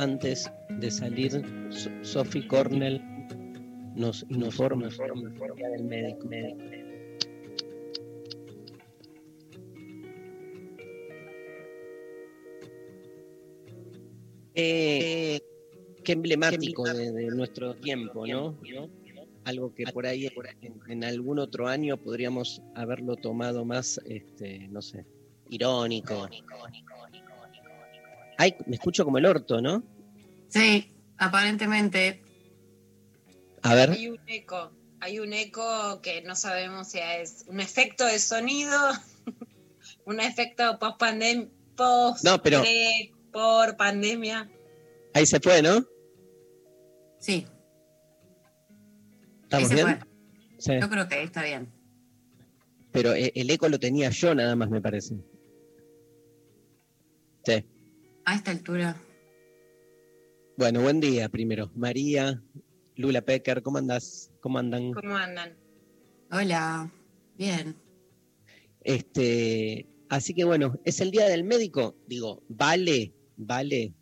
[0.00, 0.50] antes
[0.80, 1.30] de salir,
[1.70, 3.00] So- Sophie Cornell
[3.94, 6.28] nos informa del médico.
[16.04, 18.58] Qué emblemático de, de nuestro tiempo, ¿no?
[19.44, 20.28] Algo que por ahí
[20.60, 25.06] en, en algún otro año podríamos haberlo tomado más, este, no sé,
[25.48, 26.28] irónico.
[28.40, 29.82] Ay, me escucho como el orto, ¿no?
[30.48, 32.22] Sí, aparentemente.
[33.60, 33.90] A ver.
[33.90, 38.78] Hay un eco, hay un eco que no sabemos si es un efecto de sonido,
[40.06, 42.62] un efecto post pandemia, post No, pero-
[43.30, 44.50] por pandemia.
[45.12, 45.84] Ahí se fue, ¿no?
[47.18, 47.46] Sí,
[49.42, 49.86] ¿Estamos bien?
[49.86, 49.98] fue.
[50.56, 50.72] Sí.
[50.80, 51.70] yo creo que está bien.
[52.90, 55.16] Pero eh, el eco lo tenía yo nada más, me parece.
[57.44, 57.66] Sí.
[58.24, 58.96] A esta altura.
[60.56, 61.70] Bueno, buen día primero.
[61.74, 62.42] María,
[62.96, 64.30] Lula Pecker, ¿cómo andás?
[64.40, 64.92] ¿Cómo andan?
[64.92, 65.56] ¿Cómo andan?
[66.30, 66.90] Hola,
[67.36, 67.74] bien.
[68.82, 71.96] Este, así que bueno, es el día del médico.
[72.06, 73.94] Digo, vale, vale.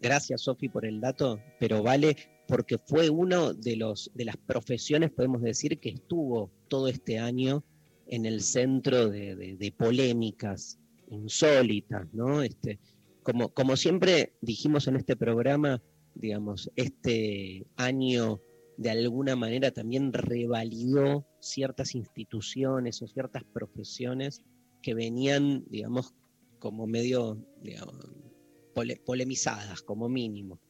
[0.00, 2.16] Gracias, Sofi, por el dato, pero vale
[2.48, 7.64] porque fue uno de los de las profesiones, podemos decir, que estuvo todo este año
[8.06, 10.78] en el centro de, de- de polémicas
[11.08, 12.42] insólitas, ¿no?
[12.42, 12.78] Este,
[13.22, 15.82] como, siempre dijimos en este programa,
[16.14, 18.40] digamos, este año
[18.76, 24.42] de alguna manera también revalidó ciertas instituciones o ciertas profesiones
[24.82, 26.14] que venían, digamos,
[26.58, 27.96] como medio, digamos,
[28.74, 30.60] pole- polemizadas, como mínimo.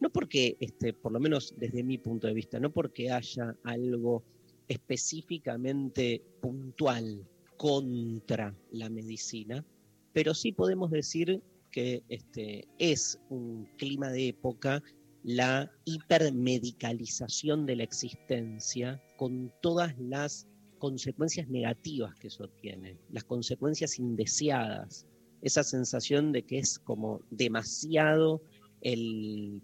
[0.00, 4.24] No porque, este, por lo menos desde mi punto de vista, no porque haya algo
[4.68, 7.26] específicamente puntual
[7.56, 9.64] contra la medicina,
[10.12, 11.42] pero sí podemos decir
[11.78, 14.82] que este, es un clima de época
[15.22, 20.48] la hipermedicalización de la existencia con todas las
[20.80, 25.06] consecuencias negativas que eso tiene, las consecuencias indeseadas,
[25.40, 28.42] esa sensación de que es como demasiado
[28.80, 29.60] el,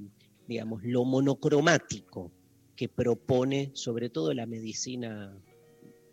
[0.46, 2.30] digamos, lo monocromático
[2.76, 5.36] que propone sobre todo la medicina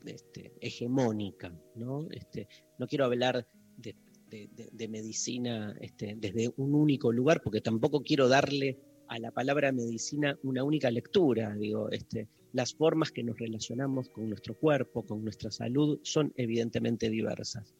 [0.03, 2.07] este, hegemónica, ¿no?
[2.09, 2.47] Este,
[2.79, 3.47] no quiero hablar
[3.77, 3.95] de,
[4.31, 10.37] de- medicina este, desde un único lugar, porque tampoco quiero darle a la palabra medicina
[10.43, 11.53] una única lectura.
[11.55, 17.09] Digo, este, las formas que nos relacionamos con nuestro cuerpo, con nuestra salud, son evidentemente
[17.09, 17.75] diversas.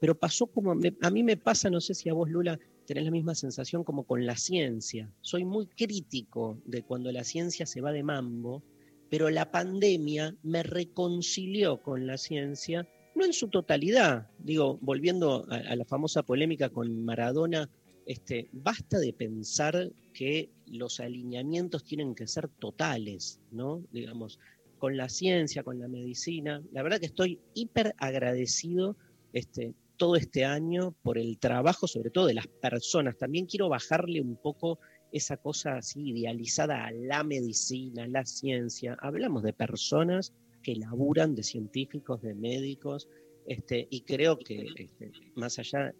[0.00, 3.10] Pero pasó como, a mí me pasa, no sé si a vos, Lula, tenés la
[3.10, 5.10] misma sensación como con la ciencia.
[5.20, 8.62] Soy muy crítico de cuando la ciencia se va de mambo,
[9.10, 15.74] pero la pandemia me reconcilió con la ciencia, no en su totalidad, digo, volviendo a,
[15.74, 17.68] la famosa polémica con Maradona,
[18.04, 23.82] este, basta de pensar que los alineamientos tienen que ser totales, ¿no?
[23.90, 24.38] Digamos,
[24.78, 26.62] con la ciencia, con la medicina.
[26.72, 28.96] La verdad que estoy hiper agradecido
[29.32, 33.16] este, todo este año por el trabajo, sobre todo de las personas.
[33.16, 34.78] También quiero bajarle un poco
[35.10, 38.96] esa cosa así idealizada a la medicina, a la ciencia.
[39.00, 40.32] Hablamos de personas
[40.66, 43.08] que laburan, de científicos, de médicos,
[43.46, 45.94] este, y creo que este, más allá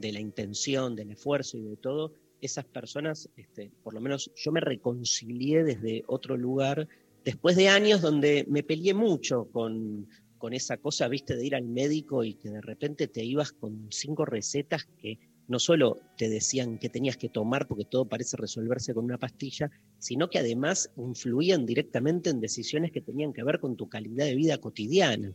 [0.00, 4.50] de la intención, del esfuerzo y de todo, esas personas, este, por lo menos yo
[4.50, 6.88] me reconcilié desde otro lugar,
[7.24, 10.08] después de años donde me peleé mucho con,
[10.38, 13.92] con esa cosa, viste, de ir al médico y que de repente te ibas con
[13.92, 15.20] cinco recetas que
[15.50, 19.68] no solo te decían qué tenías que tomar porque todo parece resolverse con una pastilla,
[19.98, 24.36] sino que además influían directamente en decisiones que tenían que ver con tu calidad de
[24.36, 25.34] vida cotidiana.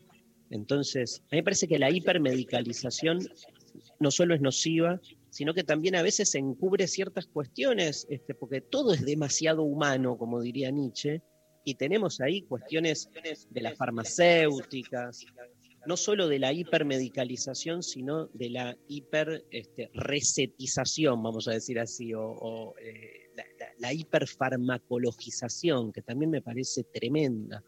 [0.50, 3.27] Entonces, a mí me parece que la hipermedicalización
[4.00, 5.01] no solo es nociva,
[5.31, 10.39] sino que también a veces encubre ciertas cuestiones, este, porque todo es demasiado humano, como
[10.41, 11.21] diría Nietzsche,
[11.65, 13.09] Y tenemos ahí cuestiones
[13.50, 15.25] de las farmacéuticas,
[15.87, 19.89] no solo de la hipermedicalización, sino de la hiper este,
[21.21, 27.63] vamos a decir así, o, eh, la, la- la hiperfarmacologización, que también me parece tremenda.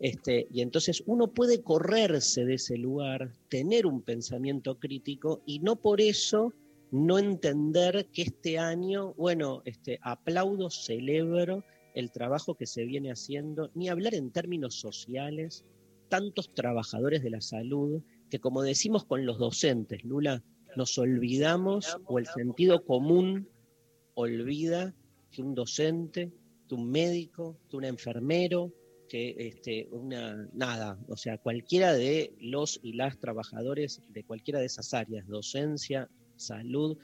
[0.00, 5.76] Este, y entonces uno puede correrse de ese lugar, tener un pensamiento crítico y no
[5.76, 6.52] por eso
[6.90, 13.70] no entender que este año, bueno, este, aplaudo, celebro el trabajo que se viene haciendo,
[13.74, 15.64] ni hablar en términos sociales,
[16.12, 20.44] tantos trabajadores de la salud, que como decimos con los docentes, Lula,
[20.76, 23.48] nos olvidamos o el sentido común
[24.12, 24.94] olvida
[25.30, 26.30] que un docente,
[26.68, 28.74] que un médico, que un enfermero,
[29.08, 34.66] que este, una, nada, o sea, cualquiera de los y las trabajadores de cualquiera de
[34.66, 36.98] esas áreas, docencia, salud,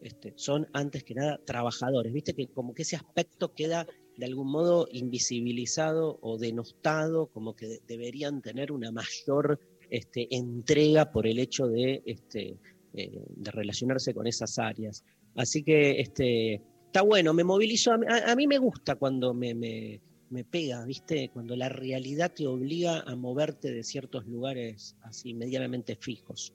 [0.00, 2.14] este, son antes que nada trabajadores.
[2.14, 7.66] Viste que como que ese aspecto queda de algún modo invisibilizado o denostado, como que
[7.66, 9.58] de- deberían tener una mayor
[9.90, 12.58] este, entrega por el hecho de, este,
[12.94, 15.04] eh, de relacionarse con esas áreas.
[15.34, 19.34] Así que este, está bueno, me movilizó, a, mí- a- a mí me gusta cuando
[19.34, 20.00] me, me-
[20.30, 21.30] me pega, ¿viste?
[21.32, 26.52] Cuando la realidad te obliga a moverte de ciertos lugares así medianamente fijos.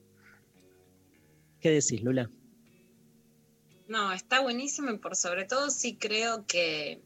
[1.60, 2.30] ¿Qué decís, Lula?
[3.86, 7.02] No, está buenísimo y por sobre todo sí creo que,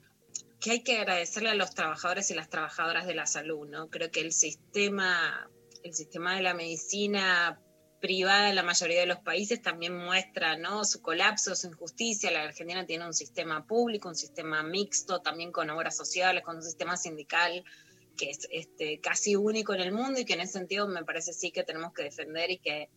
[0.64, 3.90] que hay que agradecerle a los trabajadores y las trabajadoras de la salud, ¿no?
[3.90, 5.50] Creo que el sistema,
[5.82, 7.60] el sistema de la medicina
[8.00, 10.86] privada en la mayoría de los países también muestra ¿no?
[10.86, 12.30] su colapso, su injusticia.
[12.30, 16.62] La Argentina tiene un sistema público, un sistema mixto, también con obras sociales, con un
[16.62, 17.62] sistema sindical
[18.16, 21.34] que es este, casi único en el mundo y que en ese sentido me parece
[21.34, 22.88] sí que tenemos que defender y que,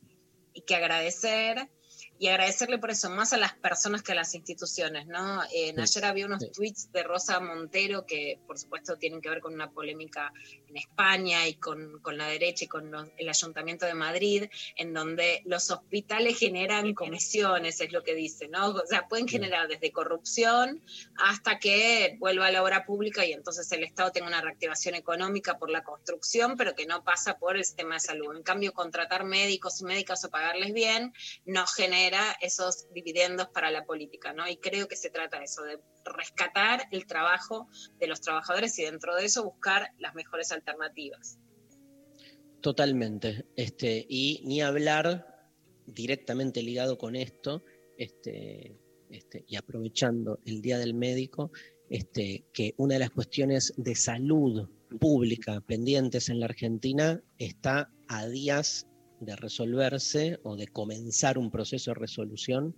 [0.53, 1.69] y que agradecer.
[2.19, 5.43] Y agradecerle por eso más a las personas que a las instituciones, ¿no?
[5.53, 6.49] Eh, Sí, ayer había unos sí.
[6.51, 10.31] tweets de Rosa Montero que, por supuesto, tienen que ver con una polémica
[10.67, 14.93] en España y con, con la derecha y con los- el Ayuntamiento de Madrid, en
[14.93, 18.69] donde los hospitales generan comisiones, es lo que dice, ¿no?
[18.69, 20.81] O sea, pueden generar desde corrupción
[21.17, 25.57] hasta que vuelva a la obra pública y entonces el Estado tenga una reactivación económica
[25.59, 28.35] por la construcción, pero que no pasa por el sistema de salud.
[28.35, 31.13] En cambio, contratar médicos y médicas o pagarles bien
[31.45, 32.06] no genera
[32.41, 34.47] esos dividendos para la política, ¿no?
[34.47, 37.67] Y creo que se trata de eso, de rescatar el trabajo
[37.99, 41.37] de los trabajadores y dentro de eso buscar las mejores alternativas.
[42.61, 43.45] Totalmente.
[43.55, 45.51] Este, y ni hablar
[45.85, 47.63] directamente ligado con esto,
[47.97, 48.79] este,
[49.09, 51.51] este, y aprovechando el Día del Médico,
[51.89, 54.69] este, que una de las cuestiones de salud
[54.99, 58.87] pública pendientes en la Argentina está a días
[59.19, 62.75] de resolverse o de comenzar un proceso de resolución,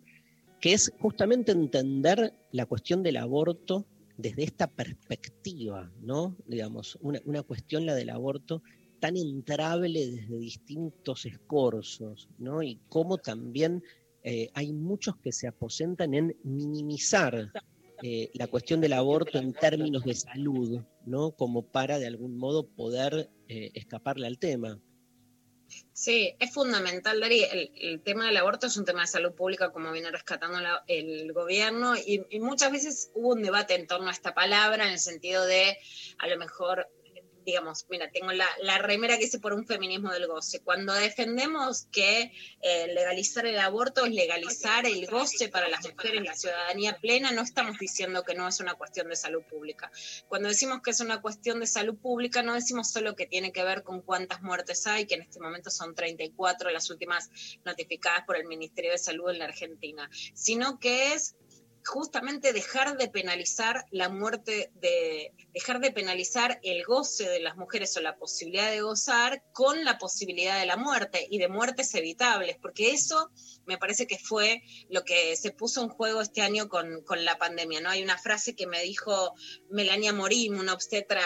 [0.59, 3.85] que es justamente entender la cuestión del aborto
[4.17, 6.35] desde esta perspectiva, ¿no?
[6.45, 8.61] Digamos, una, una cuestión, la del aborto,
[8.99, 12.61] tan entrable desde distintos escorzos, ¿no?
[12.61, 13.81] Y cómo también
[14.23, 17.51] eh, hay muchos que se aposentan en minimizar
[18.03, 21.31] eh, la cuestión del aborto en términos de salud, ¿no?
[21.31, 24.79] Como para de algún modo poder eh, escaparle al tema.
[25.93, 27.43] Sí, es fundamental, Dari.
[27.43, 30.83] El, el, tema del aborto es un tema de salud pública, como viene rescatando la,
[30.87, 34.93] el gobierno, y, y, muchas veces hubo un debate en torno a esta palabra, en
[34.93, 35.77] el sentido de,
[36.17, 36.89] a lo mejor,
[37.49, 40.61] digamos, mira, tengo la, la remera que hice por un feminismo del goce.
[40.61, 46.35] Cuando defendemos que eh, legalizar el aborto es legalizar el goce para las mujeres, la
[46.35, 49.91] ciudadanía plena, no estamos diciendo que no es una cuestión de salud pública.
[50.27, 53.63] Cuando decimos que es una cuestión de salud pública, no decimos solo que tiene que
[53.63, 57.29] ver con cuántas muertes hay, que en este momento son 34 las últimas
[57.65, 61.35] notificadas por el Ministerio de Salud en la Argentina, sino que es
[61.85, 67.95] justamente dejar de penalizar la muerte, de dejar de penalizar el goce de las mujeres
[67.97, 72.57] o la posibilidad de gozar con la posibilidad de la muerte y de muertes evitables,
[72.61, 73.31] porque eso
[73.65, 77.37] me parece que fue lo que se puso en juego este año con, con la
[77.37, 77.81] pandemia.
[77.81, 77.89] ¿no?
[77.89, 79.33] Hay una frase que me dijo
[79.69, 81.21] Melania Morim, una obstetra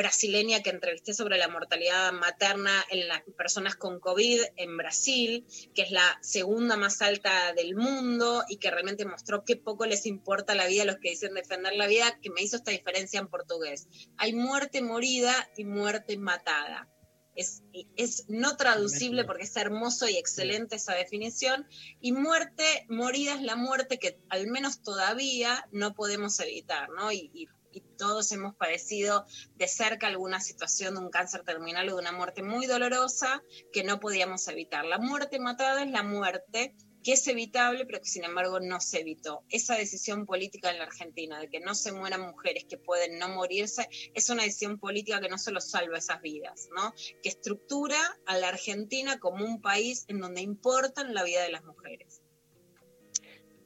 [0.00, 5.82] brasileña que entrevisté sobre la mortalidad materna en las personas con COVID en Brasil, que
[5.82, 10.54] es la segunda más alta del mundo y que realmente mostró qué poco les importa
[10.54, 13.28] la vida a los que dicen defender la vida, que me hizo esta diferencia en
[13.28, 13.88] portugués.
[14.16, 16.88] Hay muerte morida y muerte matada.
[17.36, 17.62] Es,
[17.96, 21.66] es, no traducible porque es hermoso y excelente esa definición.
[22.00, 27.12] Y muerte, morida es la muerte que al menos todavía no podemos evitar, ¿no?
[27.12, 31.96] Y, y, y, todos hemos padecido de cerca alguna situación de un cáncer terminal o
[31.96, 34.86] de una muerte muy dolorosa que no podíamos evitar.
[34.86, 39.00] La muerte matada es la muerte que es evitable, pero que sin embargo no se
[39.00, 39.44] evitó.
[39.48, 43.28] Esa decisión política en la Argentina, de que no se mueran mujeres que pueden no
[43.28, 46.94] morirse, es una decisión política que no solo salva esas vidas, ¿no?
[47.22, 51.64] que estructura a la Argentina como un país en donde importan la vida de las
[51.64, 52.22] mujeres.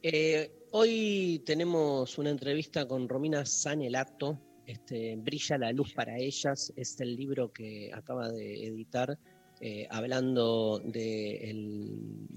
[0.03, 7.01] Eh, hoy tenemos una entrevista con Romina Sanelato, este, Brilla la luz para ellas, es
[7.01, 9.17] el libro que acaba de editar
[9.61, 11.87] eh, hablando de,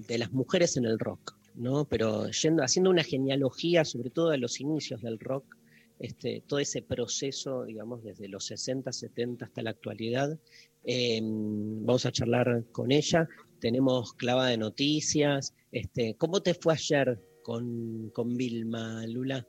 [0.08, 1.84] las mujeres en el rock, ¿no?
[1.86, 2.26] Pero
[2.60, 5.56] haciendo una genealogía, sobre todo de los inicios del rock,
[5.98, 10.38] este, todo ese proceso, digamos, desde los 60, 70 hasta la actualidad.
[10.84, 13.28] Em, vamos a charlar con ella.
[13.58, 15.54] Tenemos clava de noticias.
[15.72, 17.18] Este, ¿Cómo te fue ayer
[17.48, 19.46] con, con Vilma, Lula?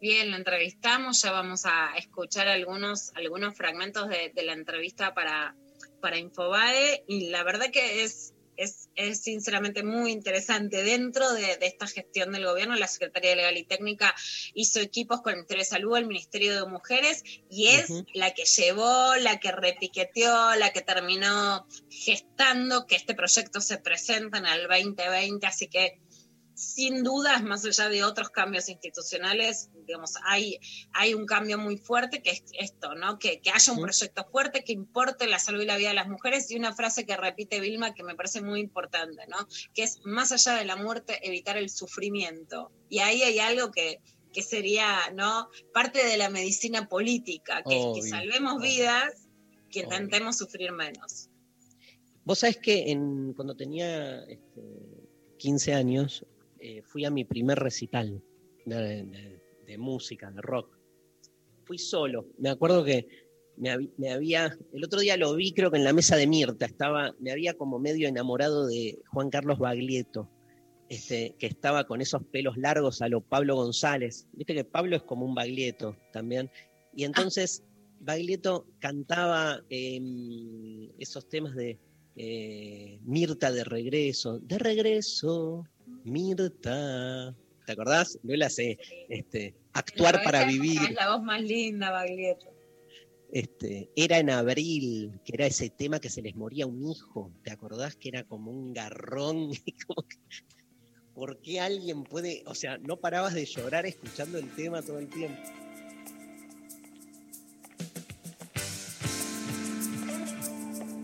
[0.00, 5.56] Bien, la entrevistamos, ya vamos a escuchar algunos, algunos fragmentos de la entrevista para,
[6.00, 10.82] para Infobae y la verdad que es, es, sinceramente muy interesante.
[10.82, 14.14] Dentro de, esta gestión del gobierno, la Secretaría de Legal y Técnica
[14.54, 18.44] hizo equipos con el Ministerio de Salud, el Ministerio de Mujeres, y es la que
[18.44, 24.68] llevó, la que repiqueteó, la que terminó gestando que este proyecto se presenta en el
[24.68, 26.00] 2020, así que
[26.58, 30.58] sin dudas, más allá de otros cambios institucionales, digamos, hay,
[30.92, 33.16] hay un cambio muy fuerte que es esto, ¿no?
[33.20, 36.50] Que, haya un proyecto fuerte que importe la salud y la vida de las mujeres
[36.50, 39.36] y una frase que repite Vilma que me parece muy importante, ¿no?
[39.72, 42.72] Que es más allá de la muerte, evitar el sufrimiento.
[42.88, 44.00] Y ahí hay algo que,
[44.42, 45.48] sería, ¿no?
[45.72, 49.28] Parte de la medicina política, que es que salvemos vidas,
[49.70, 51.28] que intentemos sufrir menos.
[52.24, 54.24] Vos sabés que en, cuando tenía
[55.38, 56.26] 15 este, años,
[56.60, 58.22] eh, fui a mi primer recital
[58.64, 60.78] de, música, de rock.
[61.64, 62.26] Fui solo.
[62.38, 63.06] Me acuerdo que
[63.56, 67.14] me, había, el otro día lo vi, creo que en la mesa de Mirta, estaba,
[67.18, 70.28] me había como medio enamorado de Juan Carlos Baglietto,
[70.88, 74.26] este, que estaba con esos pelos largos a lo Pablo González.
[74.32, 76.50] Viste que Pablo es como un Baglietto también.
[76.94, 77.62] Y entonces
[78.00, 81.78] Baglietto cantaba em, esos temas de
[82.16, 85.64] eh, Mirta de regreso, de regreso,
[86.04, 87.34] Mirta.
[87.66, 88.18] ¿Te acordás?
[88.22, 88.78] No la sé.
[89.08, 90.80] Este, actuar para vivir.
[90.82, 92.46] Es la voz más linda, Baglietto.
[93.30, 97.30] Este, era en abril, que era ese tema que se les moría un hijo.
[97.42, 99.50] ¿Te acordás que era como un garrón?
[101.14, 102.42] ¿Por qué alguien puede.?
[102.46, 105.42] O sea, no parabas de llorar escuchando el tema todo el tiempo.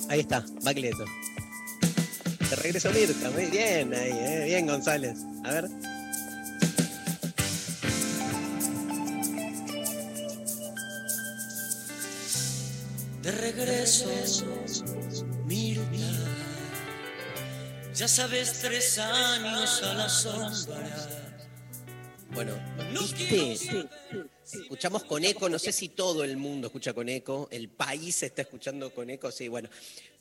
[0.09, 1.05] Ahí está, Baglietto.
[2.55, 5.19] Te regreso Mirta, muy bien ahí, eh, bien González.
[5.43, 5.69] A ver.
[13.23, 14.09] De regreso,
[15.47, 15.83] Mirta.
[17.93, 21.24] Ya sabes, tres años a la sombra.
[22.35, 22.53] Bueno,
[22.91, 23.57] viste,
[24.45, 28.43] escuchamos con eco, no sé si todo el mundo escucha con eco, el país está
[28.43, 29.69] escuchando con eco, sí, bueno,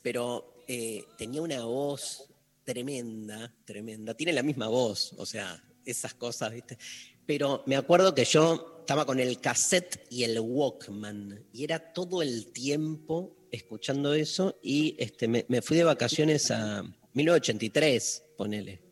[0.00, 2.28] pero eh, tenía una voz
[2.62, 4.14] tremenda, tremenda.
[4.14, 6.78] Tiene la misma voz, o sea, esas cosas, ¿viste?
[7.26, 12.22] Pero me acuerdo que yo estaba con el cassette y el Walkman, y era todo
[12.22, 18.82] el tiempo escuchando eso, y este, me, fui de vacaciones a 1983, ponele.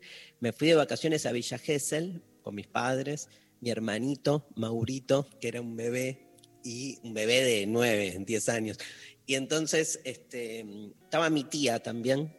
[0.40, 3.28] Me fui de vacaciones a Villa Gesell con mis padres,
[3.60, 6.32] mi hermanito Maurito, que era un bebé,
[6.64, 8.78] y un bebé de 9, 10 años.
[9.26, 10.64] Y entonces este,
[11.02, 12.36] estaba mi tía también,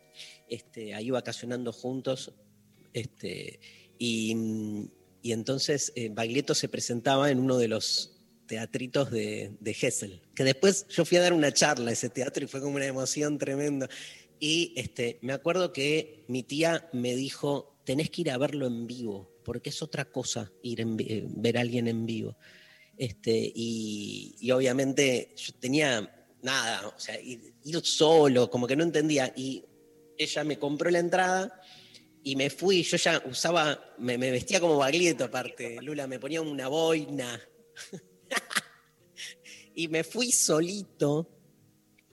[0.50, 2.34] este, ahí vacacionando juntos,
[2.94, 3.60] este,
[3.98, 4.92] y,
[5.24, 8.12] entonces eh, Baglietto se presentaba en uno de los
[8.46, 12.44] teatritos de, de Hessel, que después yo fui a dar una charla a ese teatro
[12.44, 13.90] y fue como una emoción tremenda.
[14.40, 18.86] Y este, me acuerdo que mi tía me dijo, tenés que ir a verlo en
[18.86, 22.38] vivo, porque es otra cosa ir en, eh, ver a alguien en vivo.
[22.98, 29.34] Este, y, y obviamente yo tenía nada, o sea, ir, solo, como que no entendía.
[29.36, 29.66] Y
[30.18, 31.60] ella me compró la entrada
[32.22, 36.68] y me fui, yo ya usaba, me, vestía como baglietto aparte, Lula, me ponía una
[36.68, 37.42] boina.
[39.76, 41.30] y me fui solito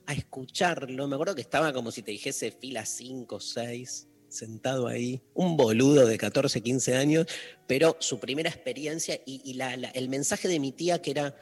[0.05, 1.07] a escucharlo.
[1.07, 5.57] Me acuerdo que estaba como si te dijese fila 5 o 6, sentado ahí, un
[5.57, 7.27] boludo de 14, 15 años,
[7.67, 9.59] pero su primera experiencia y,
[9.93, 11.35] el mensaje de mi tía que era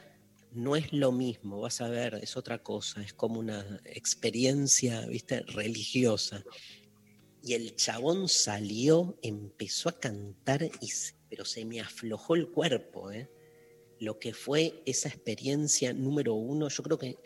[0.52, 5.42] no es lo mismo, vas a ver, es otra cosa, es como una experiencia, viste,
[5.42, 6.44] religiosa.
[7.42, 10.68] Y el chabón salió, empezó a cantar,
[11.28, 13.30] pero se me aflojó el cuerpo, ¿eh?
[14.00, 17.18] Lo que fue esa experiencia número uno, yo creo que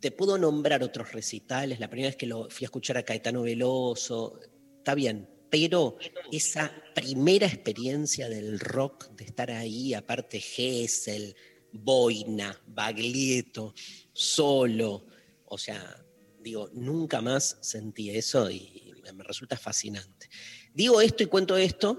[0.00, 3.42] te puedo nombrar otros recitales, la primera vez que lo fui a escuchar a Caetano
[3.42, 4.40] Veloso,
[4.84, 5.96] está bien, pero
[6.30, 11.34] esa primera experiencia del rock, de estar ahí, aparte Gessel,
[11.72, 13.72] Boina, Baglietto,
[14.12, 15.06] solo,
[15.46, 16.04] o sea,
[16.38, 20.28] digo, nunca más sentí eso y me resulta fascinante.
[20.74, 21.98] Digo esto y cuento esto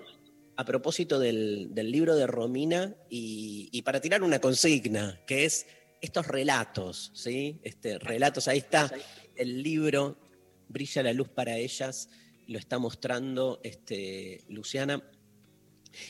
[0.56, 5.66] a propósito del, del libro de Romina y, y, para tirar una consigna, que es
[6.02, 7.60] estos relatos, ¿sí?
[7.64, 8.92] Este, relatos, ahí está
[9.36, 10.20] el libro,
[10.68, 12.10] Brilla la luz para ellas,
[12.48, 15.04] lo está mostrando este, Luciana.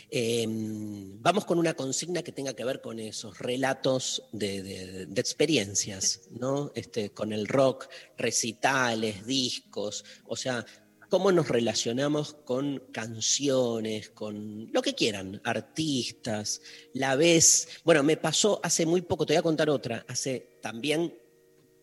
[0.10, 6.72] Eh, vamos con una consigna que tenga que ver con esos relatos de experiencias, ¿no?
[6.74, 7.88] Este, con el rock,
[8.18, 10.66] recitales, discos, o sea,
[11.10, 16.62] cómo nos relacionamos con canciones, con lo que quieran, artistas,
[16.94, 17.68] la vez.
[17.84, 21.18] Bueno, me pasó hace muy poco, te voy a contar otra, hace también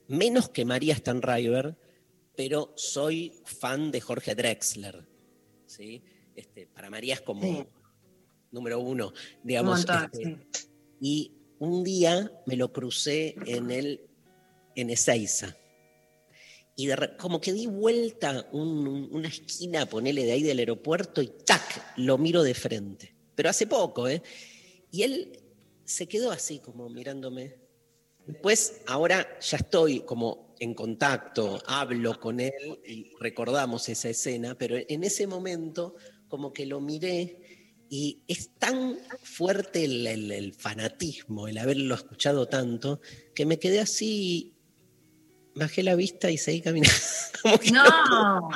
[0.09, 1.77] menos que María Stanriver,
[2.37, 5.07] pero soy fan de Jorge Drexler.
[5.67, 6.03] ¿sí?
[6.35, 7.67] Este, para María es como sí.
[8.51, 9.13] número uno,
[9.43, 9.87] digamos.
[9.87, 10.69] Montón, este, sí.
[11.01, 14.09] Y un día me lo crucé en el
[14.75, 15.57] en Ezeiza
[16.77, 21.29] y de, como que di vuelta un, una esquina, ponele de ahí del aeropuerto y
[21.29, 21.95] ¡tac!
[21.97, 23.15] lo miro de frente.
[23.35, 24.23] Pero hace poco, ¿eh?
[24.91, 25.41] Y él
[25.85, 27.59] se quedó así como mirándome.
[28.27, 34.77] Después, ahora ya estoy como en contacto, hablo con él y recordamos esa escena, pero
[34.77, 35.97] en ese momento
[36.29, 42.47] como que lo miré y es tan fuerte el, el, el fanatismo, el haberlo escuchado
[42.47, 43.01] tanto,
[43.35, 44.55] que me quedé así
[45.57, 46.97] bajé la vista y seguí caminando.
[47.73, 48.51] no.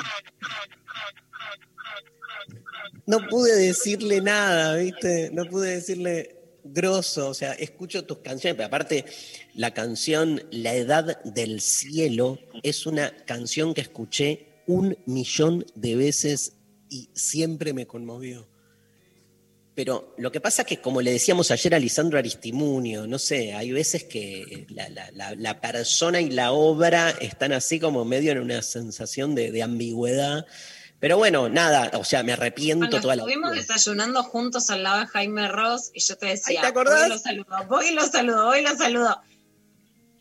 [3.05, 5.29] no pude decirle nada, ¿viste?
[5.33, 6.36] No pude decirle
[6.85, 9.05] o sea, escucho tus canciones, pero aparte
[9.55, 16.53] la canción La Edad del Cielo es una canción que escuché un millón de veces
[16.89, 18.47] y siempre me conmovió.
[19.73, 23.53] Pero lo que pasa es que, como le decíamos ayer a Lisandro Aristimunio, no sé,
[23.53, 29.35] hay veces que la, persona y la obra están así como medio en una sensación
[29.35, 30.47] de ambigüedad.
[30.99, 35.07] Pero bueno, nada, o sea, me arrepiento toda la Estuvimos desayunando juntos al lado de
[35.07, 36.99] Jaime Ross y yo te decía, ¿Ay, ¿te acordás?
[36.99, 39.21] voy y lo saludo, voy y lo saludo, voy y lo saludo.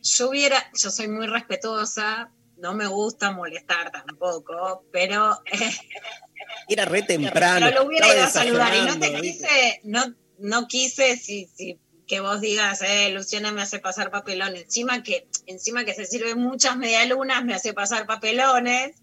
[0.02, 5.72] Yo hubiera, yo soy muy respetuosa, no me gusta molestar tampoco, pero eh,
[6.68, 7.66] era re temprano.
[7.66, 11.80] Pero lo hubiera ido a saludar y no te quise, no, no quise si, si
[12.06, 16.34] que vos digas, eh, Luciana me hace pasar papelón, encima que, encima que se sirve
[16.34, 18.96] muchas medialunas, me hace pasar papelones,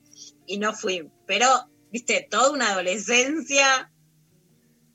[0.45, 1.09] y no fui.
[1.25, 1.47] Pero,
[1.91, 3.91] viste, toda una adolescencia,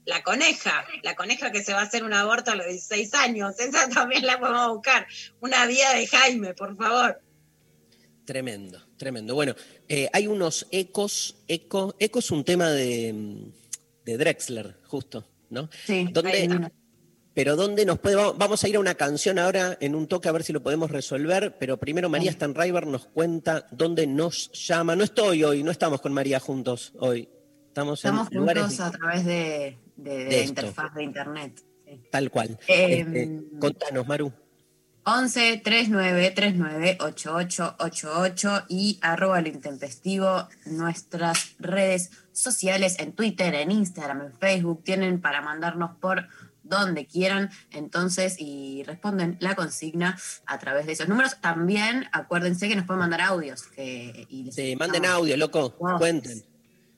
[0.05, 3.55] la coneja, la coneja que se va a hacer un aborto a los 16 años,
[3.61, 5.07] esa también la podemos buscar.
[5.41, 7.21] Una vida de Jaime, por favor.
[8.25, 9.35] Tremendo, tremendo.
[9.35, 9.55] Bueno,
[9.89, 13.51] eh, hay unos ecos, eco, eco es un tema de,
[14.05, 15.71] de Drexler, justo, ¿no?
[15.87, 16.71] Sí, donde,
[17.35, 20.33] pero ¿dónde nos puede, vamos a ir a una canción ahora en un toque a
[20.33, 24.97] ver si lo podemos resolver, pero primero María Stanriver nos cuenta dónde nos llama.
[24.97, 27.29] No estoy hoy, no estamos con María juntos hoy.
[27.69, 31.63] Estamos, juntos a través de, de, de, de interfaz de internet.
[31.87, 32.01] Sí.
[32.11, 32.59] Tal cual.
[32.67, 34.33] Eh, este, contanos, Maru.
[35.05, 44.21] 11 39 39 8888 y arroba lo intempestivo nuestras redes sociales en Twitter, en Instagram,
[44.21, 46.29] en Facebook tienen para mandarnos por
[46.69, 51.41] donde quieran entonces y responden la consigna a través de esos números.
[51.41, 53.63] También acuérdense que nos pueden mandar audios.
[53.63, 55.99] Que, y sí, manden audio, loco, wow.
[55.99, 56.45] cuenten.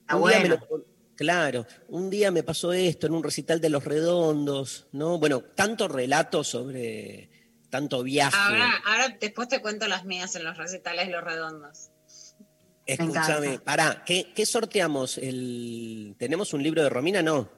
[0.01, 0.57] Está un bueno.
[0.69, 0.85] Lo,
[1.17, 5.19] claro, un día me pasó esto en un recital de Los Redondos, ¿no?
[5.19, 7.31] Bueno, tanto relato sobre
[7.71, 8.37] tanto viaje.
[8.37, 11.91] Ahora, ahora después te cuento las mías en los recitales Los Redondos.
[12.87, 15.17] Escúchame, pará, ¿qué, ¿qué, sorteamos?
[15.19, 16.17] El...
[16.19, 17.23] ¿Tenemos un libro de Romina?
[17.23, 17.49] No.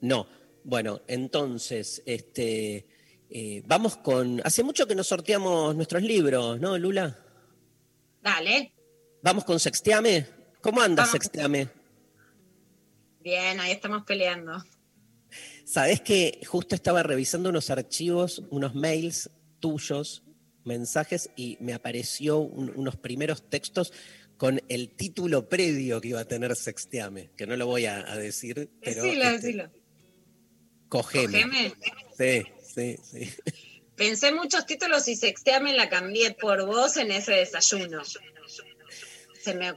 [0.00, 0.26] No.
[0.68, 2.86] Bueno, entonces, este,
[3.30, 4.42] eh, vamos con.
[4.44, 7.18] Hace mucho que nos sorteamos nuestros libros, ¿no, Lula?
[8.20, 8.74] Dale.
[9.22, 10.26] Vamos con Sexteame.
[10.60, 11.12] ¿Cómo anda vamos.
[11.12, 11.68] Sexteame?
[13.20, 14.62] Bien, ahí estamos peleando.
[15.64, 20.22] Sabés que justo estaba revisando unos archivos, unos mails tuyos,
[20.64, 23.90] mensajes, y me apareció un, unos primeros textos
[24.36, 28.18] con el título previo que iba a tener Sexteame, que no lo voy a, a
[28.18, 28.70] decir.
[28.82, 29.77] Pero, decilo, este, decilo.
[30.88, 31.42] Cogeme.
[31.42, 31.74] Cogeme.
[32.16, 33.34] Sí, sí, sí.
[33.96, 38.02] Pensé muchos títulos y Sexteame la cambié por vos en ese desayuno.
[39.42, 39.74] Se me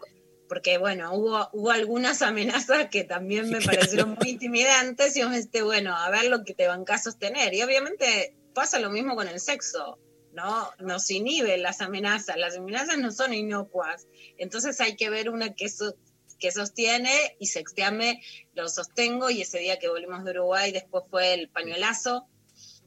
[0.51, 5.29] porque bueno, hubo, hubo algunas amenazas que también me parecieron muy intimidantes y yo
[5.63, 7.53] bueno, a ver lo que te van a sostener.
[7.53, 9.97] Y obviamente pasa lo mismo con el sexo,
[10.33, 10.69] ¿no?
[10.79, 15.69] Nos inhiben las amenazas, las amenazas no son inocuas, entonces hay que ver una que,
[15.69, 15.95] so,
[16.41, 18.21] que sostiene y Sexteame
[18.55, 22.27] lo sostengo y ese día que volvimos de Uruguay después fue el pañuelazo,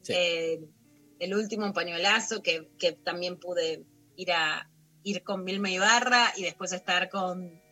[0.03, 0.12] Sí.
[0.14, 0.61] eh,
[1.21, 3.85] el último pañuelazo que, que también pude
[4.17, 4.69] ir a
[5.05, 7.62] ir con Vilma Ibarra y después estar con,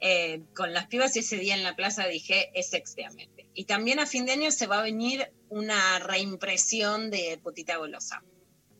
[0.00, 3.28] eh, con las pibas y ese día en la plaza dije es Sexteame.
[3.54, 8.22] Y también a fin de año se va a venir una reimpresión de Putita Golosa.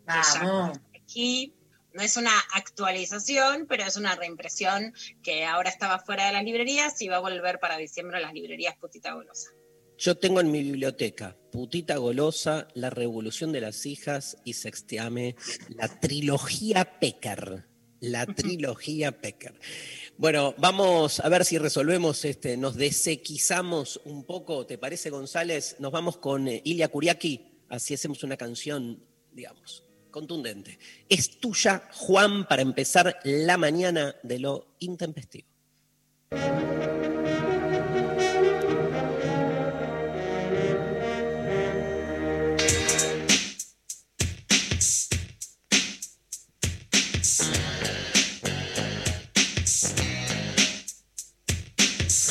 [0.06, 0.78] Vamos.
[0.96, 1.52] Aquí
[1.92, 7.00] no es una actualización, pero es una reimpresión que ahora estaba fuera de las librerías
[7.02, 9.50] y va a volver para diciembre a las librerías Putita Golosa.
[9.98, 15.36] Yo tengo en mi biblioteca Putita Golosa, La Revolución de las Hijas y Sexteame,
[15.68, 17.66] la trilogía Pecker.
[18.00, 19.60] La trilogía Pecker.
[20.16, 25.76] Bueno, vamos a ver si resolvemos este, nos desequizamos un poco, ¿te parece, González?
[25.80, 30.78] Nos vamos con eh, Ilia Kuriaki, así hacemos una canción, digamos, contundente.
[31.08, 35.48] Es tuya, Juan, para empezar la mañana de lo intempestivo.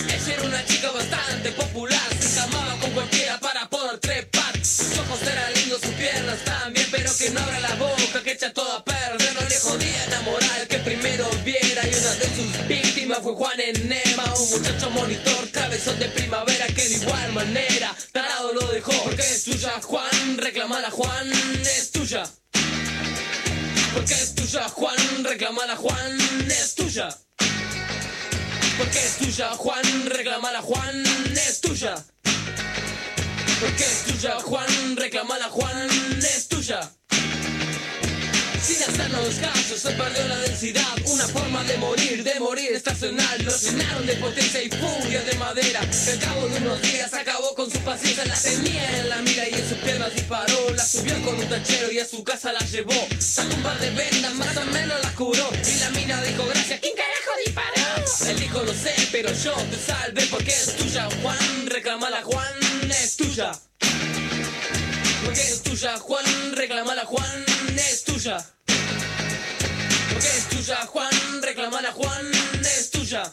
[0.07, 4.57] Ella era una chica bastante popular, se llamaba con cualquiera para poder trepar.
[4.63, 5.48] Sus ojos eran
[7.19, 9.33] que no abra la boca, que echa todo a perder.
[9.33, 11.85] No le jodía enamorar, que primero viera.
[11.85, 16.87] Y una de sus víctimas fue Juan Enema, un muchacho monitor, cabezón de primavera, que
[16.87, 18.93] de igual manera tarado lo dejó.
[19.03, 21.29] Porque es tuya, Juan, reclamala, Juan,
[21.61, 22.23] es tuya.
[23.93, 27.09] Porque es tuya, Juan, reclamala, Juan, es tuya.
[28.77, 31.03] Porque es tuya, Juan, reclamala, Juan,
[31.35, 31.95] es tuya.
[33.59, 35.89] Porque es tuya, Juan, reclamala, Juan,
[36.21, 36.79] es tuya.
[38.69, 40.95] Sin hacernos caso, se perdió la densidad.
[41.05, 43.43] Una forma de morir, de morir estacional.
[43.43, 45.79] Lo llenaron de potencia y furia de madera.
[45.79, 48.25] Al cabo de unos días acabó con su paciencia.
[48.25, 50.69] La tenía en la mira y en sus piernas disparó.
[50.75, 53.07] La subió con un tachero y a su casa la llevó.
[53.17, 55.49] Sacó un par de vendas, más o menos la curó.
[55.65, 58.29] Y la mina dijo, gracias, ¿quién carajo disparó?
[58.29, 61.65] Él dijo, no sé, pero yo te salvé porque es tuya, Juan.
[61.65, 62.53] Reclamala, Juan,
[62.91, 63.51] es tuya.
[65.25, 67.18] Porque es tuya, Juan, reclamala, Juan,
[70.69, 73.23] tuya, Juan, reclamala, Juan, es tuya.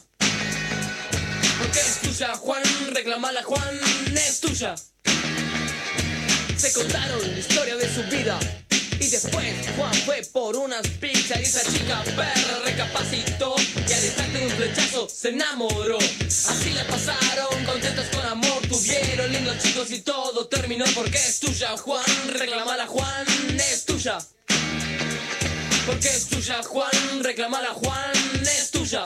[1.58, 2.62] Porque es tuya, Juan,
[2.94, 3.78] reclamala, Juan,
[4.14, 4.74] es tuya.
[6.56, 8.38] Se contaron la historia de su vida.
[8.98, 13.54] Y después Juan fue por unas pizzas y esa chica perra recapacitó
[13.86, 15.98] y al instante de un flechazo se enamoró.
[15.98, 21.76] Así la pasaron, contentos con amor, tuvieron lindos chicos y todo terminó porque es tuya
[21.76, 23.26] Juan, reclamala Juan,
[23.58, 24.18] es tuya.
[25.86, 29.04] Porque es tuya Juan, reclamala Juan, es tuya.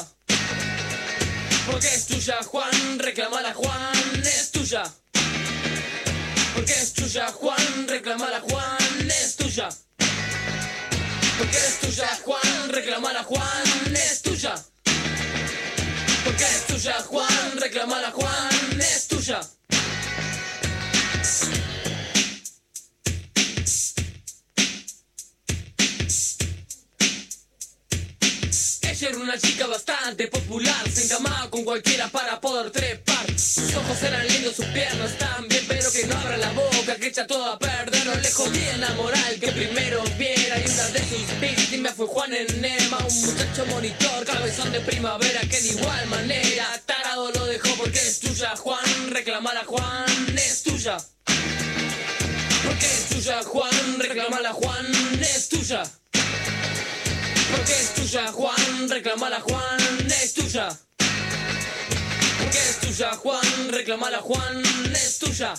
[1.70, 4.82] Porque es tuya Juan, reclamala Juan, es tuya.
[6.54, 9.68] Porque es tuya, Juan, reclamala, Juan, es tuya.
[11.38, 14.54] Porque es tuya, Juan, reclamala, Juan, es tuya.
[16.24, 19.40] Porque es tuya, Juan, reclamala, Juan, es tuya.
[29.02, 33.26] Era una chica bastante popular, se encamaba con cualquiera para poder trepar.
[33.38, 37.26] Sus ojos eran lindos, sus piernas también, pero que no abra la boca, que echa
[37.26, 38.04] todo a perder.
[38.04, 40.58] No le jodía la moral que primero viera.
[40.58, 45.60] Y una de sus víctimas fue Juan Enema, un muchacho monitor, cabezón de primavera, que
[45.62, 49.10] de igual manera tarado lo dejó porque es tuya, Juan.
[49.10, 50.98] Reclamala, Juan, es tuya.
[52.64, 54.86] Porque es tuya, Juan, reclamala, Juan,
[55.22, 55.84] es tuya.
[57.50, 59.80] Porque es tuya, Juan, reclamala, Juan,
[60.22, 60.68] es tuya.
[62.38, 65.54] Porque es tuya, Juan, reclamala, Juan, es tuya.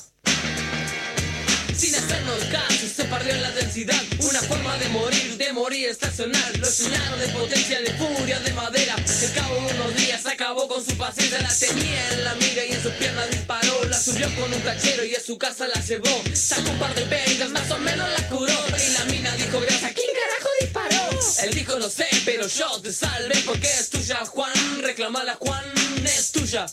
[1.82, 4.00] Sin hacernos caso, se perdió en la densidad.
[4.20, 6.54] Una forma de morir, de morir estacional.
[6.60, 8.94] Lo llenaron de potencia, de furia, de madera.
[8.94, 11.42] Al cabo de unos días acabó con su paciencia.
[11.42, 13.84] La tenía en la mira y en sus piernas disparó.
[13.86, 16.22] La subió con un tachero y a su casa la llevó.
[16.36, 18.64] Sacó un par de vendas, más o menos la curó.
[18.78, 21.20] Y la mina dijo, gracias, ¿quién carajo disparó?
[21.42, 24.84] Él dijo, no sé, pero yo te salvé porque es tuya, Juan.
[24.84, 25.66] Reclamala, Juan,
[26.06, 26.68] es tuya.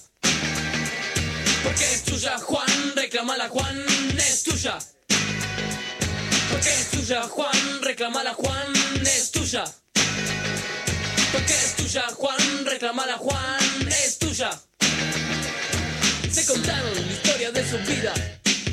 [1.64, 2.92] Porque es tuya, Juan.
[2.94, 3.86] Reclamala, Juan,
[4.18, 4.78] es tuya.
[6.58, 9.62] Porque es tuya, Juan, reclamala, Juan, es tuya.
[11.32, 14.50] Porque es tuya, Juan, reclamala, Juan, es tuya.
[16.32, 18.12] Se contaron la historia de su vida.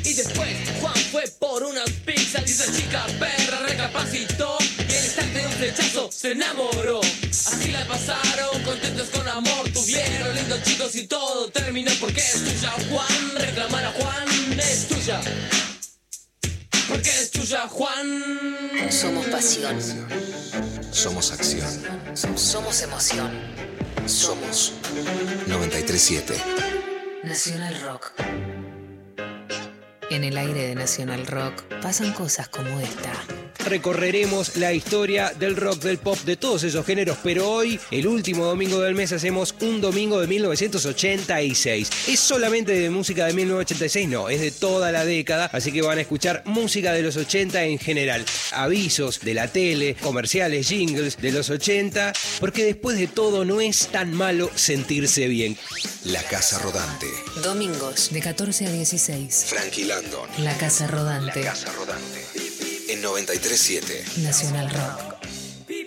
[0.02, 0.48] Y después
[0.80, 4.58] Juan fue por unas pizzas y esa chica perra recapacitó.
[4.78, 7.00] Y al instante de un flechazo se enamoró.
[7.30, 12.72] Así la pasaron, contentos con amor tuvieron lindos chicos y todo terminó porque es tuya
[12.90, 15.20] Juan reclamar a Juan es tuya
[16.88, 19.76] porque es tuya Juan Somos pasión.
[20.90, 21.70] Somos acción.
[22.36, 23.30] Somos emoción.
[24.06, 24.72] Somos
[25.46, 26.34] 937.
[27.24, 28.12] Nacional Rock.
[30.08, 33.12] En el aire de Nacional Rock pasan cosas como esta.
[33.66, 38.44] recorreremos la historia del rock, del pop, de todos esos géneros, pero hoy, el último
[38.44, 41.90] domingo del mes, hacemos un domingo de 1986.
[42.06, 44.08] ¿Es solamente de música de 1986?
[44.08, 47.64] No, es de toda la década, así que van a escuchar música de los 80
[47.64, 48.24] en general.
[48.52, 53.88] Avisos de la tele, comerciales, jingles de los 80, porque después de todo no es
[53.88, 55.58] tan malo sentirse bien.
[56.04, 57.08] La Casa Rodante.
[57.42, 59.46] Domingos de 14 a 16.
[59.48, 60.28] Frankie Landon.
[60.44, 61.40] La Casa Rodante.
[61.40, 62.22] Casa Rodante.
[62.90, 64.04] En 937.
[64.18, 65.00] Nacional Rock.
[65.68, 65.84] 937.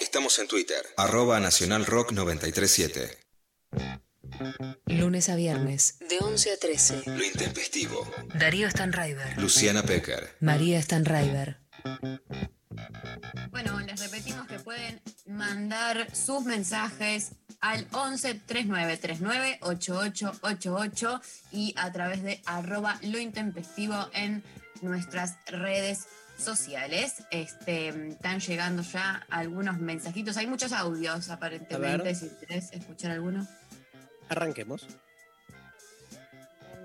[0.00, 0.84] Estamos en Twitter.
[0.96, 3.16] Arroba Nacional Rock 937.
[4.86, 5.98] Lunes a viernes.
[6.00, 7.02] De 11 a 13.
[7.06, 8.10] Lo intempestivo.
[8.34, 9.38] Darío Stanraiver.
[9.38, 10.34] Luciana Pecker.
[10.40, 11.60] María Stanraiver.
[13.52, 21.20] Bueno, les repetimos que pueden mandar sus mensajes al 11 39 39 8888
[21.52, 24.42] y a través de arroba lo intempestivo en
[24.82, 27.22] nuestras redes sociales.
[27.30, 30.36] Este, están llegando ya algunos mensajitos.
[30.36, 33.46] Hay muchos audios aparentemente, si querés escuchar alguno.
[34.28, 34.86] Arranquemos.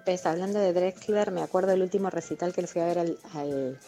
[0.06, 3.18] Pues, hablando de Drexler, me acuerdo del último recital que le fui a ver al,
[3.34, 3.80] al-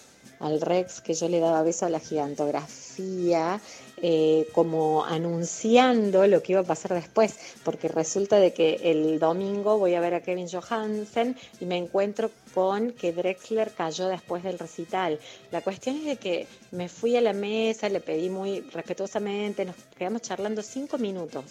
[0.41, 3.59] al Rex, que yo le daba beso a la gigantografía,
[4.01, 9.77] eh, como anunciando lo que iba a pasar después, porque resulta de que el domingo
[9.77, 14.59] voy a ver a Kevin Johansen y me encuentro con que Drexler cayó después del
[14.59, 15.19] recital.
[15.51, 19.75] La cuestión es de que me fui a la mesa, le pedí muy respetuosamente, nos
[19.97, 21.45] quedamos charlando cinco minutos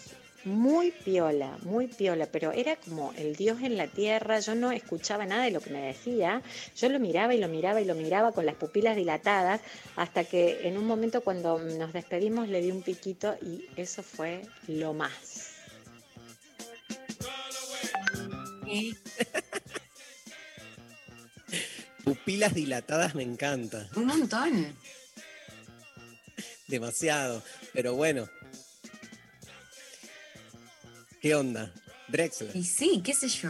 [0.45, 5.25] muy piola, muy piola, pero era como el Dios en la tierra, yo no escuchaba
[5.25, 6.41] nada de lo que me decía,
[6.75, 9.61] yo lo miraba y lo miraba y lo miraba con las pupilas dilatadas,
[9.95, 14.41] hasta que en un momento cuando nos despedimos le di un piquito y eso fue
[14.67, 15.55] lo más.
[22.03, 23.89] Pupilas dilatadas me encanta.
[23.95, 24.75] Un montón.
[26.67, 27.41] Demasiado.
[27.73, 28.29] Pero bueno.
[31.21, 31.73] ¿Qué onda?
[32.07, 32.55] Drexler.
[32.55, 33.49] Y sí, qué sé yo.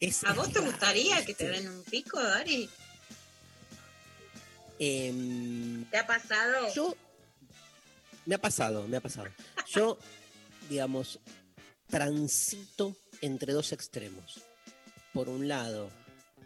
[0.00, 2.68] Es- ¿A vos te gustaría que te den un pico, Dari?
[4.78, 6.72] Em, ¿Te ha pasado?
[6.74, 6.96] yo.
[8.26, 9.28] Me ha pasado, me ha pasado.
[9.68, 9.98] Yo,
[10.70, 11.18] digamos,
[11.88, 14.40] transito entre dos extremos.
[15.12, 15.90] Por un lado,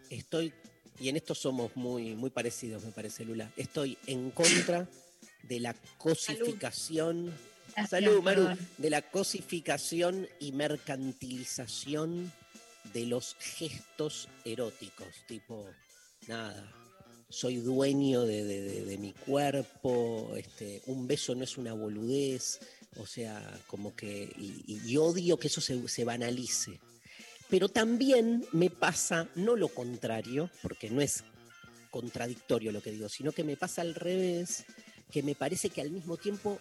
[0.09, 0.51] estoy,
[0.99, 3.51] y en esto somos muy, muy parecidos, me parece, Lula.
[3.55, 4.87] Estoy en contra
[5.43, 7.31] de la cosificación.
[7.75, 8.43] Gracias, Salud, Maru.
[8.43, 8.67] perdón.
[8.77, 12.31] De la cosificación y mercantilización
[12.93, 15.07] de los gestos eróticos.
[15.27, 15.65] Tipo,
[16.27, 16.71] nada,
[17.29, 22.59] soy dueño de, de- de- de mi cuerpo, este, un beso no es una boludez,
[22.97, 26.79] o sea, como que, y, y- y odio que eso se, se banalice.
[27.49, 31.23] Pero también me pasa, no lo contrario, porque no es
[31.91, 34.65] contradictorio lo que digo, sino que me pasa al revés,
[35.11, 36.59] que me parece que al mismo tiempo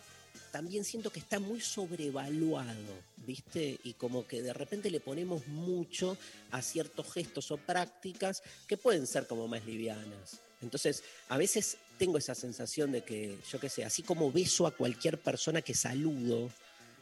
[0.50, 3.78] también siento que está muy sobrevaluado, ¿viste?
[3.84, 6.18] Y como que de repente le ponemos mucho
[6.50, 10.40] a ciertos gestos o prácticas que pueden ser como más livianas.
[10.60, 14.76] Entonces, a veces tengo esa sensación de que, yo qué sé, así como beso a
[14.76, 16.50] cualquier persona que saludo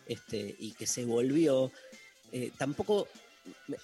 [0.07, 1.71] este, y que se volvió,
[2.33, 3.09] eh, tampoco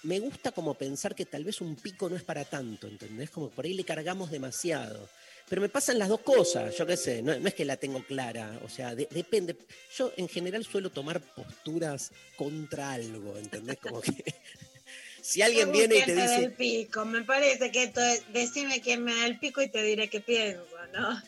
[0.03, 3.29] me- gusta como pensar que tal vez un pico no es para tanto, ¿entendés?
[3.29, 5.09] Como por ahí le cargamos demasiado.
[5.49, 8.03] Pero me pasan las dos cosas, yo qué sé, no, no es que la tengo
[8.03, 9.55] clara, o sea, de- depende.
[9.95, 13.77] Yo en general suelo tomar posturas contra algo, ¿entendés?
[13.79, 14.11] Como que
[15.21, 19.03] si alguien viene y te dice, del pico, me parece que esto es, decime quién
[19.03, 21.21] me da el pico y te diré qué pienso, ¿no?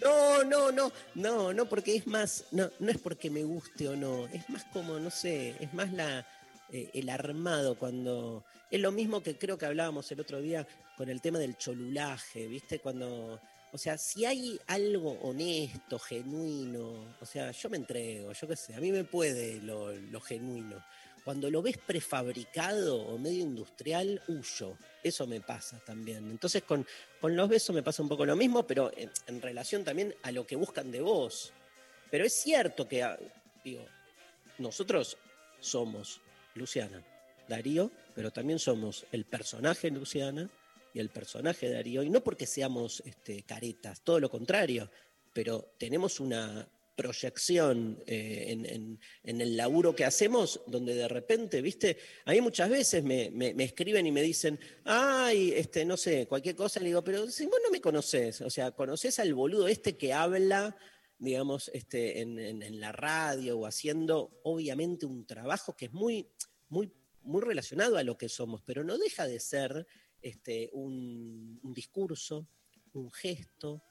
[0.00, 3.96] No, no, no, no, no, porque es más, no, no es porque me guste o
[3.96, 6.26] no, es más como, no sé, es más la,
[6.72, 10.66] eh, el armado cuando, es lo mismo que creo que hablábamos el otro día
[11.00, 12.78] con el tema del cholulaje, ¿viste?
[12.78, 13.40] Cuando,
[13.72, 18.74] o sea, si hay algo honesto, genuino, o sea, yo me entrego, yo qué sé,
[18.74, 20.84] a mí me puede lo, genuino.
[21.24, 24.76] Cuando lo ves prefabricado o medio industrial, huyo.
[25.02, 26.30] Eso me pasa también.
[26.30, 26.86] Entonces con,
[27.18, 30.30] con los besos me pasa un poco lo mismo, pero en, en relación también a
[30.32, 31.50] lo que buscan de vos.
[32.10, 33.18] Pero es cierto que, ah,
[33.64, 33.86] digo,
[34.58, 35.16] nosotros
[35.60, 36.20] somos
[36.56, 37.02] Luciana,
[37.48, 40.50] Darío, pero también somos el personaje Luciana
[40.94, 44.90] y el personaje Darío, y no porque seamos este, caretas, todo lo contrario.
[45.32, 52.32] pero tenemos una proyección eh, en, el laburo que hacemos, donde de repente, viste, a
[52.32, 53.30] mí muchas veces me,
[53.64, 57.58] escriben y me dicen, ay, este, no sé, cualquier cosa, le digo, pero si vos
[57.64, 60.76] no me conoces, o sea, conoces al boludo este que habla,
[61.18, 66.28] digamos, este, en, en- en la radio o haciendo, obviamente, un trabajo que es muy,
[66.68, 69.86] muy, muy relacionado a lo que somos, pero no deja de ser
[70.22, 72.46] este, un, discurso,
[72.94, 73.82] un gesto,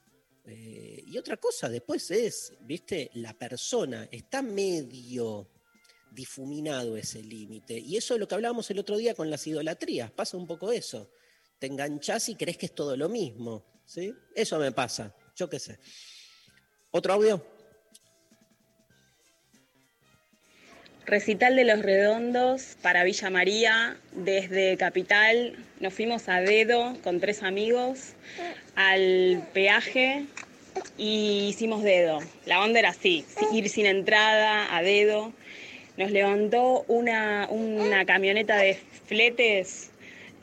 [0.44, 5.48] eh, y otra cosa después es, viste, la persona está medio
[6.10, 7.78] difuminado ese límite.
[7.78, 10.10] Y eso es lo que hablábamos el otro día con las idolatrías.
[10.10, 11.10] Pasa un poco eso.
[11.58, 13.64] Te enganchás y crees que es todo lo mismo.
[13.84, 14.14] ¿sí?
[14.34, 15.14] Eso me pasa.
[15.36, 15.78] Yo qué sé.
[16.90, 17.59] ¿Otro audio?
[21.10, 25.56] Recital de los Redondos para Villa María, desde Capital.
[25.80, 28.12] Nos fuimos a dedo con tres amigos
[28.76, 30.26] al peaje
[30.96, 32.20] y hicimos dedo.
[32.46, 35.32] La onda era así, ir sin entrada, a dedo.
[35.96, 39.90] Nos levantó una, una camioneta de fletes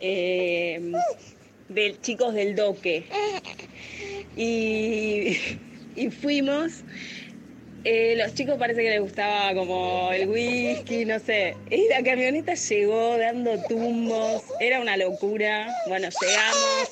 [0.01, 0.82] eh,
[1.69, 3.06] de chicos del doque.
[4.36, 5.38] Y,
[5.95, 6.84] y fuimos.
[7.89, 11.56] Eh, los chicos parece que les gustaba como el whisky, no sé.
[11.69, 15.73] Y la camioneta llegó dando tumbos, era una locura.
[15.88, 16.89] Bueno, llegamos,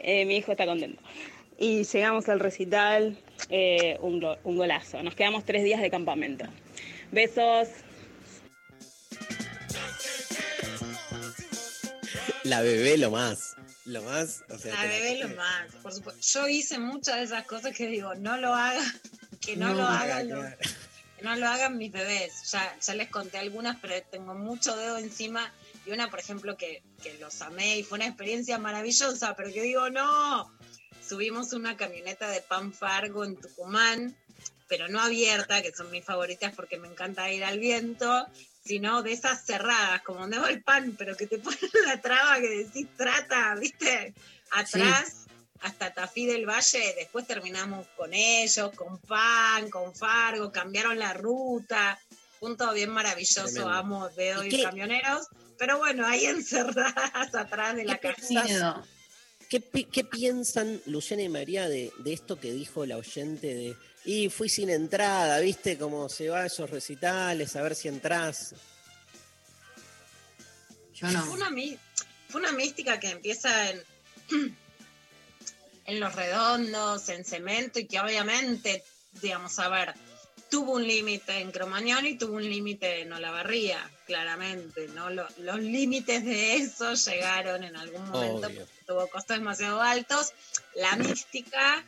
[0.00, 1.02] eh, mi hijo está contento.
[1.58, 3.18] Y llegamos al recital,
[3.50, 5.02] eh, un, go- un golazo.
[5.02, 6.44] Nos quedamos tres días de campamento.
[7.10, 7.66] Besos.
[12.44, 13.56] La bebé lo más.
[13.86, 14.44] Lo más.
[14.50, 16.20] O sea, La bebé lo más, por supuesto.
[16.22, 18.84] Yo hice muchas de esas cosas que digo, no lo haga,
[19.44, 20.46] que no, lo hagan los-
[21.16, 22.50] que no lo hagan mis bebés.
[22.50, 25.52] Ya, ya les conté algunas, pero tengo mucho dedo encima.
[25.84, 29.62] Y una, por ejemplo, que, que los amé y fue una experiencia maravillosa, pero que
[29.62, 30.50] digo, no.
[31.06, 34.16] Subimos una camioneta de Pan Fargo en Tucumán,
[34.68, 38.26] pero no abierta, que son mis favoritas porque me encanta ir al viento,
[38.64, 42.40] sino de esas cerradas, como donde va el pan, pero que te ponen la traba
[42.40, 44.14] que decís trata, ¿viste?
[44.52, 45.21] Atrás,
[45.62, 51.98] hasta Tafí del Valle, después terminamos con ellos, con pan, con Fargo, cambiaron la ruta,
[52.40, 53.70] un todo bien maravilloso, Tremendo.
[53.70, 54.62] amo de ¿Y hoy qué?
[54.64, 55.26] camioneros,
[55.58, 58.82] pero bueno, ahí encerradas atrás de la casa.
[59.48, 63.76] ¿Qué, pi- qué piensan Luciana y María de, de esto que dijo la oyente de
[64.04, 68.54] y fui sin entrada, viste cómo se va a esos recitales, a ver si entras?
[70.94, 71.22] Yo no.
[71.24, 71.50] Fue una,
[72.28, 73.82] fue una mística que empieza en,
[75.84, 78.84] en los redondos, en cemento, y que obviamente,
[79.20, 79.94] digamos, a ver,
[80.50, 85.08] tuvo un límite en Cromañón y tuvo un límite en Olavarría, claramente, ¿no?
[85.10, 88.48] Lo- los límites de eso llegaron en algún momento,
[88.86, 90.32] tuvo costos demasiado altos.
[90.74, 91.84] La mística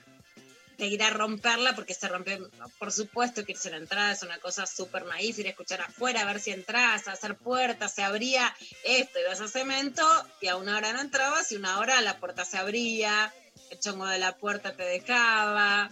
[0.78, 4.22] de ir a romperla, porque se rompió, por supuesto que irse a la entrada es
[4.22, 7.94] una cosa súper naif, ir a escuchar afuera, a ver si entras, a hacer puertas,
[7.94, 10.04] se abría esto, ibas a cemento
[10.40, 13.32] y a una hora no entrabas y una hora la puerta se abría,
[13.70, 15.90] el chongo de la puerta te dejaba.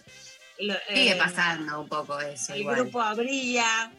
[0.58, 2.52] lo- Sigue eh, pasando un poco eso.
[2.54, 2.76] el igual.
[2.80, 3.92] grupo abría.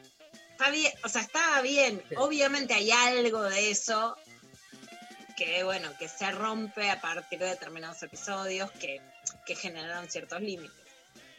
[0.52, 2.04] Está bien, o sea, estaba bien.
[2.18, 4.16] Obviamente hay algo de eso
[5.36, 9.02] que, bueno, que se rompe a partir de determinados episodios que,
[9.46, 10.76] que generaron ciertos límites.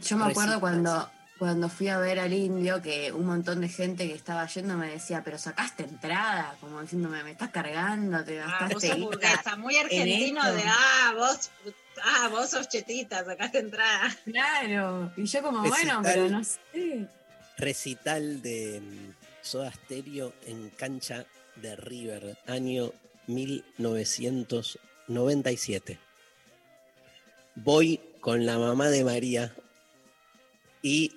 [0.00, 4.08] Yo me acuerdo cuando, cuando fui a ver al indio que un montón de gente
[4.08, 8.46] que estaba yendo me decía, pero sacaste entrada, como diciéndome, me estás cargando, te Ah,
[8.46, 10.54] gastaste vos sos guita burguesa, muy en argentino esto".
[10.56, 11.50] de, ah, vos,
[12.02, 14.16] ah, vos sos chetita, sacaste entrada.
[14.24, 16.58] Claro, y yo como, bueno, pero no sé.
[17.56, 21.24] Recital de mm, Soda Stereo en cancha
[21.56, 22.90] de River, año
[23.28, 25.98] 1997.
[27.56, 29.54] Voy con la mamá de María
[30.82, 31.12] y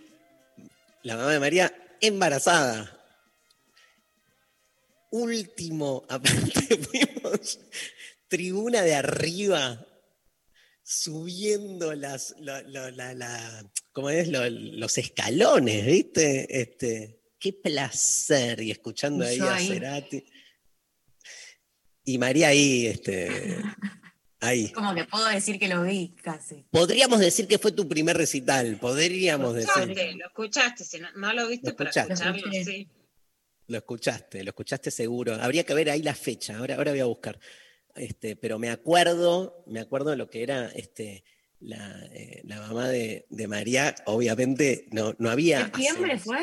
[1.03, 2.93] la mamá de María embarazada.
[5.11, 7.59] Último, aparte fuimos
[8.27, 9.85] tribuna de arriba,
[10.83, 14.27] subiendo las, la, la- la- la- ¿cómo es?
[14.27, 16.61] Lo- los escalones, ¿viste?
[16.61, 19.57] Este, qué placer, y escuchando ahí a.
[19.59, 20.25] Cerati.
[22.03, 23.57] Y María ahí, este,
[24.39, 24.69] ahí.
[24.71, 26.65] Como que puedo decir que lo vi casi.
[26.71, 29.69] Podríamos decir que fue tu primer recital, podríamos decir.
[29.69, 32.13] Escuchaste, lo escuchaste, si no, no lo viste Lo escuchaste.
[32.13, 32.89] escucharlo, Lo sí.
[33.67, 35.35] Lo escuchaste, lo escuchaste seguro.
[35.35, 36.57] Habría que ver ahí la fecha.
[36.57, 37.39] Ahora, ahora voy a buscar.
[37.95, 41.23] Este, pero me acuerdo, me acuerdo de lo que era este,
[41.59, 43.93] la, eh, la mamá de, de María.
[44.05, 45.63] Obviamente no, no había.
[45.65, 46.39] ¿Septiembre fue?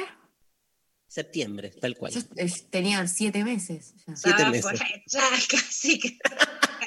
[1.07, 2.12] Septiembre, tal cual.
[2.12, 3.95] Yo eh, tenía siete meses.
[4.07, 4.16] ya.
[4.16, 4.66] Siete Ah, meses.
[4.70, 6.18] pues, ya casi que.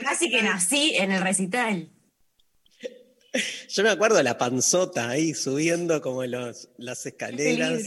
[0.02, 1.90] Casi que nací en el recital.
[3.70, 7.84] Yo me acuerdo la panzota ahí subiendo como los, las escaleras.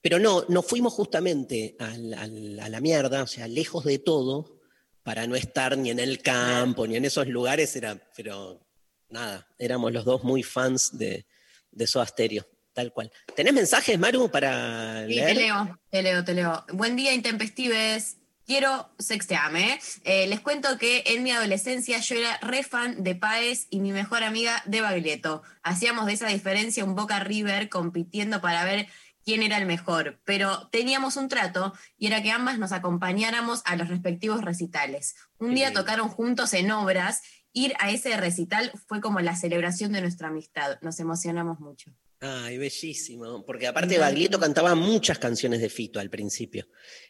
[0.00, 4.60] Pero no, nos fuimos justamente a la mierda, o sea, lejos de todo,
[5.02, 8.60] para no estar ni en el campo, ni en esos lugares, era, pero
[9.08, 11.26] nada, éramos los dos muy fans de,
[11.70, 13.10] de Soda Stereo, tal cual.
[13.34, 15.28] ¿Tenés mensajes, Maru, para Sí, leer?
[15.28, 16.64] te leo, te leo, te leo.
[16.74, 18.18] Buen día, intempestives.
[18.46, 19.80] Quiero sextearme.
[20.04, 23.90] Eh, les cuento que en mi adolescencia yo era re fan de Paez y mi
[23.90, 25.42] mejor amiga de Baglietto.
[25.62, 28.86] Hacíamos de esa diferencia un Boca River compitiendo para ver
[29.24, 33.76] quién era el mejor, pero teníamos un trato y era que ambas nos acompañáramos a
[33.76, 35.16] los respectivos recitales.
[35.38, 37.22] Un día tocaron juntos en obras.
[37.54, 40.78] Ir a ese recital fue como la celebración de nuestra amistad.
[40.82, 41.92] Nos emocionamos mucho.
[42.26, 43.44] Ay, bellísimo.
[43.44, 43.98] Porque aparte.
[43.98, 46.66] Baglietto cantaba muchas canciones de Fito al principio.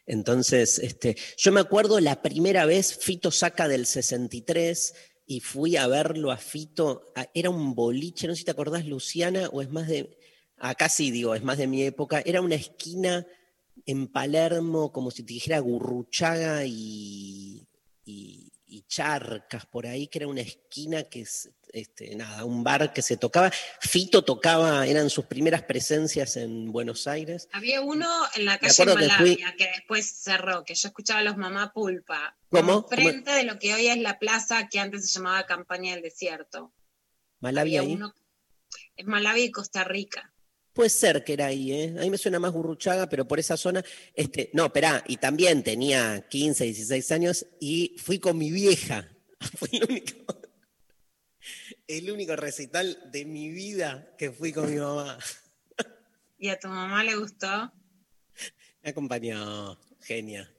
[0.07, 4.93] Entonces, este, yo me acuerdo la primera vez Fito saca del 63
[5.27, 7.13] y fui a verlo a Fito.
[7.15, 10.19] a- Era un boliche, no sé si te acordás, Luciana, o es más de.
[10.59, 12.21] Acá sí digo, es más de mi época.
[12.25, 13.25] Era una esquina
[13.87, 17.69] en Palermo, como si te dijera Gurruchaga y,
[18.05, 22.93] y- y Charcas, por ahí, que era una esquina que es, este, nada, un bar
[22.93, 23.53] que se tocaba.
[23.81, 27.49] Fito tocaba, eran sus primeras presencias en Buenos Aires.
[27.53, 31.21] Había uno en la calle acuerdo que fui- Malavia que después cerró, que yo escuchaba
[31.21, 32.37] a los mamá pulpa.
[32.51, 32.89] ¿Cómo?
[32.89, 36.73] Frente de lo que hoy es la plaza que antes se llamaba Campaña del Desierto.
[37.39, 38.15] Malavia Había uno-
[38.97, 40.33] es Malavia y Costa Rica.
[40.75, 41.95] Puede ser que era ahí, ¿eh?
[41.97, 43.83] A mí me suena más Gurruchaga, pero por esa zona.
[44.13, 49.09] Este, no, esperá, y también tenía 15, 16 años y fui con mi vieja.
[49.59, 50.15] Fue el único,
[51.87, 55.19] el único recital de mi vida que fui con mi mamá.
[56.39, 57.73] ¿Y a tu mamá le gustó?
[58.83, 60.51] Me acompañó, genia.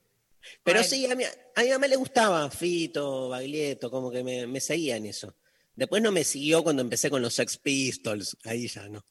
[0.64, 0.84] Pero Bueno.
[0.84, 4.96] sí, a mi, a mi mamá le gustaba Fito, Baglietto, como que me, me seguía
[4.96, 5.36] en eso.
[5.76, 9.04] Después no me siguió cuando empecé con los Sex Pistols, ahí ya no.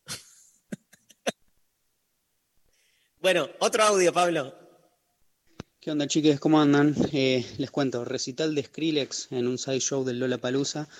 [3.24, 4.52] Bueno, otro audio, Pablo.
[5.80, 6.38] ¿Qué onda, chiques?
[6.38, 6.94] ¿Cómo andan?
[7.10, 10.90] Eh, les cuento, recital de Skrillex en un side show del Lola Palusa.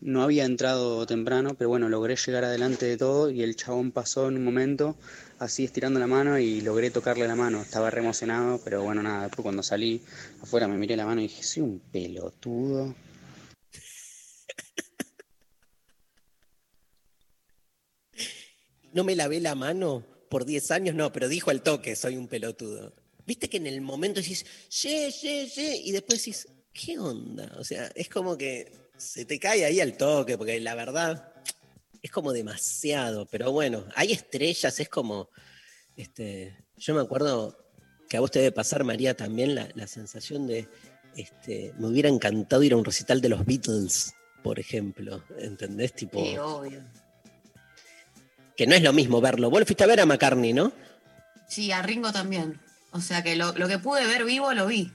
[0.00, 4.28] no había entrado temprano, pero bueno, logré llegar adelante de todo y el chabón pasó
[4.28, 4.96] en un momento,
[5.38, 7.60] así estirando la mano y logré tocarle la mano.
[7.60, 10.00] Estaba re emocionado, pero bueno, nada, después cuando salí
[10.40, 12.94] afuera me miré la mano y dije, soy un pelotudo.
[18.94, 22.26] No me lavé la mano por 10 años, no, pero dijo al toque, soy un
[22.26, 22.92] pelotudo.
[23.24, 27.52] Viste que en el momento decís, sí, sí, sí, y después decís, ¿qué onda?
[27.56, 31.32] O sea, es como que se te cae ahí al toque, porque la verdad
[32.02, 35.28] es como demasiado, pero bueno, hay estrellas, es como,
[35.94, 37.56] este, yo me acuerdo
[38.08, 40.66] que a vos te debe pasar, María, también la, la sensación de,
[41.16, 45.92] este, me hubiera encantado ir a un recital de los Beatles, por ejemplo, ¿entendés?
[45.92, 46.82] Tipo, Sí, obvio.
[48.56, 49.50] Que no es lo mismo verlo.
[49.50, 50.72] Vos lo fuiste a ver a McCartney, ¿no?
[51.48, 52.60] Sí, a Ringo también.
[52.92, 54.92] O sea que lo, lo que pude ver vivo lo vi.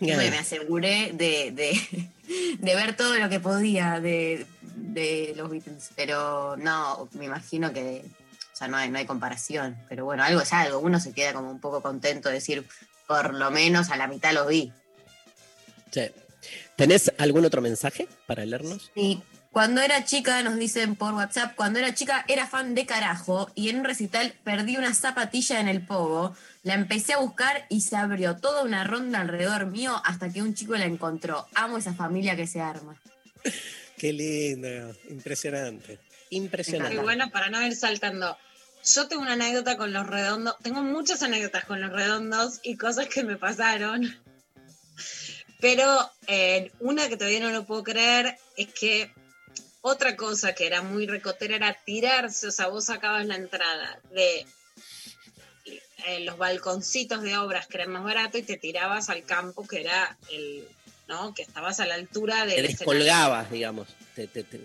[0.00, 2.08] Me, me aseguré de, de-
[2.58, 5.90] de ver todo lo que podía de, de los Beatles.
[5.96, 8.04] Pero no, me imagino que
[8.52, 9.76] o sea, no, hay, no hay comparación.
[9.88, 10.78] Pero bueno, algo es algo.
[10.78, 12.66] Uno se queda como un poco contento de decir,
[13.08, 14.72] por lo menos a la mitad lo vi.
[15.90, 16.02] Sí.
[16.76, 18.90] ¿Tenés algún otro mensaje para leernos?
[18.94, 19.22] Y
[19.52, 23.68] cuando era chica, nos dicen por WhatsApp, cuando era chica era fan de carajo y
[23.68, 27.96] en un recital perdí una zapatilla en el pogo, la empecé a buscar y se
[27.96, 31.46] abrió toda una ronda alrededor mío hasta que un chico la encontró.
[31.54, 32.98] Amo esa familia que se arma.
[33.98, 35.98] Qué lindo, impresionante.
[36.30, 36.94] Impresionante.
[36.94, 38.38] Muy bueno, para no ir saltando.
[38.86, 43.06] Yo tengo una anécdota con los redondos, tengo muchas anécdotas con los redondos y cosas
[43.06, 44.18] que me pasaron.
[45.60, 49.12] Pero eh, una que todavía no lo puedo creer es que
[49.82, 54.46] otra cosa que era muy recotera era tirarse, o sea, vos sacabas la entrada de
[56.06, 59.80] eh, los balconcitos de obras que eran más barato y te tirabas al campo que
[59.80, 60.66] era el,
[61.08, 61.34] ¿no?
[61.34, 63.88] Que estabas a la altura Te del descolgabas, digamos.
[64.14, 64.60] Te- te- te-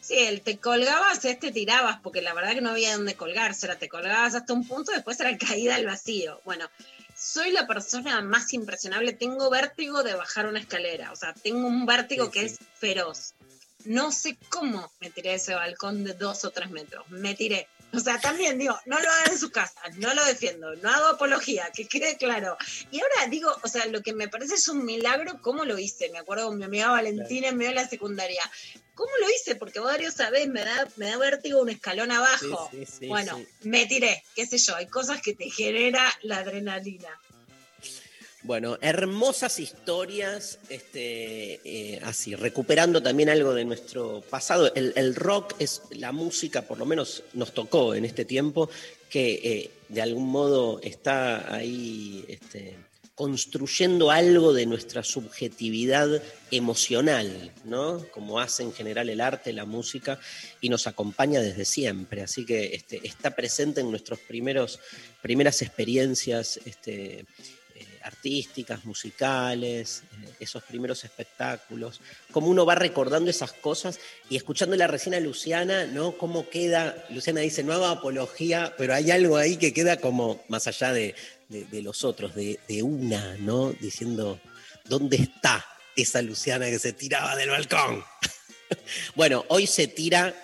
[0.00, 3.76] Sí, el te colgabas, este tirabas, porque la verdad que no había dónde colgarse, era
[3.76, 6.40] te colgabas hasta un punto, después era caída al vacío.
[6.44, 6.70] Bueno,
[7.14, 11.84] soy la persona más impresionable, tengo vértigo de bajar una escalera, o sea, tengo un
[11.84, 13.34] vértigo que es feroz.
[13.84, 17.68] No sé cómo me tiré de ese balcón de dos o tres metros, me tiré.
[17.94, 21.06] O sea, también digo, no lo hagan en su casa, no lo defiendo, no hago
[21.06, 22.56] apología, que quede claro.
[22.90, 26.10] Y ahora digo, o sea, lo que me parece es un milagro cómo lo hice.
[26.10, 28.42] Me acuerdo con mi amiga Valentina en medio de la secundaria.
[28.94, 29.54] ¿Cómo lo hice?
[29.54, 32.68] Porque vos, Darío, sabés, me da, me da vértigo un escalón abajo.
[32.70, 36.38] Sí, sí, sí, bueno, me tiré, qué sé yo, hay cosas que te genera la
[36.38, 37.08] adrenalina.
[38.48, 44.72] Bueno, hermosas historias, este, eh, así, recuperando también algo de nuestro pasado.
[44.74, 48.70] El, rock es la música, por lo menos nos tocó en este tiempo,
[49.10, 52.78] que eh, de algún modo está ahí este,
[53.14, 58.06] construyendo algo de nuestra subjetividad emocional, ¿no?
[58.12, 60.18] Como hace en general el arte, la música,
[60.62, 62.22] y nos acompaña desde siempre.
[62.22, 67.26] Así que este, está presente en nuestras primeras experiencias este,
[68.08, 72.00] artísticas, musicales, eh, esos primeros espectáculos,
[72.32, 76.18] cómo uno va recordando esas cosas y escuchándola recién a Luciana, ¿no?
[76.18, 80.66] Cómo queda, Luciana dice, no hago apología, pero hay algo ahí que queda como más
[80.66, 81.14] allá de,
[81.48, 83.72] de- los otros, de una, ¿no?
[83.72, 84.40] Diciendo,
[84.86, 88.04] ¿dónde está esa Luciana que se tiraba del balcón?
[89.14, 90.34] bueno, hoy se tira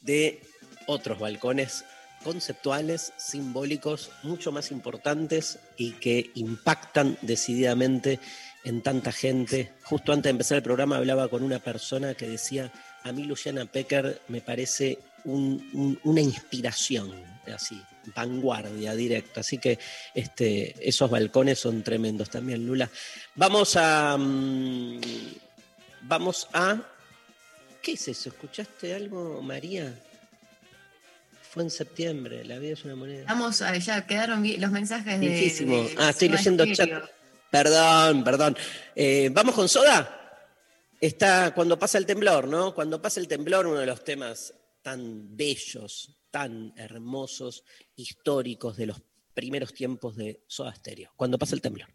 [0.00, 0.42] de
[0.86, 1.84] otros balcones
[2.24, 8.18] conceptuales, simbólicos, mucho más importantes y que impactan decididamente
[8.64, 9.72] en tanta gente.
[9.84, 12.72] Justo antes de empezar el programa hablaba con una persona que decía,
[13.04, 17.12] a mí Luciana Pecker me parece un- un- una inspiración,
[17.54, 17.80] así,
[18.14, 19.40] vanguardia directa.
[19.40, 19.78] Así que
[20.14, 22.90] este, esos balcones son tremendos también, Lula.
[23.34, 24.16] Vamos a...
[24.18, 25.00] mm,
[26.02, 26.80] vamos a...
[27.82, 28.30] ¿Qué es eso?
[28.30, 29.94] ¿Escuchaste algo, María?
[31.54, 33.26] Fue en septiembre, la vida es una moneda.
[33.28, 35.28] Vamos a, ya quedaron los mensajes de.
[35.28, 36.90] De- ah, estoy leyendo chat.
[37.48, 38.56] Perdón, perdón.
[38.96, 40.42] Eh, ¿Vamos con Soda?
[41.00, 42.74] Está cuando pasa el temblor, ¿no?
[42.74, 44.52] Cuando pasa el temblor, uno de los temas
[44.82, 47.62] tan bellos, tan hermosos,
[47.94, 49.00] históricos de los
[49.32, 51.12] primeros tiempos de Soda Stereo.
[51.14, 51.88] Cuando pasa el temblor.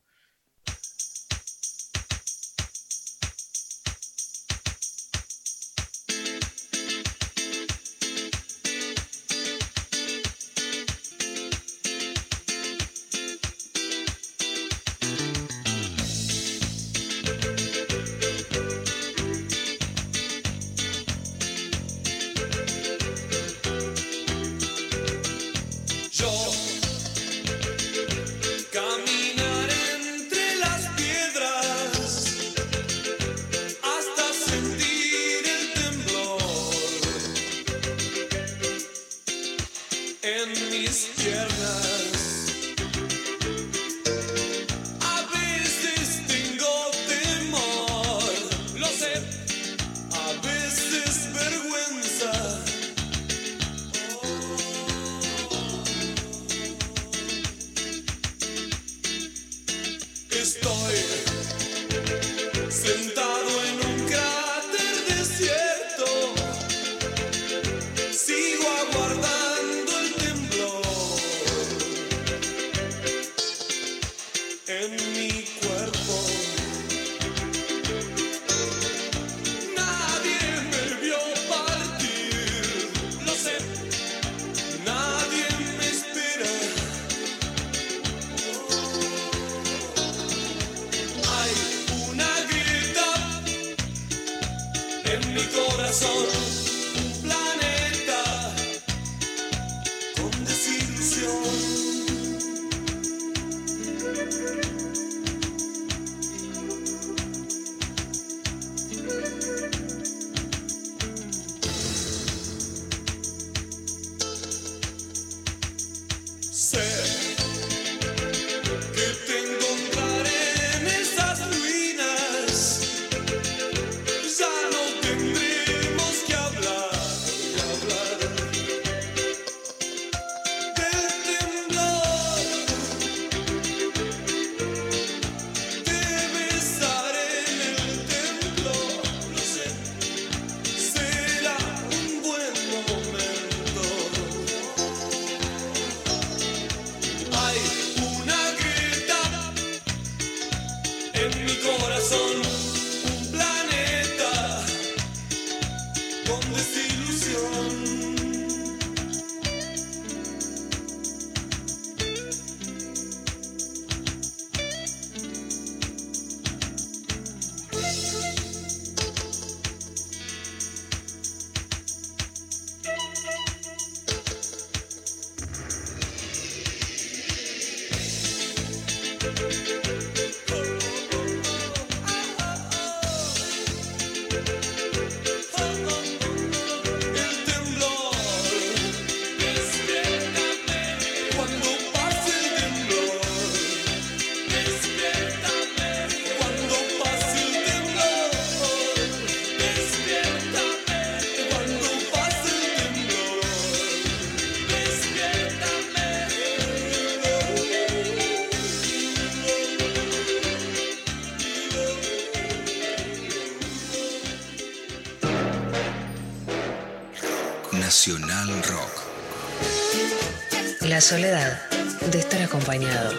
[220.99, 221.69] La soledad
[222.11, 223.17] de estar acompañado.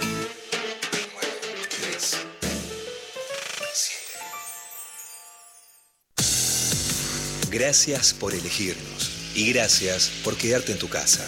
[7.51, 11.27] Gracias por elegirnos y gracias por quedarte en tu casa.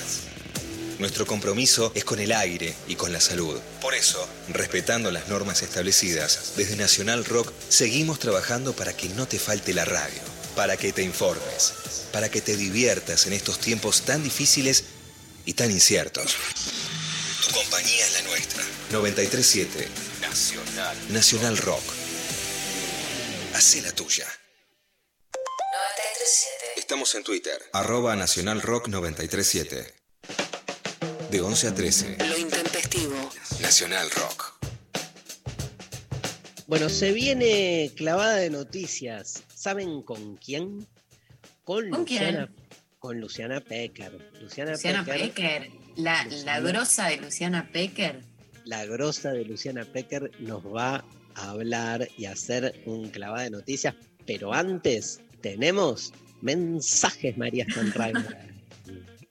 [0.99, 3.59] Nuestro compromiso es con el aire y con la salud.
[3.81, 9.39] Por eso, respetando las normas establecidas, desde Nacional Rock seguimos trabajando para que no te
[9.39, 10.21] falte la radio,
[10.55, 11.73] para que te informes,
[12.13, 14.85] para que te diviertas en estos tiempos tan difíciles
[15.53, 16.37] y tan inciertos.
[17.47, 18.65] Tu compañía es la nuestra.
[18.91, 19.87] 937
[20.23, 20.97] Nacional.
[21.11, 21.83] Nacional Rock.
[23.53, 24.25] Hacé la tuya.
[25.35, 26.81] 937.
[26.81, 29.95] Estamos en Twitter, arroba Nacional Rock 937.
[31.31, 33.31] De 11 a 13, Lo intempestivo.
[33.61, 34.55] Nacional Rock.
[36.67, 39.43] Bueno, se viene clavada de noticias.
[39.55, 40.89] ¿Saben con quién?
[41.65, 42.51] Con, ¿Con Luciana.
[43.03, 44.13] Con Luciana Pecker.
[44.41, 45.71] Luciana, Luciana Pecker, Pecker.
[45.97, 48.23] La, la grosa de Luciana Pecker.
[48.65, 53.97] la grosa de Luciana Pecker, nos va a hablar y hacer un clavada de noticias.
[54.25, 58.53] Pero antes, tenemos mensajes, María Stanraimer.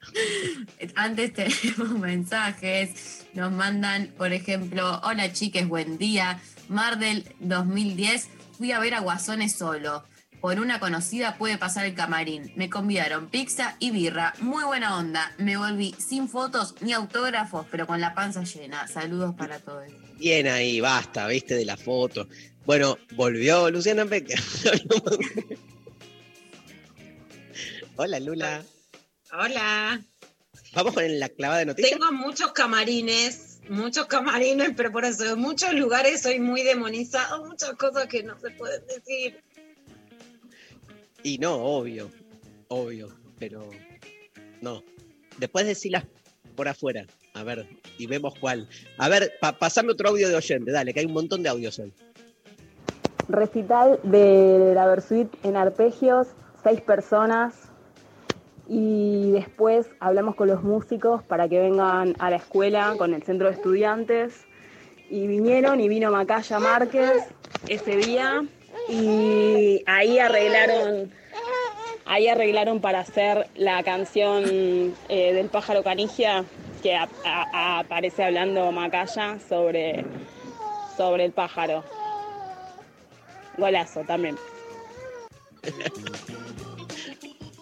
[0.96, 3.26] Antes tenemos mensajes.
[3.34, 6.42] Nos mandan, por ejemplo, hola chiques, buen día.
[6.68, 10.04] Mar del 2010, fui a ver a Guasones solo.
[10.42, 12.52] Por una conocida pude pasar el camarín.
[12.56, 14.34] Me convidaron pizza y birra.
[14.40, 15.32] Muy buena onda.
[15.38, 18.88] Me volví sin fotos ni autógrafos, pero con la panza llena.
[18.88, 19.84] Saludos para todos.
[20.18, 22.28] Bien ahí, basta, viste, de la foto.
[22.66, 24.40] Bueno, volvió Luciana Pecker.
[27.96, 28.64] Hola, Lula.
[29.32, 30.02] Hola.
[30.74, 32.00] Vamos con la clavada de noticias.
[32.00, 37.74] Tengo muchos camarines, muchos camarines, pero por eso en muchos lugares soy muy demonizado, muchas
[37.74, 39.44] cosas que no se pueden decir.
[41.24, 42.10] Y no, obvio,
[42.68, 43.10] obvio,
[43.40, 43.70] pero
[44.62, 44.84] no.
[45.38, 46.06] Después decirlas
[46.56, 47.68] por afuera, a ver,
[47.98, 48.68] y vemos cuál.
[48.98, 51.80] A ver, pa- pasame otro audio de oyente, dale, que hay un montón de audios
[51.80, 51.94] hoy.
[53.30, 56.28] Recital de la Versuit en arpegios,
[56.64, 57.54] seis personas.
[58.68, 63.48] Y después hablamos con los músicos para que vengan a la escuela con el centro
[63.48, 64.34] de estudiantes.
[65.10, 67.24] Y vinieron y vino Macaya Márquez
[67.68, 68.46] ese día.
[68.92, 71.10] Y ahí arreglaron,
[72.06, 74.44] ahí arreglaron para hacer la canción
[75.08, 76.44] eh, del pájaro canigia
[76.84, 80.04] que a- a- aparece hablando Macaya sobre,
[80.98, 81.86] sobre el pájaro.
[83.58, 84.36] Golazo también.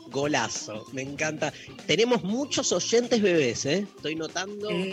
[0.07, 1.53] Golazo, me encanta.
[1.85, 3.85] Tenemos muchos oyentes bebés, ¿eh?
[3.95, 4.71] Estoy notando.
[4.71, 4.85] No,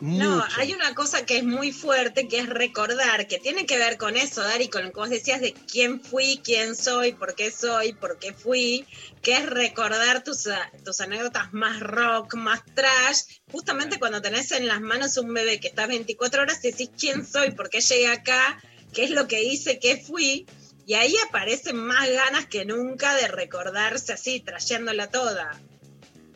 [0.00, 0.46] mucho.
[0.58, 4.16] hay una cosa que es muy fuerte, que es recordar, que tiene que ver con
[4.16, 7.92] eso, Dari, con lo que vos decías de quién fui, quién soy, por qué soy,
[7.92, 8.86] por qué fui,
[9.22, 13.20] que es recordar tus, a- tus anécdotas más rock, más trash,
[13.52, 17.26] justamente cuando tenés en las manos un bebé que está 24 horas y decís quién
[17.26, 18.60] soy, por qué llegué acá,
[18.92, 20.46] qué es lo que hice, qué fui,
[20.86, 25.60] y ahí aparecen más ganas que nunca de recordarse así, trayéndola toda.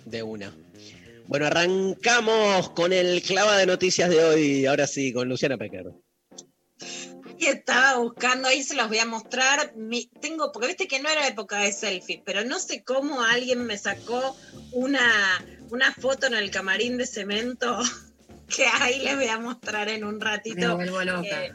[0.05, 0.53] De una.
[1.27, 4.67] Bueno, arrancamos con el clava de noticias de hoy.
[4.67, 5.87] Ahora sí, con Luciana Pecker.
[7.39, 9.75] Y estaba buscando, ahí se los voy a mostrar.
[9.77, 13.65] Mi- tengo, porque viste que no era época de selfie, pero no sé cómo alguien
[13.65, 14.37] me sacó
[14.73, 15.01] una,
[15.71, 17.79] una foto en el camarín de cemento
[18.57, 20.57] que ahí les voy a mostrar en un ratito.
[20.57, 21.23] Me vuelvo loca.
[21.23, 21.53] Que,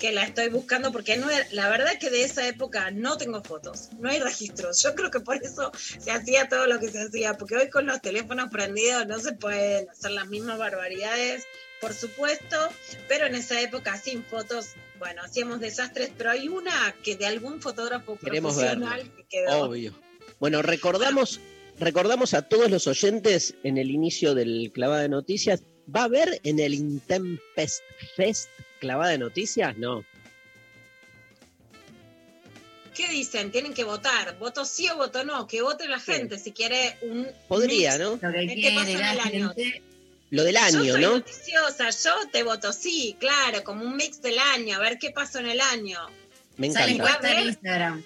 [0.00, 3.90] que la estoy buscando porque no la verdad que de esa época no tengo fotos,
[4.00, 4.82] no hay registros.
[4.82, 7.86] Yo creo que por eso se hacía todo lo que se hacía, porque hoy con
[7.86, 11.44] los teléfonos prendidos no se pueden hacer las mismas barbaridades,
[11.80, 12.56] por supuesto,
[13.08, 17.60] pero en esa época sin fotos, bueno, hacíamos desastres, pero hay una que de algún
[17.60, 19.16] fotógrafo Queremos profesional verlo.
[19.16, 19.62] que quedó.
[19.64, 19.94] Obvio.
[20.40, 21.40] Bueno, recordamos,
[21.78, 25.62] recordamos a todos los oyentes en el inicio del clavada de noticias.
[25.94, 27.82] ¿Va a haber en el Intempest
[28.16, 28.48] Fest
[28.80, 29.76] clavada de noticias?
[29.76, 30.04] No.
[32.94, 33.52] ¿Qué dicen?
[33.52, 34.36] Tienen que votar.
[34.38, 35.46] ¿Voto sí o voto no?
[35.46, 37.28] Que vote la gente si quiere un.
[37.48, 38.10] Podría, mix ¿no?
[38.10, 39.54] Lo que de qué quiere pasó en la el año.
[39.54, 39.82] gente.
[40.30, 41.10] Lo del yo año, soy ¿no?
[41.12, 45.38] noticiosa, yo te voto sí, claro, como un mix del año, a ver qué pasó
[45.40, 45.98] en el año.
[46.56, 47.16] Me Sale encanta.
[47.18, 48.02] encuesta en Instagram.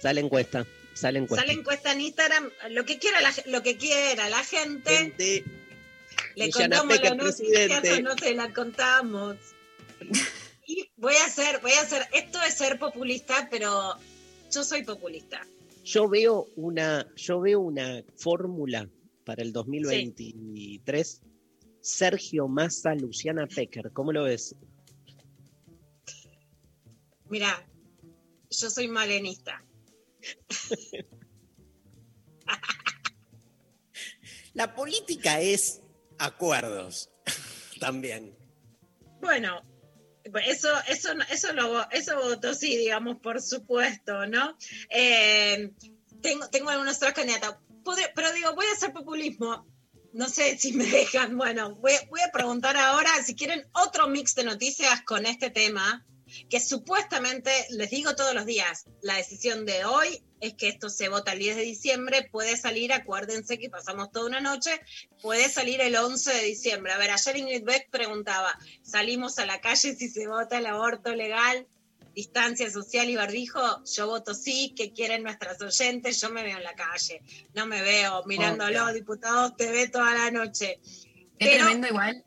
[0.00, 0.66] Sale encuesta.
[0.94, 1.46] Sale encuesta.
[1.46, 4.96] Sale encuesta en Instagram, lo que quiera la, lo que quiera la gente.
[4.96, 5.44] Gente,
[6.36, 9.36] Le Luciana contamos Pecker, la noticia no te la contamos.
[10.66, 13.98] Y voy a hacer, voy a hacer, esto es ser populista, pero
[14.50, 15.46] yo soy populista.
[15.84, 18.88] Yo veo una, yo veo una fórmula
[19.26, 21.20] para el 2023.
[21.82, 23.92] Sergio Massa, Luciana Pecker.
[23.92, 24.56] ¿Cómo lo ves?
[27.28, 27.68] Mira,
[28.50, 29.62] yo soy malenista.
[34.54, 35.82] La política es
[36.18, 37.10] acuerdos
[37.80, 38.34] también.
[39.20, 39.60] Bueno,
[40.46, 44.56] eso, eso, eso, lo, eso voto sí, digamos, por supuesto, ¿no?
[44.90, 45.72] Eh,
[46.20, 47.56] tengo, tengo algunos otros candidatos.
[48.14, 49.66] Pero digo, voy a hacer populismo.
[50.12, 51.36] No sé si me dejan.
[51.36, 56.04] Bueno, voy, voy a preguntar ahora si quieren otro mix de noticias con este tema
[56.48, 61.08] que supuestamente, les digo todos los días, la decisión de hoy es que esto se
[61.08, 64.80] vota el 10 de diciembre, puede salir, acuérdense que pasamos toda una noche,
[65.22, 66.92] puede salir el 11 de diciembre.
[66.92, 71.14] A ver, ayer Ingrid Beck preguntaba, ¿salimos a la calle si se vota el aborto
[71.14, 71.66] legal?
[72.14, 76.62] distancia social y barbijo, yo voto sí, que quieren nuestras oyentes, yo me veo en
[76.62, 77.20] la calle,
[77.54, 80.78] no me veo mirándolo, diputados, te ve toda la noche.
[81.40, 82.24] Es tremendo igual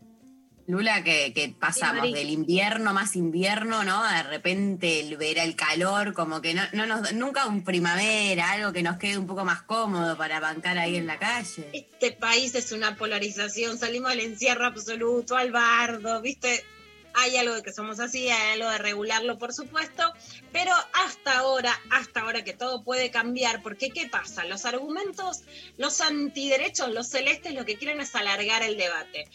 [0.67, 4.03] Lula, que, pasamos del invierno más invierno, ¿no?
[4.03, 8.73] De repente el, ver el calor, como que no, no nos, nunca un primavera, algo
[8.73, 11.69] que nos quede un poco más cómodo para bancar ahí en la calle.
[11.71, 16.65] Este país es una polarización, salimos del encierro absoluto, al bardo, ¿viste?
[17.19, 20.13] Hay algo de que somos así, hay algo de regularlo, por supuesto,
[20.51, 24.45] pero hasta ahora, hasta ahora que todo puede cambiar, porque ¿qué pasa?
[24.45, 25.41] Los argumentos,
[25.77, 29.27] los antiderechos, los celestes, lo que quieren es alargar el debate.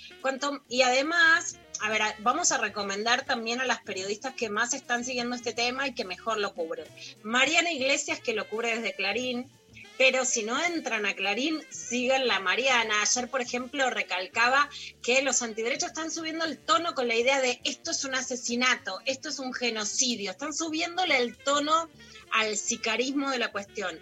[0.69, 5.35] Y además, a ver, vamos a recomendar también a las periodistas que más están siguiendo
[5.35, 6.87] este tema y que mejor lo cubren.
[7.25, 9.51] Mariana Iglesias, que lo cubre desde Clarín,
[9.99, 13.03] pero si no entran a Clarín, siguen la Mariana.
[13.03, 14.69] Ayer, por ejemplo, recalcaba
[15.03, 19.01] que los antiderechos están subiendo el tono con la idea de esto es un asesinato,
[19.07, 21.89] esto es un genocidio, están subiéndole el tono
[22.33, 24.01] al sicarismo de la cuestión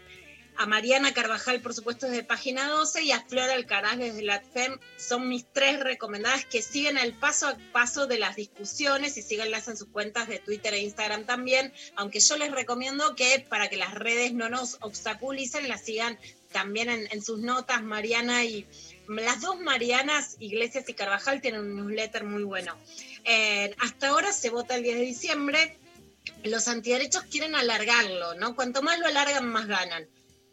[0.60, 4.78] a Mariana Carvajal, por supuesto, desde Página 12 y a Flora Alcaraz desde la FEM.
[4.98, 9.68] Son mis tres recomendadas que siguen el paso a paso de las discusiones y síganlas
[9.68, 13.78] en sus cuentas de Twitter e Instagram también, aunque yo les recomiendo que para que
[13.78, 16.18] las redes no nos obstaculicen, las sigan
[16.52, 18.66] también en, sus notas, Mariana y
[19.08, 22.76] las dos Marianas, Iglesias y Carvajal, tienen un newsletter muy bueno.
[23.24, 25.78] Eh, hasta ahora se vota el 10 de diciembre.
[26.44, 28.54] Los antiderechos quieren alargarlo, ¿no?
[28.54, 30.06] Cuanto más lo alargan, más ganan.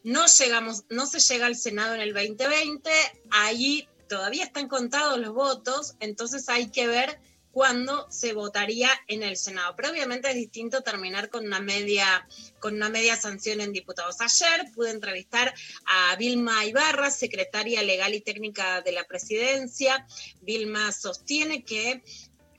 [0.07, 2.89] No llegamos, no se llega al Senado en el 2020,
[3.29, 7.19] ahí todavía están contados los votos, entonces hay que ver
[7.51, 9.73] cuándo se votaría en el Senado.
[9.75, 12.25] Pero obviamente es distinto terminar con una media,
[12.59, 14.21] con una media sanción en diputados.
[14.21, 15.53] Ayer pude entrevistar
[15.85, 20.07] a Vilma Ibarra, secretaria legal y técnica de la presidencia.
[20.39, 22.01] Vilma sostiene que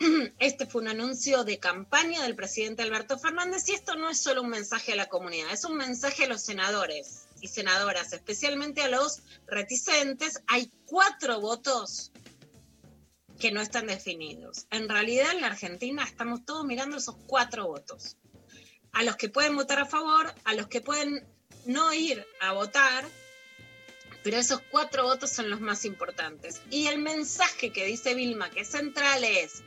[0.38, 4.42] este fue un anuncio de campaña del presidente Alberto Fernández y esto no es solo
[4.42, 8.88] un mensaje a la comunidad, es un mensaje a los senadores y senadoras, especialmente a
[8.88, 12.12] los reticentes, hay cuatro votos
[13.38, 14.66] que no están definidos.
[14.70, 18.16] En realidad en la Argentina estamos todos mirando esos cuatro votos.
[18.92, 21.26] A los que pueden votar a favor, a los que pueden
[21.66, 23.04] no ir a votar,
[24.24, 26.60] pero esos cuatro votos son los más importantes.
[26.70, 29.62] Y el mensaje que dice Vilma, que es central, es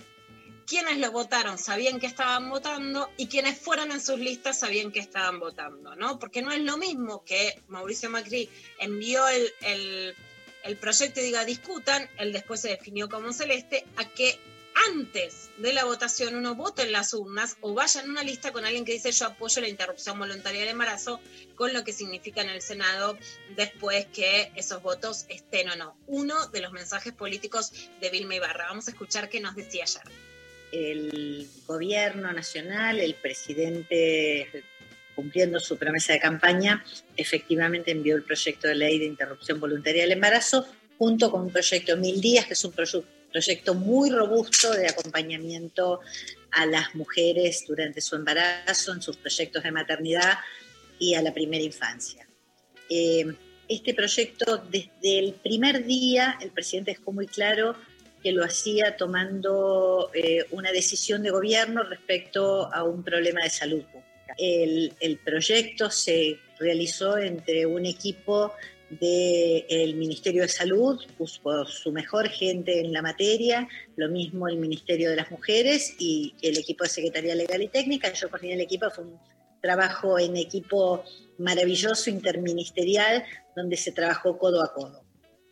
[0.72, 5.02] quienes lo votaron sabían que estaban votando y quienes fueron en sus listas sabían que
[5.02, 6.18] estaban votando, ¿no?
[6.18, 8.50] Porque no es lo mismo que Mauricio Macri
[8.80, 10.16] envió el,
[10.80, 14.40] proyecto y diga discutan, él después se definió como celeste, a que
[14.88, 18.64] antes de la votación uno vote en las urnas o vaya en una lista con
[18.64, 21.20] alguien que dice yo apoyo la interrupción voluntaria del embarazo,
[21.56, 23.18] con lo que significa en el Senado
[23.58, 25.98] después que esos votos estén o no.
[26.08, 28.68] Uno de los mensajes políticos de Vilma Ibarra.
[28.68, 30.31] Vamos a escuchar qué nos decía ayer
[30.72, 34.64] el gobierno nacional, el presidente
[35.16, 36.84] cumpliendo su promesa de campaña,
[37.18, 40.66] efectivamente envió el proyecto de ley de interrupción voluntaria del embarazo
[40.98, 46.00] junto con un proyecto Mil Días, que es un proyecto muy robusto de acompañamiento
[46.52, 50.38] a las mujeres durante su embarazo, en sus proyectos de maternidad
[51.00, 52.28] y a la primera infancia.
[52.90, 53.26] Eh,
[53.68, 57.76] este proyecto, desde el primer día, el presidente dejó muy claro
[58.22, 63.84] que lo hacía tomando eh, una decisión de gobierno respecto a un problema de salud
[63.84, 64.36] pública.
[64.38, 68.54] El, proyecto se realizó entre un equipo
[68.90, 75.10] del Ministerio de Salud, puso su mejor gente en la materia, lo mismo el Ministerio
[75.10, 78.12] de las Mujeres y el equipo de Secretaría Legal y Técnica.
[78.14, 79.20] Yo coordiné el equipo, fue un
[79.62, 81.04] trabajo en equipo
[81.38, 83.24] maravilloso, interministerial,
[83.56, 85.04] donde se trabajó codo a codo.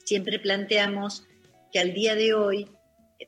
[0.04, 1.24] Siempre planteamos
[1.72, 2.68] que al día de hoy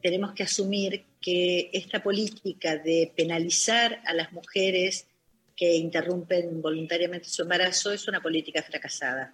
[0.01, 5.07] tenemos que asumir que esta política de penalizar a las mujeres
[5.55, 9.33] que interrumpen voluntariamente su embarazo es una política fracasada,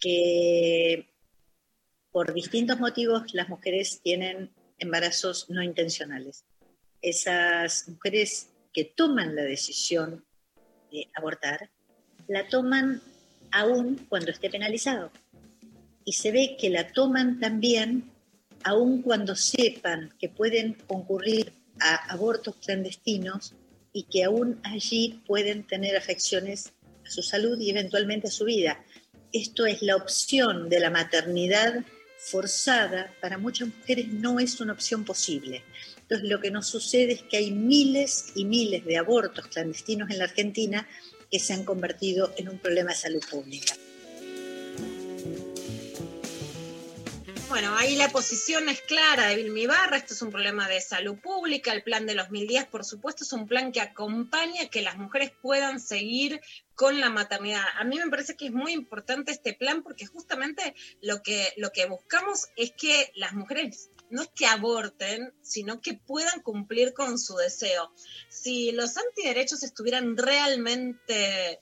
[0.00, 1.06] que
[2.10, 6.44] por distintos motivos las mujeres tienen embarazos no intencionales.
[7.02, 10.24] Esas mujeres que toman la decisión
[10.90, 11.70] de abortar,
[12.28, 13.02] la toman
[13.50, 15.10] aún cuando esté penalizado
[16.04, 18.13] y se ve que la toman también
[18.64, 23.54] aun cuando sepan que pueden concurrir a abortos clandestinos
[23.92, 26.72] y que aún allí pueden tener afecciones
[27.06, 28.84] a su salud y eventualmente a su vida.
[29.32, 31.84] Esto es la opción de la maternidad
[32.18, 35.62] forzada, para muchas mujeres no es una opción posible.
[36.00, 40.18] Entonces lo que nos sucede es que hay miles y miles de abortos clandestinos en
[40.18, 40.88] la Argentina
[41.30, 43.74] que se han convertido en un problema de salud pública.
[47.48, 51.16] Bueno, ahí la posición es clara de Vilmi Barra, esto es un problema de salud
[51.20, 54.82] pública, el plan de los mil días, por supuesto, es un plan que acompaña que
[54.82, 56.40] las mujeres puedan seguir
[56.74, 57.62] con la maternidad.
[57.78, 61.70] A mí me parece que es muy importante este plan porque justamente lo que, lo
[61.70, 67.18] que buscamos es que las mujeres no es que aborten, sino que puedan cumplir con
[67.18, 67.92] su deseo.
[68.28, 71.60] Si los antiderechos estuvieran realmente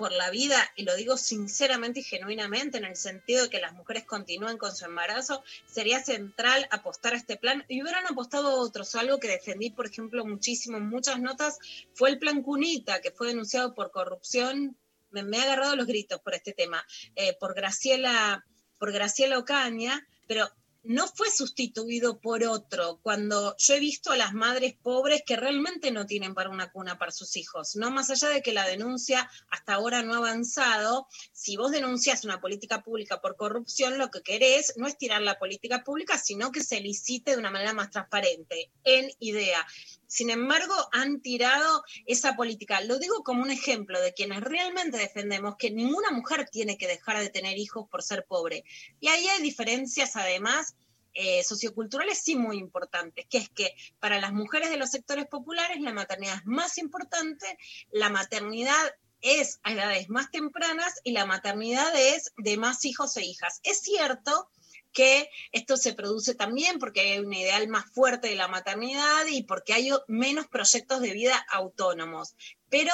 [0.00, 3.74] por la vida, y lo digo sinceramente y genuinamente, en el sentido de que las
[3.74, 8.94] mujeres continúen con su embarazo, sería central apostar a este plan y hubieran apostado otros.
[8.94, 11.58] Algo que defendí, por ejemplo, muchísimo en muchas notas
[11.92, 14.74] fue el plan Cunita, que fue denunciado por corrupción.
[15.10, 16.82] Me, me he agarrado los gritos por este tema,
[17.14, 18.46] eh, por Graciela,
[18.78, 20.50] por Graciela Ocaña, pero
[20.82, 25.90] no fue sustituido por otro, cuando yo he visto a las madres pobres que realmente
[25.90, 29.30] no tienen para una cuna para sus hijos, no más allá de que la denuncia
[29.50, 34.22] hasta ahora no ha avanzado, si vos denuncias una política pública por corrupción, lo que
[34.22, 37.90] querés no es tirar la política pública, sino que se licite de una manera más
[37.90, 39.66] transparente, en idea.
[40.10, 42.80] Sin embargo, han tirado esa política.
[42.80, 47.20] Lo digo como un ejemplo de quienes realmente defendemos que ninguna mujer tiene que dejar
[47.20, 48.64] de tener hijos por ser pobre.
[48.98, 50.74] Y ahí hay diferencias, además,
[51.14, 55.80] eh, socioculturales sí muy importantes, que es que para las mujeres de los sectores populares
[55.80, 57.46] la maternidad es más importante,
[57.92, 63.24] la maternidad es a edades más tempranas y la maternidad es de más hijos e
[63.24, 63.60] hijas.
[63.62, 64.48] Es cierto
[64.92, 69.42] que esto se produce también porque hay un ideal más fuerte de la maternidad y
[69.44, 72.34] porque hay menos proyectos de vida autónomos.
[72.68, 72.92] Pero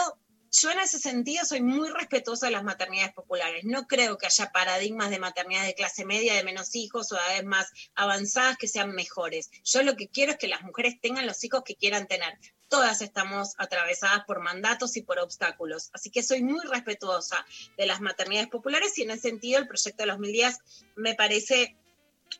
[0.50, 3.64] yo en ese sentido soy muy respetuosa de las maternidades populares.
[3.64, 7.42] No creo que haya paradigmas de maternidad de clase media, de menos hijos o de
[7.42, 9.50] más avanzadas que sean mejores.
[9.64, 12.38] Yo lo que quiero es que las mujeres tengan los hijos que quieran tener.
[12.68, 15.90] Todas estamos atravesadas por mandatos y por obstáculos.
[15.92, 17.44] Así que soy muy respetuosa
[17.76, 20.58] de las maternidades populares y en ese sentido el proyecto de los mil días
[20.96, 21.76] me parece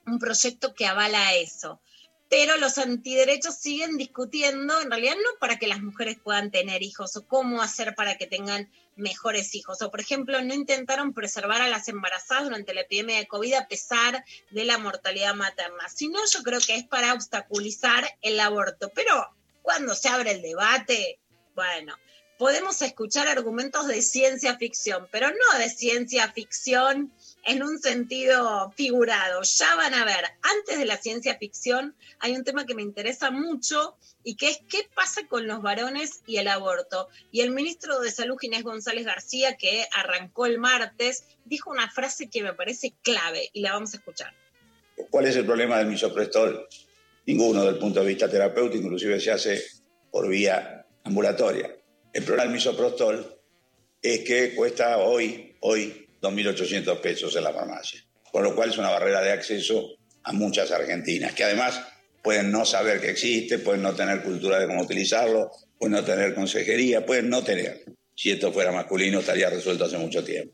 [0.07, 1.81] un proyecto que avala eso.
[2.29, 7.17] Pero los antiderechos siguen discutiendo, en realidad no para que las mujeres puedan tener hijos
[7.17, 9.81] o cómo hacer para que tengan mejores hijos.
[9.83, 13.69] O, por ejemplo, no intentaron preservar a las embarazadas durante la epidemia de COVID a
[13.69, 18.91] pesar de la mortalidad materna, sino yo creo que es para obstaculizar el aborto.
[18.93, 19.29] Pero
[19.63, 21.21] cuando se abre el debate,
[21.55, 21.97] bueno,
[22.39, 27.13] podemos escuchar argumentos de ciencia ficción, pero no de ciencia ficción
[27.47, 29.43] en un sentido figurado.
[29.43, 33.31] Ya van a ver, antes de la ciencia ficción hay un tema que me interesa
[33.31, 37.09] mucho y que es qué pasa con los varones y el aborto.
[37.31, 42.29] Y el ministro de Salud, Ginés González García, que arrancó el martes, dijo una frase
[42.29, 44.35] que me parece clave y la vamos a escuchar.
[45.11, 46.67] ¿Cuál es el problema del misoprostol?
[47.27, 49.63] Ninguno del punto de vista terapéutico, inclusive se hace
[50.11, 51.77] por vía ambulatoria.
[52.13, 53.41] El problema del misoprostol
[54.03, 58.01] es que cuesta hoy, hoy 2.800 pesos en la farmacia.
[58.31, 61.81] Con lo cual es una barrera de acceso a muchas argentinas, que además
[62.23, 66.35] pueden no saber que existe, pueden no tener cultura de cómo utilizarlo, pueden no tener
[66.35, 67.85] consejería, pueden no tener.
[68.15, 70.53] Si esto fuera masculino estaría resuelto hace mucho tiempo.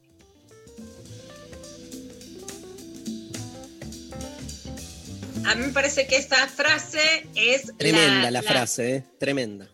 [5.45, 7.77] A mí me parece que esta frase es...
[7.77, 9.05] Tremenda la, frase, ¿eh?
[9.19, 9.69] tremenda.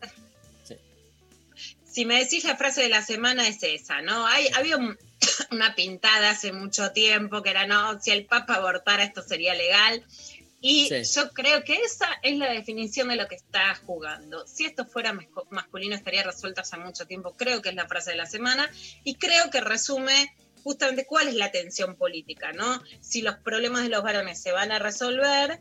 [1.90, 4.26] Si me decís la frase de la semana es esa, ¿no?
[4.26, 4.96] Hay, había un,
[5.50, 10.04] una pintada hace mucho tiempo que era, no, si el Papa abortara esto sería legal.
[10.60, 14.44] Y yo creo que esa es la definición de lo que está jugando.
[14.46, 15.16] Si esto fuera
[15.50, 18.68] masculino estaría resuelto hace mucho tiempo, creo que es la frase de la semana,
[19.04, 20.34] y creo que resume
[20.64, 22.82] justamente cuál es la tensión política, ¿no?
[23.00, 25.60] Si los problemas de los varones se van a resolver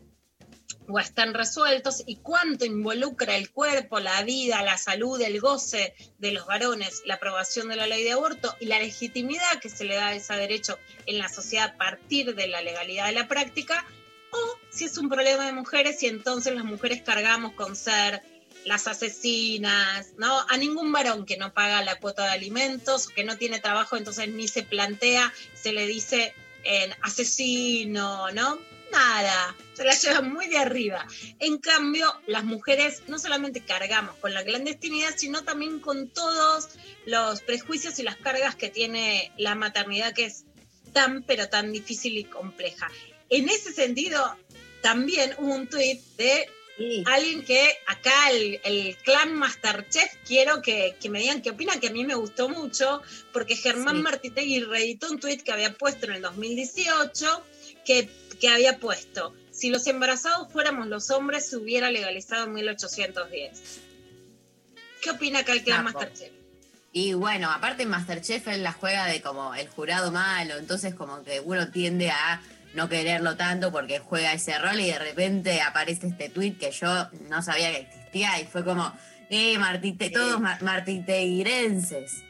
[0.88, 6.32] o están resueltos y cuánto involucra el cuerpo, la vida, la salud, el goce de
[6.32, 9.96] los varones, la aprobación de la ley de aborto y la legitimidad que se le
[9.96, 13.84] da a ese derecho en la sociedad a partir de la legalidad de la práctica,
[14.30, 18.22] o si es un problema de mujeres y entonces las mujeres cargamos con ser
[18.64, 20.40] las asesinas, ¿no?
[20.48, 24.28] A ningún varón que no paga la cuota de alimentos, que no tiene trabajo, entonces
[24.28, 28.58] ni se plantea, se le dice en asesino, ¿no?
[28.92, 31.06] Nada, se la llevan muy de arriba.
[31.38, 36.68] En cambio, las mujeres no solamente cargamos con la clandestinidad, sino también con todos
[37.06, 40.44] los prejuicios y las cargas que tiene la maternidad, que es
[40.92, 42.90] tan, pero tan difícil y compleja.
[43.30, 44.36] En ese sentido,
[44.82, 46.48] también hubo un tuit de
[47.06, 51.88] alguien que acá el, el clan Masterchef quiero que, que me digan qué opina, que
[51.88, 54.02] a mí me gustó mucho, porque Germán Sí.
[54.02, 57.44] Martitegui reeditó un tuit que había puesto en el 2018,
[57.88, 58.08] que,
[58.38, 63.80] que había puesto, si los embarazados fuéramos los hombres, se hubiera legalizado en 1810.
[65.02, 65.84] ¿Qué opina acá el clan.
[65.84, 66.30] Masterchef?
[66.92, 71.40] Y bueno, aparte Masterchef él la juega de como el jurado malo, entonces como que
[71.40, 72.42] uno tiende a
[72.74, 77.08] no quererlo tanto porque juega ese rol y de repente aparece este tweet que yo
[77.30, 78.92] no sabía que existía y fue como,
[79.30, 82.22] eh, Martite, todos ma- martiteguirenses.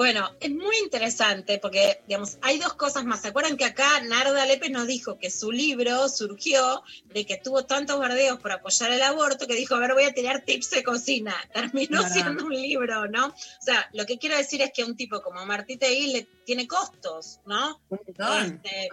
[0.00, 3.20] Bueno, es muy interesante porque, digamos, hay dos cosas más.
[3.20, 6.82] ¿Se acuerdan que acá Narda Lépez nos dijo que su libro surgió
[7.12, 10.14] de que tuvo tantos bardeos por apoyar el aborto que dijo, a ver, voy a
[10.14, 11.36] tirar tips de cocina.
[11.52, 13.26] Terminó siendo un libro, ¿no?
[13.26, 17.40] O sea, lo que quiero decir es que un tipo como Martí le tiene costos,
[17.44, 17.78] ¿no?
[17.90, 18.88] montón, Este,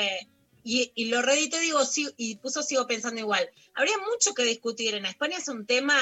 [0.00, 0.28] eh,
[0.62, 3.50] y, y lo reeditó digo, sí, y puso sigo pensando igual.
[3.74, 4.94] Habría mucho que discutir.
[4.94, 5.98] En España es un tema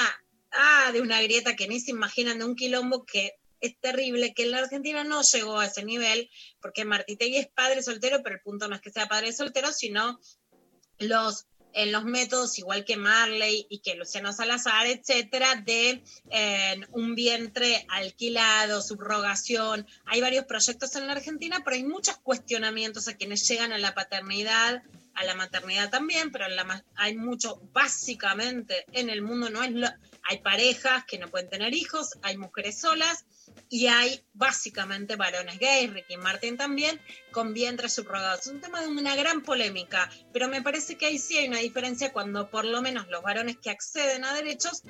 [0.51, 4.43] ah, de una grieta que ni se imaginan, de un quilombo que es terrible, que
[4.43, 6.29] en la Argentina no llegó a ese nivel,
[6.61, 10.19] porque Martitegui es padre soltero, pero el punto no es que sea padre soltero, sino
[10.99, 17.15] los en los métodos, igual que Marley y que Luciano Salazar, etcétera, de eh, un
[17.15, 19.87] vientre alquilado, subrogación.
[20.05, 23.95] Hay varios proyectos en la Argentina, pero hay muchos cuestionamientos a quienes llegan a la
[23.95, 24.83] paternidad,
[25.15, 26.45] a la maternidad también, pero
[26.95, 29.87] hay mucho, básicamente en el mundo no es lo,
[30.23, 33.25] hay parejas que no pueden tener hijos, hay mujeres solas
[33.69, 36.99] y hay básicamente varones gays, Ricky Martin también,
[37.31, 38.41] con vientres subrogados.
[38.41, 41.59] Es un tema de una gran polémica, pero me parece que ahí sí hay una
[41.59, 44.83] diferencia cuando por lo menos los varones que acceden a derechos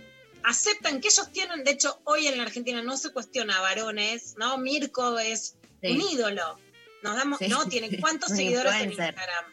[0.43, 4.57] aceptan que ellos tienen, de hecho hoy en la Argentina no se cuestiona varones, ¿no?
[4.57, 5.91] Mirko es Sí.
[5.91, 6.59] un ídolo,
[7.01, 7.47] nos damos, Sí.
[7.47, 7.65] ¿no?
[7.67, 8.89] Tiene cuántos seguidores en.
[8.89, 9.45] Instagram.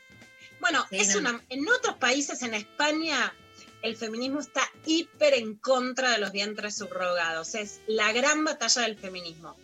[0.61, 1.21] Bueno, Sí, es no.
[1.21, 3.33] una, en otros países, en España,
[3.83, 7.55] el feminismo está hiper en contra de los vientres subrogados.
[7.55, 9.57] Es la gran batalla del feminismo.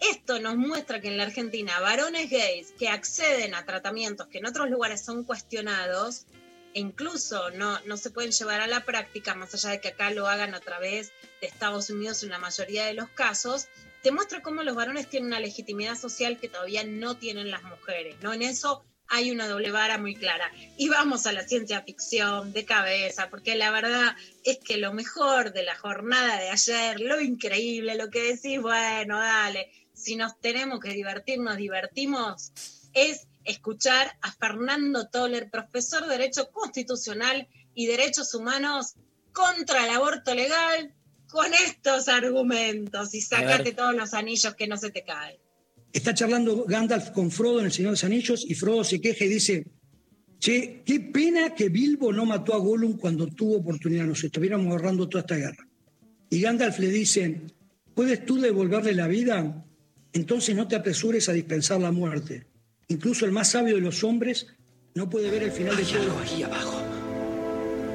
[0.00, 4.46] Esto nos muestra que en la Argentina varones gays que acceden a tratamientos que en
[4.46, 6.24] otros lugares son cuestionados
[6.72, 10.10] e incluso no, no se pueden llevar a la práctica, más allá de que acá
[10.10, 13.68] lo hagan a través de Estados Unidos en la mayoría de los casos,
[14.02, 18.16] te muestra cómo los varones tienen una legitimidad social que todavía no tienen las mujeres.
[18.22, 18.32] ¿no?
[18.32, 20.50] En eso hay una doble vara muy clara.
[20.76, 25.52] Y vamos a la ciencia ficción de cabeza, porque la verdad es que lo mejor
[25.52, 30.80] de la jornada de ayer, lo increíble, lo que decís, bueno, dale, si nos tenemos
[30.80, 32.52] que divertir, nos divertimos,
[32.94, 38.94] es escuchar a Fernando Toller, profesor de Derecho Constitucional y Derechos Humanos
[39.32, 40.94] contra el aborto legal,
[41.28, 45.38] con estos argumentos y sacate todos los anillos que no se te caen.
[45.92, 49.24] Está charlando Gandalf con Frodo en El Señor de los Anillos y Frodo se queja
[49.24, 49.66] y dice,
[50.38, 55.08] che, qué pena que Bilbo no mató a Gollum cuando tuvo oportunidad, nos estuviéramos ahorrando
[55.08, 55.68] toda esta guerra.
[56.30, 57.40] Y Gandalf le dice,
[57.94, 59.64] ¿puedes tú devolverle la vida?
[60.12, 62.46] Entonces no te apresures a dispensar la muerte.
[62.88, 64.46] Incluso el más sabio de los hombres
[64.94, 66.18] no puede ver el final de todo.
[66.20, 66.82] ahí abajo.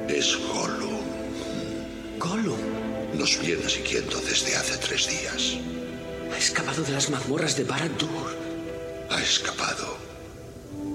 [0.08, 1.00] Es Gollum.
[2.18, 2.58] ¿Gollum?
[3.18, 5.58] Nos viene siguiendo desde hace tres días.
[6.36, 8.36] Ha escapado de las mazmorras de Barad-dûr.
[9.08, 9.96] Ha escapado.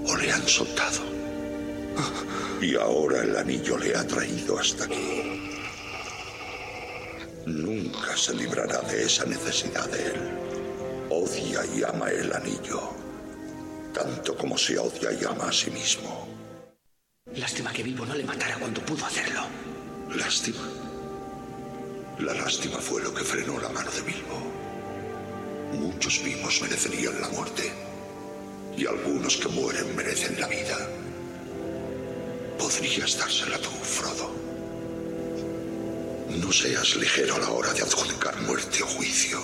[0.05, 1.01] O le han soltado.
[2.61, 5.41] Y ahora el anillo le ha traído hasta aquí.
[7.47, 10.21] Nunca se librará de esa necesidad de él.
[11.09, 12.91] Odia y ama el anillo.
[13.95, 16.27] Tanto como se odia y ama a sí mismo.
[17.33, 19.41] Lástima que Bilbo no le matara cuando pudo hacerlo.
[20.15, 20.69] Lástima.
[22.19, 24.50] La lástima fue lo que frenó la mano de Bilbo.
[25.73, 27.71] Muchos vivos merecerían la muerte.
[28.77, 30.77] Y algunos que mueren merecen la vida.
[32.57, 34.31] Podrías dársela tú, Frodo.
[36.29, 39.41] No seas ligero a la hora de adjudicar muerte o juicio.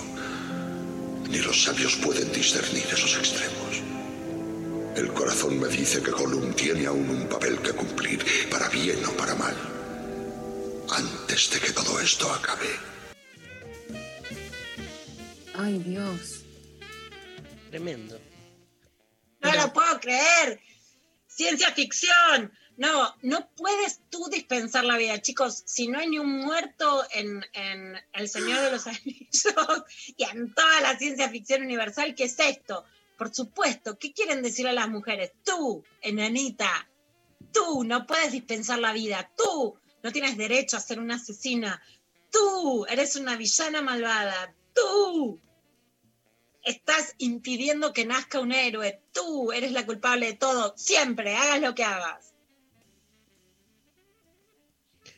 [1.28, 3.82] Ni los sabios pueden discernir esos extremos.
[4.96, 9.10] El corazón me dice que Gollum tiene aún un papel que cumplir, para bien o
[9.12, 9.54] para mal.
[10.90, 12.87] Antes de que todo esto acabe.
[15.60, 16.44] Ay, Dios.
[17.68, 18.20] Tremendo.
[19.40, 20.60] No lo puedo creer.
[21.26, 22.52] Ciencia ficción.
[22.76, 25.64] No, no puedes tú dispensar la vida, chicos.
[25.66, 29.84] Si no hay ni un muerto en, en El Señor de los Anillos
[30.16, 32.84] y en toda la ciencia ficción universal, ¿qué es esto?
[33.16, 35.32] Por supuesto, ¿qué quieren decir a las mujeres?
[35.44, 36.88] Tú, enanita,
[37.52, 39.28] tú no puedes dispensar la vida.
[39.36, 41.82] Tú no tienes derecho a ser una asesina.
[42.30, 44.54] Tú eres una villana malvada.
[44.72, 45.40] Tú.
[46.64, 49.02] Estás impidiendo que nazca un héroe.
[49.12, 52.34] Tú eres la culpable de todo, siempre, hagas lo que hagas.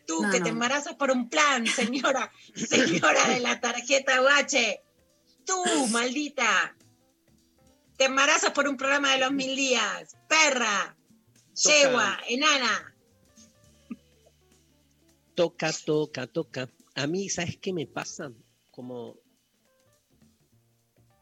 [0.06, 0.44] Tú No, que no.
[0.44, 4.80] te embarazas por un plan, señora, señora de la tarjeta UH.
[5.44, 6.76] Tú, maldita.
[7.96, 10.16] Te embarazas por un programa de los mil días.
[10.28, 10.96] Perra,
[11.62, 11.74] Toca.
[11.74, 12.94] yegua, enana.
[15.34, 16.68] Toca, toca, toca.
[16.94, 18.32] A mí, ¿sabes qué me pasa?
[18.70, 19.16] Como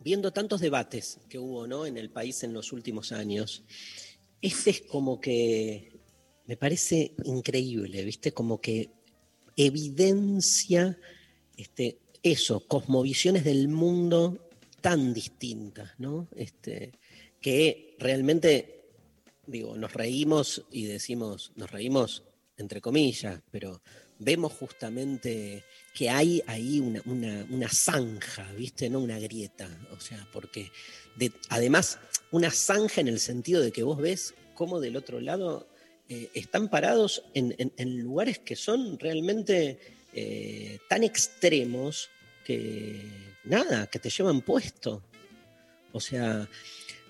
[0.01, 1.87] viendo tantos debates que hubo ¿no?
[1.87, 3.65] en el país en los últimos años,
[4.41, 5.93] este es como que
[6.47, 8.33] me parece increíble, ¿viste?
[8.33, 8.91] Como que
[9.57, 10.99] evidencia
[11.57, 14.49] este, eso, cosmovisiones del mundo
[14.81, 16.29] tan distintas, ¿no?
[16.35, 16.93] Este,
[17.41, 18.93] que realmente,
[19.47, 22.25] digo, nos reímos y decimos, nos reímos
[22.57, 23.83] entre comillas, pero
[24.19, 25.65] vemos justamente
[25.95, 28.89] que hay ahí una, una- zanja, ¿viste?
[28.91, 29.69] No una grieta.
[29.97, 30.71] O sea, porque
[31.17, 31.99] de- además,
[32.31, 35.69] una zanja en el sentido de que vos ves cómo del otro lado
[36.09, 39.79] eh, están parados en, en- en lugares que son realmente
[40.15, 42.09] eh, tan extremos
[42.45, 43.03] que
[43.45, 45.03] nada, que te llevan puesto.
[45.93, 46.49] O sea,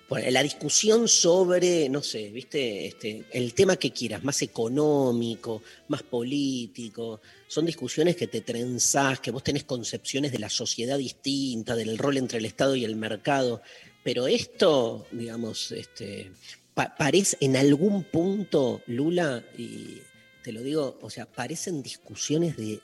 [0.09, 7.21] la discusión sobre, no sé, viste, este, el tema que quieras, más económico, más político,
[7.47, 12.17] son discusiones que te trenzás, que vos tenés concepciones de la sociedad distinta, del rol
[12.17, 13.61] entre el Estado y el mercado,
[14.03, 16.31] pero esto, digamos, este,
[16.73, 19.99] pa- parece en algún punto, Lula, y
[20.43, 22.79] te lo digo, o sea, parecen discusiones de-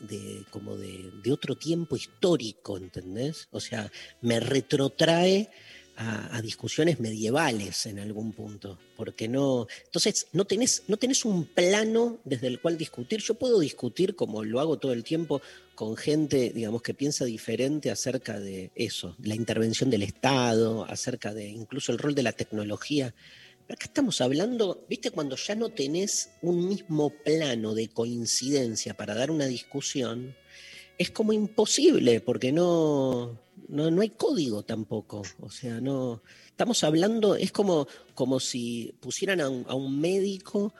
[0.52, 3.48] como de, de otro tiempo histórico, ¿entendés?
[3.52, 5.50] O sea, me retrotrae
[5.98, 12.20] a, discusiones medievales en algún punto, porque no, entonces no tenés, no tenés un plano
[12.26, 13.22] desde el cual discutir.
[13.22, 15.42] Yo puedo discutir, como lo hago todo el tiempo,
[15.74, 21.48] con gente, digamos, que piensa diferente acerca de eso, la intervención del Estado, acerca de
[21.48, 23.14] incluso el rol de la tecnología.
[23.66, 29.16] Pero acá estamos hablando, viste, cuando ya no tenés un mismo plano de coincidencia para
[29.16, 30.36] dar una discusión,
[30.98, 35.24] es como imposible, porque no, no, no hay código tampoco.
[35.40, 36.22] O sea, no.
[36.48, 40.74] Estamos hablando, es como, como si pusieran a un, médico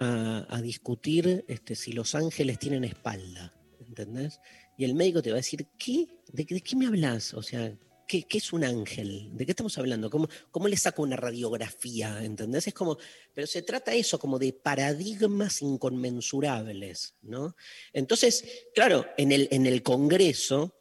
[0.00, 3.54] a, discutir este, si los ángeles tienen espalda,
[3.86, 4.40] ¿entendés?
[4.76, 6.08] Y el médico te va a decir, ¿qué?
[6.32, 7.34] ¿De, de qué me hablas?
[7.34, 7.72] O sea,
[8.10, 9.28] ¿qué, es un ángel?
[9.32, 10.10] ¿De qué estamos hablando?
[10.10, 12.24] ¿Cómo, ¿Cómo le saco una radiografía?
[12.24, 12.66] ¿Entendés?
[12.66, 12.98] Es como,
[13.32, 17.54] pero se trata eso, como de paradigmas inconmensurables, ¿no?
[17.92, 20.79] Entonces, claro, en el, en el Congreso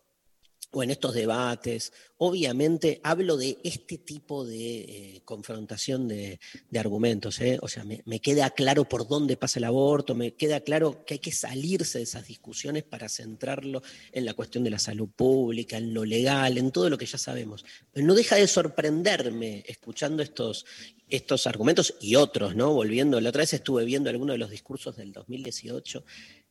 [0.71, 6.39] o en estos debates, obviamente hablo de este tipo de eh, confrontación de,
[6.77, 7.39] argumentos.
[7.41, 7.57] ¿eh?
[7.61, 11.15] O sea, me, me queda claro por dónde pasa el aborto, me queda claro que
[11.15, 15.77] hay que salirse de esas discusiones para centrarlo en la cuestión de la salud pública,
[15.77, 17.65] en lo legal, en todo lo que ya sabemos.
[17.91, 20.65] Pero no deja de sorprenderme escuchando estos,
[21.09, 22.73] estos argumentos y otros, ¿no?
[22.73, 26.03] Volviendo, la otra vez estuve viendo algunos de los discursos del 2018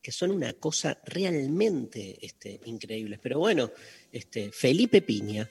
[0.02, 3.18] que son una cosa realmente este, increíbles.
[3.22, 3.70] Pero bueno,
[4.12, 5.50] este, Felipe Piña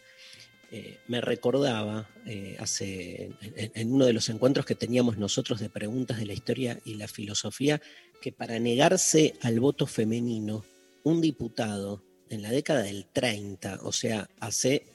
[0.72, 5.70] eh, me recordaba eh, hace, en, en uno de los encuentros que teníamos nosotros de
[5.70, 7.82] preguntas de la historia y la filosofía,
[8.22, 10.66] que para negarse al voto femenino,
[11.04, 14.86] un diputado en la década del 30, o sea, hace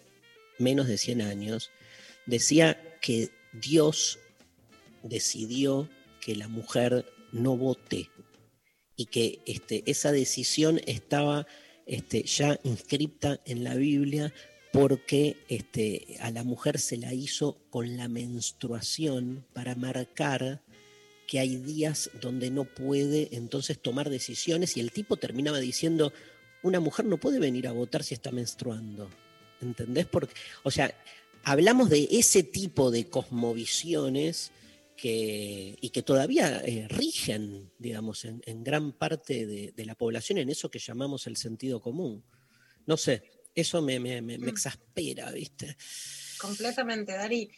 [0.58, 1.70] menos de 100 años,
[2.26, 4.18] decía que Dios
[5.02, 5.88] decidió
[6.20, 8.10] que la mujer no vote
[8.96, 11.46] y que este, esa decisión estaba
[11.86, 14.32] este, ya inscripta en la Biblia
[14.72, 20.62] porque este, a la mujer se la hizo con la menstruación para marcar
[21.26, 26.12] que hay días donde no puede entonces tomar decisiones y el tipo terminaba diciendo,
[26.62, 29.08] una mujer no puede venir a votar si está menstruando.
[29.60, 30.06] ¿Entendés?
[30.06, 30.94] Porque, o sea,
[31.44, 34.52] hablamos de ese tipo de cosmovisiones
[35.02, 40.38] que, y que todavía eh, rigen, digamos, en, en gran parte de, de, la población
[40.38, 42.24] en eso que llamamos el sentido común.
[42.86, 45.76] No sé, eso me, me, me, me exaspera, ¿viste?
[46.38, 47.50] Completamente, Dari.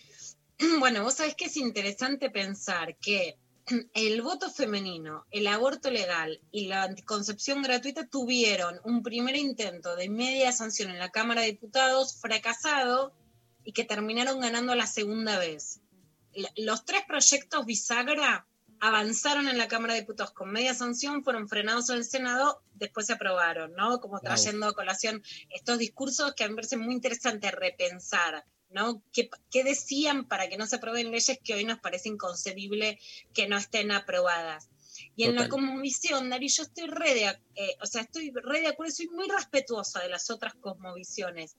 [0.78, 3.36] Bueno, vos sabés que es interesante pensar que
[3.92, 10.08] el voto femenino, el aborto legal y la anticoncepción gratuita tuvieron un primer intento de
[10.08, 13.12] media sanción en la Cámara de Diputados fracasado
[13.64, 15.82] y que terminaron ganando la segunda vez.
[16.56, 18.46] Los tres proyectos bisagra
[18.80, 23.06] avanzaron en la Cámara de Diputados con media sanción, fueron frenados en el Senado, después
[23.06, 24.00] se aprobaron, ¿no?
[24.00, 28.44] Como trayendo a colación estos discursos que a mí me parece muy interesante repensar.
[28.70, 29.04] ¿no?
[29.12, 32.98] ¿Qué, ¿Qué, decían para que no se aprueben leyes que hoy nos parece inconcebible
[33.32, 34.68] que no estén aprobadas?
[35.16, 35.28] Y Total.
[35.28, 37.24] en la cosmovisión, Dari, yo estoy re de,
[37.54, 41.56] eh, o sea, estoy re de acuerdo, soy muy respetuosa de las otras cosmovisiones.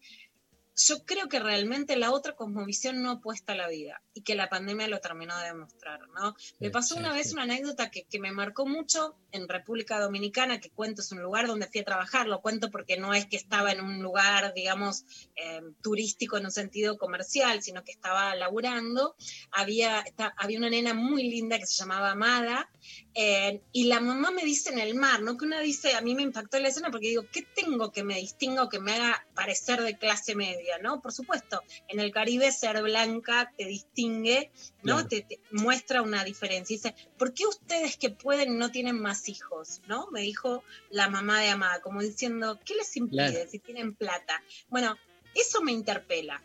[0.75, 4.49] Yo creo que realmente la otra cosmovisión no apuesta a la vida y que la
[4.49, 6.35] pandemia lo terminó de demostrar, ¿no?
[6.59, 10.69] Me pasó una vez una anécdota que, que me marcó mucho en República Dominicana, que
[10.69, 13.71] cuento, es un lugar donde fui a trabajar, lo cuento porque no es que estaba
[13.71, 19.15] en un lugar, digamos, eh, turístico en un sentido comercial, sino que estaba laburando.
[19.51, 20.03] Había,
[20.37, 22.69] había una nena muy linda que se llamaba Amada,
[23.13, 25.37] eh, y la mamá me dice en el mar, ¿no?
[25.37, 28.15] Que una dice, a mí me impactó la escena porque digo, ¿qué tengo que me
[28.15, 31.01] distinga o que me haga parecer de clase media, ¿no?
[31.01, 34.51] Por supuesto, en el Caribe ser blanca te distingue,
[34.83, 34.95] ¿no?
[34.95, 35.07] Claro.
[35.07, 36.73] Te, te muestra una diferencia.
[36.73, 40.07] Y dice, ¿por qué ustedes que pueden no tienen más hijos, ¿no?
[40.11, 43.49] Me dijo la mamá de Amada, como diciendo, ¿qué les impide Claro.
[43.49, 44.41] si tienen plata?
[44.69, 44.97] Bueno,
[45.33, 46.41] eso me interpela.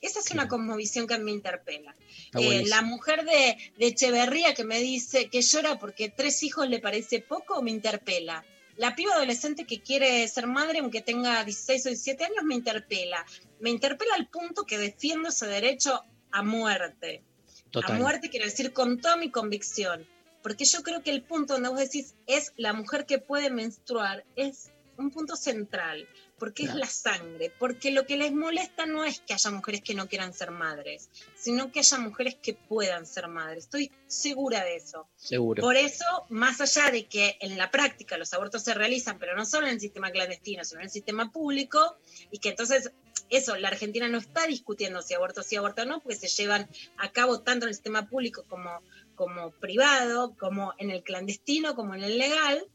[0.00, 1.96] Esa es una cosmovisión que me interpela.
[2.38, 6.78] Eh, la mujer de, de Echeverría que me dice que llora porque tres hijos le
[6.78, 8.44] parece poco, me interpela.
[8.76, 13.24] La piba adolescente que quiere ser madre, aunque tenga 16 o 17 años, me interpela.
[13.60, 17.22] Me interpela al punto que defiendo ese derecho a muerte.
[17.70, 17.96] Total.
[17.96, 20.06] A muerte quiero decir con toda mi convicción.
[20.42, 24.24] Porque yo creo que el punto donde vos decís es la mujer que puede menstruar
[24.36, 26.06] es un punto central,
[26.38, 26.78] porque Claro.
[26.78, 30.08] es la sangre, porque lo que les molesta no es que haya mujeres que no
[30.08, 33.64] quieran ser madres, sino que haya mujeres que puedan ser madres.
[33.64, 35.08] Estoy segura de eso.
[35.16, 35.60] Seguro.
[35.62, 39.44] Por eso, más allá de que en la práctica los abortos se realizan, pero no
[39.44, 41.96] solo en el sistema clandestino, sino en el sistema público,
[42.30, 42.90] y que entonces
[43.30, 47.10] eso, la Argentina no está discutiendo si aborto sí, aborto no, porque se llevan a
[47.10, 48.82] cabo tanto en el sistema público como,
[49.14, 52.66] como privado, como en el clandestino, como en el legal.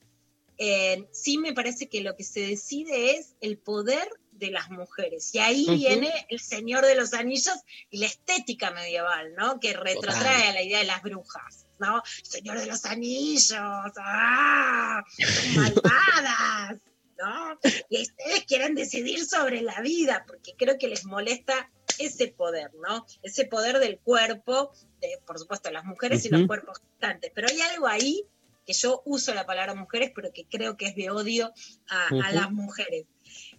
[0.61, 5.34] Eh, sí me parece que lo que se decide es el poder de las mujeres.
[5.34, 7.56] Y ahí viene el Señor de los Anillos
[7.90, 9.60] y la estética medieval, ¿no?
[9.61, 10.49] Que retrotrae Total.
[10.49, 12.03] a la idea de las brujas, ¿no?
[12.23, 13.53] Señor de los Anillos,
[13.98, 15.02] ¡ah!
[15.56, 16.81] ¡Malvadas!
[17.18, 17.60] ¿no?
[17.90, 23.06] Y ustedes quieren decidir sobre la vida, porque creo que les molesta ese poder, ¿no?
[23.22, 24.72] Ese poder del cuerpo,
[25.02, 27.31] de, por supuesto, las mujeres y los cuerpos gestantes.
[27.36, 28.26] Pero hay algo ahí
[28.65, 31.52] que yo uso la palabra mujeres, pero que creo que es de odio
[31.88, 33.06] a, las mujeres.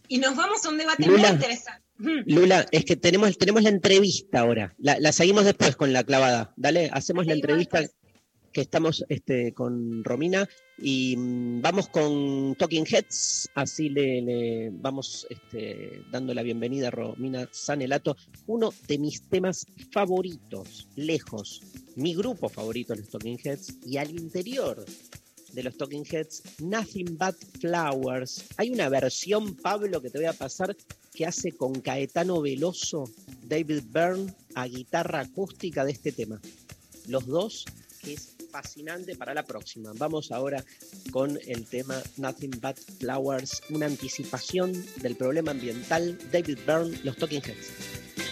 [0.08, 1.18] Y nos vamos a un debate Lula.
[1.18, 1.82] muy interesante.
[2.26, 4.74] Lula, es que tenemos, tenemos la entrevista ahora.
[4.78, 6.52] La, la seguimos después con la clavada.
[6.56, 7.82] Dale, hacemos la entrevista
[8.52, 10.48] que estamos este, con Romina
[10.78, 13.50] y mm, vamos con Talking Heads.
[13.54, 18.16] Así le, vamos este, dando la bienvenida a Romina Sanelato,
[18.46, 21.62] uno de mis temas favoritos, lejos.
[21.96, 24.84] Mi grupo favorito, los Talking Heads, y al interior
[25.52, 28.44] de los Talking Heads, Nothing But Flowers.
[28.56, 30.76] Hay una versión, Pablo, que te voy a pasar,
[31.12, 33.04] que hace con Caetano Veloso,
[33.44, 36.40] David Byrne, a guitarra acústica de este tema.
[37.08, 37.64] Los dos,
[38.02, 39.92] que es fascinante para la próxima.
[39.96, 40.64] Vamos ahora
[41.10, 46.18] con el tema Nothing But Flowers, una anticipación del problema ambiental.
[46.30, 48.29] David Byrne, los Talking Heads.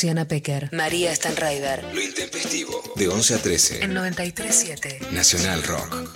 [0.00, 1.84] Luciana Pecker, María Stanraiver.
[1.92, 2.82] Lo intempestivo.
[2.96, 3.84] De 11 a 13.
[3.84, 5.10] En 93.7.
[5.10, 6.08] Nacional Rock.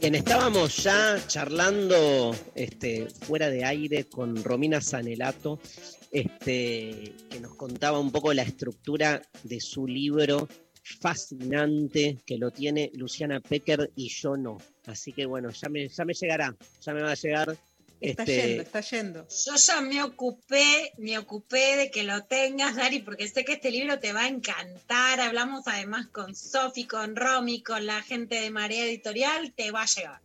[0.00, 5.60] Bien, estábamos ya charlando este, fuera de aire con Romina Sanelato,
[6.10, 10.48] este, que nos contaba un poco la estructura de su libro
[10.82, 14.56] fascinante, que lo tiene Luciana Pecker y yo no.
[14.86, 17.58] Así que bueno, ya me, ya me llegará, ya me va a llegar.
[18.00, 19.26] Está este, yendo, está yendo.
[19.46, 23.70] Yo ya me ocupé, me ocupé de que lo tengas, Dari, porque sé que este
[23.70, 25.20] libro te va a encantar.
[25.20, 29.86] Hablamos además con Sofi, con Romy, con la gente de Marea Editorial, te va a
[29.86, 30.20] llegar.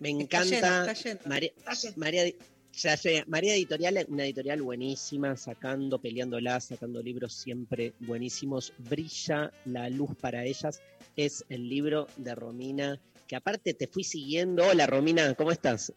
[0.00, 0.44] Me encanta.
[0.44, 1.22] yendo, está yendo.
[1.26, 2.00] María, Está yendo.
[2.00, 2.24] María,
[2.72, 8.72] ya sé, María Editorial es una editorial buenísima, sacando, peleándola, sacando libros siempre buenísimos.
[8.78, 10.80] Brilla la luz para ellas.
[11.16, 14.66] Es el libro de Romina, que aparte te fui siguiendo.
[14.66, 15.92] Hola Romina, ¿cómo estás?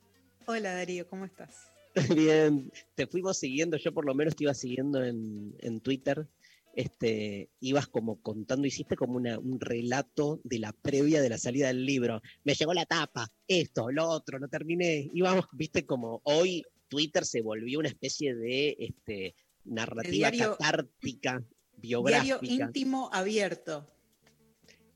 [0.47, 1.71] Hola Darío, ¿cómo estás?
[2.15, 6.27] Bien, te fuimos siguiendo, yo por lo menos te iba siguiendo en, en Twitter.
[6.75, 11.67] Este, ibas como contando, hiciste como una, un relato de la previa de la salida
[11.67, 12.19] del libro.
[12.43, 15.07] Me llegó la tapa, esto, lo otro, no terminé.
[15.13, 21.43] Íbamos, viste, como hoy Twitter se volvió una especie de este, narrativa diario- catártica,
[21.77, 22.65] Diario biográfica.
[22.65, 23.87] íntimo abierto.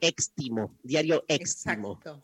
[0.01, 1.93] Extimo, diario extimo.
[1.93, 2.23] Exacto,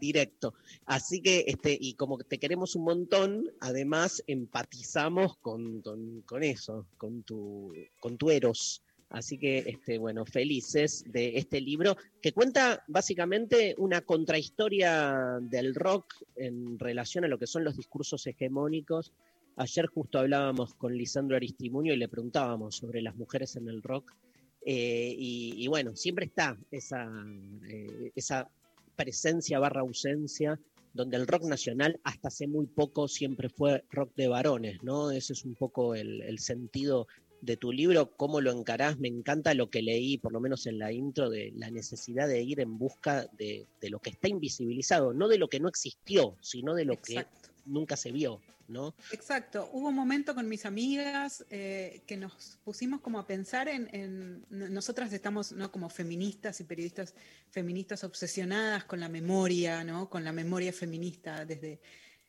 [0.00, 0.54] directo.
[0.86, 7.22] Así que, este, y como te queremos un montón, además empatizamos con, con, eso, con
[7.22, 8.82] tu, con tu Eros.
[9.12, 16.14] Así que, este, bueno, felices de este libro que cuenta básicamente una contrahistoria del rock
[16.36, 19.12] en relación a lo que son los discursos hegemónicos.
[19.56, 24.14] Ayer justo hablábamos con Lisandro Aristimuño y le preguntábamos sobre las mujeres en el rock.
[24.64, 27.06] Eh, y, y bueno, siempre está esa,
[27.68, 28.48] eh, esa
[28.96, 30.58] presencia barra ausencia,
[30.94, 35.10] donde el rock nacional hasta hace muy poco siempre fue rock de varones, ¿no?
[35.10, 37.06] Ese es un poco el, el sentido
[37.42, 40.78] de tu libro, cómo lo encarás, me encanta lo que leí, por lo menos en
[40.78, 45.12] la intro, de la necesidad de ir en busca de, de lo que está invisibilizado,
[45.12, 47.26] no de lo que no existió, sino de lo que
[47.64, 48.94] nunca se vio, ¿no?
[49.12, 53.88] Exacto, hubo un momento con mis amigas eh, que nos pusimos como a pensar en,
[53.92, 55.70] en- nosotras estamos ¿no?
[55.70, 57.14] como feministas y periodistas
[57.50, 60.08] feministas obsesionadas con la memoria, ¿no?
[60.08, 61.80] con la memoria feminista desde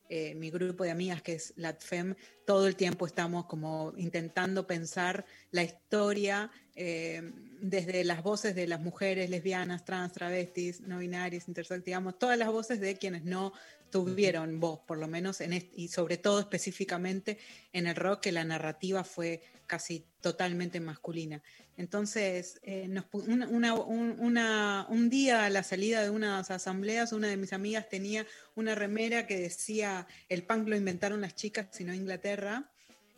[0.09, 2.15] eh, mi grupo de amigas que es LATFEM,
[2.45, 7.31] todo el tiempo estamos como intentando pensar la historia eh,
[7.61, 12.49] desde las voces de las mujeres lesbianas, trans, travestis, no binarias, intersex, digamos, todas las
[12.49, 13.53] voces de quienes no
[13.89, 17.37] tuvieron voz, por lo menos, en est- y sobre todo específicamente
[17.73, 21.41] en el rock, que la narrativa fue casi totalmente masculina.
[21.77, 27.13] Entonces, eh, nos una- una- un, una- un día a la salida de unas asambleas,
[27.13, 28.25] una de mis amigas tenía
[28.55, 32.71] una remera que decía, el punk lo inventaron las chicas, sino Inglaterra,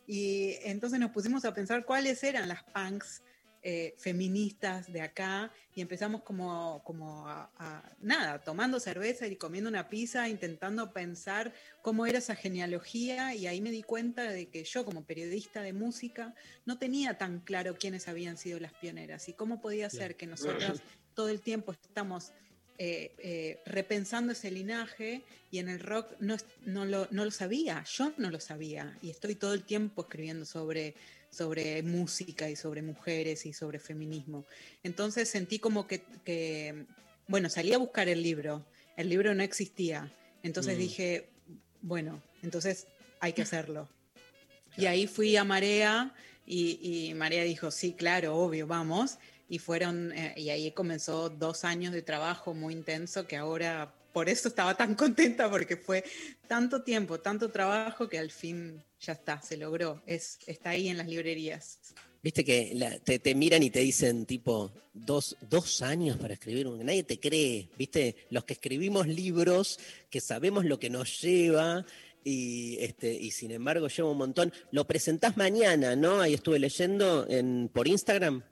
[0.08, 3.22] y entonces nos pusimos a pensar cuáles eran las punks
[3.68, 9.72] eh, feministas de acá y empezamos como, como a, a- nada, tomando cerveza y comiendo
[9.72, 11.52] una pizza, intentando pensar
[11.82, 15.74] cómo era esa genealogía y ahí me di cuenta de que yo como periodista de
[15.74, 16.36] música
[16.66, 20.82] no tenía tan claro quiénes habían sido las pioneras y cómo podía ser que nosotras
[21.16, 22.34] todo el tiempo estamos
[22.78, 26.36] eh, eh, repensando ese linaje y en el rock no,
[26.66, 30.46] no, lo, no lo sabía, yo no lo sabía y estoy todo el tiempo escribiendo
[30.46, 30.94] sobre,
[31.36, 34.46] sobre música y sobre mujeres y sobre feminismo.
[34.84, 36.86] Entonces sentí como que, que,
[37.28, 40.12] bueno, salí a buscar el libro, el libro no existía,
[40.44, 40.80] entonces Mm.
[40.80, 41.30] dije,
[41.82, 42.88] bueno, entonces
[43.20, 43.90] hay que hacerlo.
[44.78, 46.14] Y ahí fui a Marea
[46.46, 46.80] y,
[47.10, 49.18] y Marea dijo, sí, claro, obvio, vamos.
[49.48, 54.30] Y fueron, eh, y ahí comenzó dos años de trabajo muy intenso que ahora, por
[54.30, 56.06] eso estaba tan contenta porque fue
[56.48, 60.98] tanto tiempo, tanto trabajo que al fin ya está, se logró, es, está ahí en
[60.98, 61.80] las librerías.
[62.24, 66.84] Viste que te miran y te dicen tipo dos, dos años para escribir un...
[66.86, 69.80] Nadie te cree, viste, los que escribimos libros,
[70.10, 71.86] que sabemos lo que nos lleva
[72.24, 74.54] y, este, y sin embargo lleva un montón.
[74.72, 76.22] Lo presentás mañana, ¿no?
[76.22, 78.44] Ahí estuve leyendo en, por Instagram.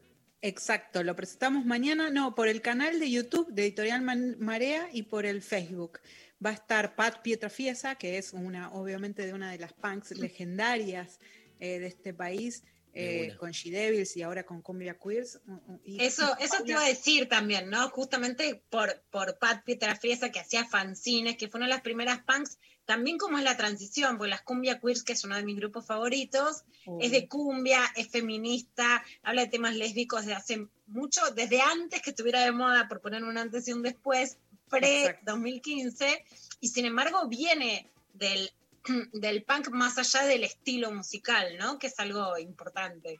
[0.45, 5.03] Exacto, lo presentamos mañana, no, por el canal de YouTube de Editorial Man- Marea y
[5.03, 5.99] por el Facebook.
[6.45, 11.19] Va a estar Pat Pietrafiesa, que es una, obviamente, de una de las punks legendarias
[11.61, 12.61] eh, de este país,
[12.93, 15.39] eh, con She Devils y ahora con Cumbia Queers.
[15.85, 17.89] y- Eso, y eso te iba a decir también, ¿no?
[17.91, 22.59] Justamente por, por Pat Pietrafiesa, que hacía fanzines, que fue una de las primeras punks,
[22.85, 25.85] también como es la transición, porque las Cumbia Queers, que es uno de mis grupos
[25.85, 26.63] favoritos,
[26.99, 32.09] es de cumbia, es feminista, habla de temas lésbicos de hace mucho, desde antes que
[32.09, 34.37] estuviera de moda, por poner un antes y un después,
[34.69, 36.23] pre-2015,
[36.59, 38.51] y sin embargo viene del,
[39.13, 41.79] del punk más allá del estilo musical, ¿no?
[41.79, 43.19] Que es algo importante.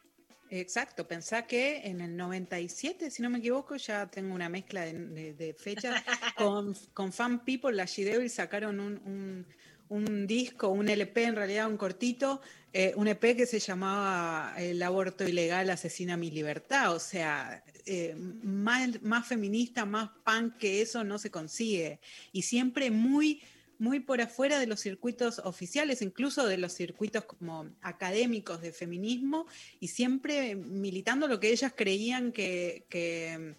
[0.56, 4.94] Exacto, pensá que en el 97, si no me equivoco, ya tengo una mezcla de,
[4.94, 6.04] de- de fechas,
[6.38, 9.48] con, con Fan People, la She Devils sacaron un, un-
[9.90, 12.40] un disco, un LP en realidad, un cortito,
[12.72, 18.14] eh, un EP que se llamaba El aborto ilegal asesina mi libertad, o sea, eh,
[18.16, 22.00] más, más feminista, más punk que eso no se consigue,
[22.32, 23.42] y siempre muy
[23.84, 29.46] muy por afuera de los circuitos oficiales, incluso de los circuitos como académicos de feminismo,
[29.82, 33.56] y siempre militando lo que ellas creían que, que,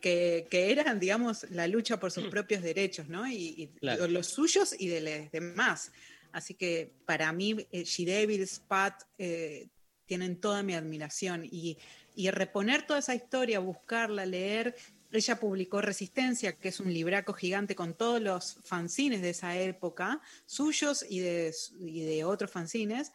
[0.00, 3.28] que, que eran, digamos, la lucha por sus propios derechos, ¿no?
[3.28, 4.08] Y, y Claro.
[4.08, 5.92] los suyos y de los demás.
[6.32, 9.68] Así que para mí, eh, She Devils, Pat, eh,
[10.06, 11.44] tienen toda mi admiración.
[11.44, 11.76] Y,
[12.14, 14.74] y reponer toda esa historia, buscarla, leer.
[15.12, 20.20] Ella publicó Resistencia, que es un libraco gigante con todos los fanzines de esa época,
[20.46, 23.12] suyos y de, otros fanzines.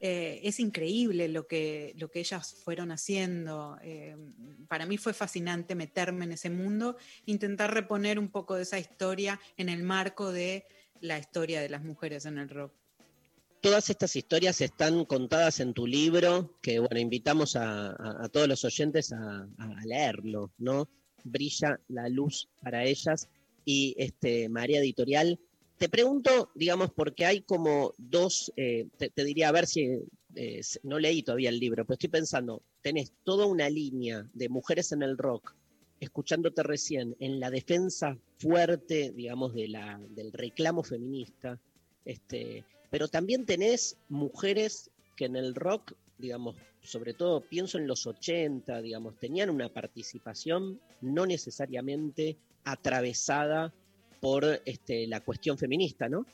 [0.00, 3.78] Eh, es increíble lo que, lo que ellas fueron haciendo.
[3.82, 4.16] Eh,
[4.68, 6.96] para mí fue fascinante meterme en ese mundo,
[7.26, 10.66] intentar reponer un poco de esa historia en el marco de
[11.00, 12.72] la historia de las mujeres en el rock.
[13.60, 19.12] Todas estas historias están contadas en tu libro, que bueno, invitamos a todos los oyentes
[19.12, 20.88] a, a leerlo, ¿no?
[21.24, 23.28] Brilla la luz para ellas
[23.64, 25.38] y este María Editorial.
[25.78, 29.82] Te pregunto, digamos, porque hay como dos, eh, te, diría, a ver si,
[30.34, 34.48] eh, s- no leí todavía el libro, pero estoy pensando, tenés toda una línea de
[34.48, 35.54] mujeres en el rock,
[36.00, 41.60] escuchándote recién, en la defensa fuerte, digamos, de la, del reclamo feminista,
[42.04, 48.06] este, pero también tenés mujeres que en el rock, digamos, sobre todo pienso en los
[48.06, 53.72] 80, digamos, tenían una participación no necesariamente atravesada
[54.20, 56.26] por este, la cuestión feminista, ¿no?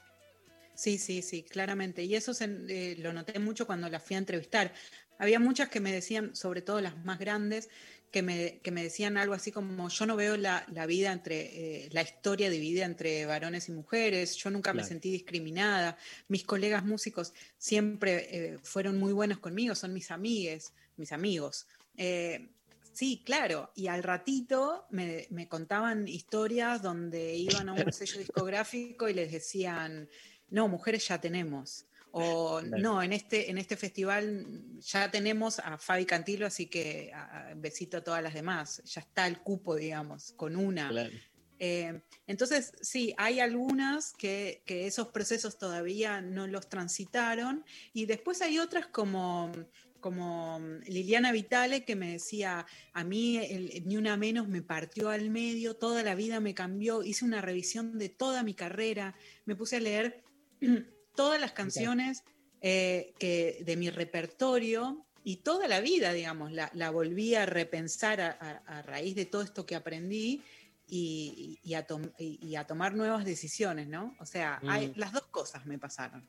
[0.74, 2.02] Sí, sí, sí, claramente.
[2.02, 4.72] Y eso eh, lo noté mucho cuando las fui a entrevistar.
[5.18, 7.68] Había muchas que me decían, sobre todo las más grandes,
[8.14, 11.86] que me, que me decían algo así como, yo no veo la, la vida entre,
[11.86, 16.84] eh, la historia dividida entre varones y mujeres, yo nunca me sentí discriminada, mis colegas
[16.84, 21.66] músicos siempre eh, fueron muy buenos conmigo, son mis amigues, mis amigos.
[21.96, 22.50] Eh,
[22.92, 29.08] sí, claro, y al ratito me, me contaban historias donde iban a un sello discográfico
[29.08, 30.08] y les decían,
[30.50, 31.86] no, mujeres ya tenemos.
[32.16, 32.80] O Claro.
[32.80, 34.46] no, en este, en este festival
[34.78, 38.80] ya tenemos a Fabi Cantilo, así que a- a- besito a todas las demás.
[38.84, 40.88] Ya está el cupo, digamos, con una.
[40.90, 41.10] Claro.
[41.58, 48.42] Eh, entonces, sí, hay algunas que, que esos procesos todavía no los transitaron y después
[48.42, 49.50] hay otras como,
[50.00, 55.30] como Liliana Vitale que me decía, a mí el- Ni Una Menos me partió al
[55.30, 59.14] medio, toda la vida me cambió, hice una revisión de toda mi carrera,
[59.46, 60.22] me puse a leer
[61.14, 62.22] todas las canciones
[62.60, 68.20] eh, que, de mi repertorio y toda la vida, digamos, la, la volví a repensar
[68.20, 70.42] a, a- a raíz de todo esto que aprendí
[70.88, 74.14] y, a, tom- y- y a tomar nuevas decisiones, ¿no?
[74.20, 74.92] O sea, hay, Mm.
[74.96, 76.26] las dos cosas me pasaron.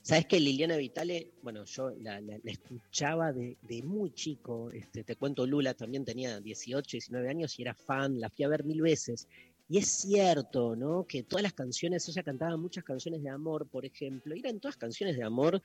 [0.00, 4.70] Sabes que Liliana Vitale, bueno, yo la, la- la escuchaba de, de muy chico.
[4.72, 8.48] Este, te cuento, Lula también tenía 18, 19 años y era fan, la fui a
[8.48, 9.28] ver mil veces.
[9.68, 11.04] Y es cierto, ¿no?
[11.06, 15.16] Que todas las canciones, ella cantaba muchas canciones de amor, por ejemplo, eran todas canciones
[15.16, 15.62] de amor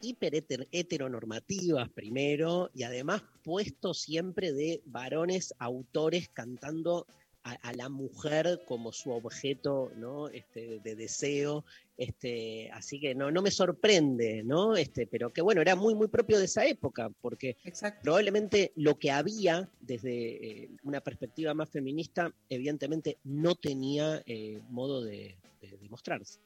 [0.00, 7.06] hiper heter- heteronormativas primero, y además puesto siempre de varones autores cantando
[7.44, 10.28] a, a la mujer como su objeto ¿no?
[10.28, 11.64] este, de deseo.
[11.96, 14.76] Este, así que no, no me sorprende, ¿no?
[14.76, 17.56] Este, pero que bueno, era muy, muy propio de esa época, porque
[18.02, 25.02] probablemente lo que había desde eh, una perspectiva más feminista, evidentemente no tenía eh, modo
[25.02, 26.40] de, de- de mostrarse.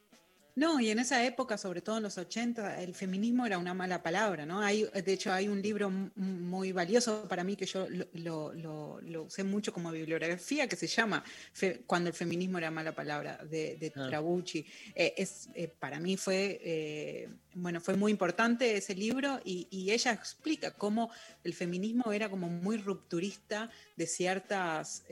[0.59, 4.03] No, y en esa época, sobre todo en los 80, el feminismo era una mala
[4.03, 4.61] palabra, ¿no?
[4.62, 9.01] Hay, de hecho, hay un libro muy valioso para mí que yo lo, lo- lo-
[9.03, 11.23] lo usé mucho como bibliografía que se llama
[11.53, 14.07] Fe- Cuando el feminismo era mala palabra, de, de Ah.
[14.09, 14.65] Trabucci.
[14.95, 19.91] Eh, es, eh, para mí fue, eh, bueno, fue muy importante ese libro y, y
[19.91, 21.11] ella explica cómo
[21.45, 25.05] el feminismo era como muy rupturista de ciertas...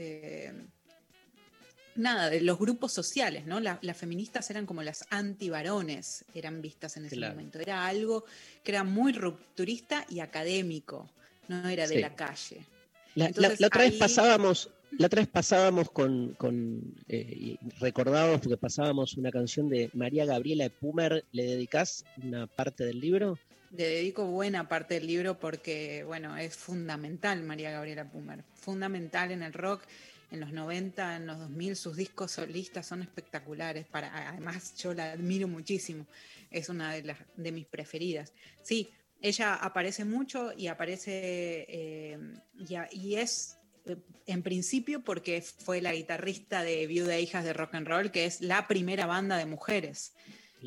[1.97, 3.61] nada, de los grupos sociales, ¿no?
[3.61, 7.35] La- las feministas eran como las antivarones, eran vistas en ese Claro.
[7.35, 7.59] momento.
[7.61, 8.25] Era algo
[8.63, 11.09] que era muy rupturista y académico,
[11.49, 12.01] no era de Sí.
[12.01, 12.67] la calle.
[13.15, 18.41] La, la- Entonces, la otra vez pasábamos, la otra vez pasábamos con, con eh, recordábamos
[18.41, 23.39] porque pasábamos una canción de María Gabriela Pumer, ¿le dedicás una parte del libro?
[23.77, 29.43] Le dedico buena parte del libro porque, bueno, es fundamental María Gabriela Pumer, fundamental en
[29.43, 29.83] el rock.
[30.31, 33.87] En los 90, en los 2000, sus discos solistas son espectaculares.
[33.87, 36.07] Para, además, yo la admiro muchísimo.
[36.51, 38.33] Es una de, las, de mis preferidas.
[38.63, 38.91] Sí,
[39.21, 42.19] ella aparece mucho y aparece eh,
[42.59, 43.57] y, a- y es
[43.87, 43.97] eh,
[44.27, 48.25] en principio porque fue la guitarrista de Viuda e Hijas de Rock and Roll, que
[48.27, 50.15] es la primera banda de mujeres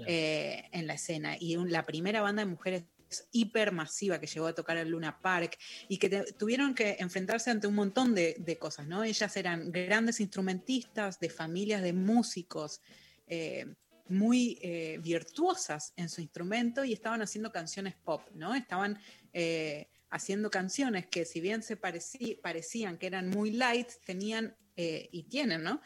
[0.05, 1.37] eh, en la escena.
[1.39, 2.83] Y un- la primera banda de mujeres
[3.31, 5.57] hipermasiva que llegó a tocar el Luna Park
[5.87, 9.03] y que te- tuvieron que enfrentarse ante un montón de, de cosas, ¿no?
[9.03, 12.81] Ellas eran grandes instrumentistas de familias de músicos.
[13.27, 13.65] eh,
[14.09, 18.55] muy eh, virtuosas en su instrumento y estaban haciendo canciones pop, ¿no?
[18.55, 18.97] Estaban
[19.33, 25.23] eh, haciendo canciones que si bien se parecí- parecían que eran muy light, tenían y
[25.23, 25.81] tienen, ¿no?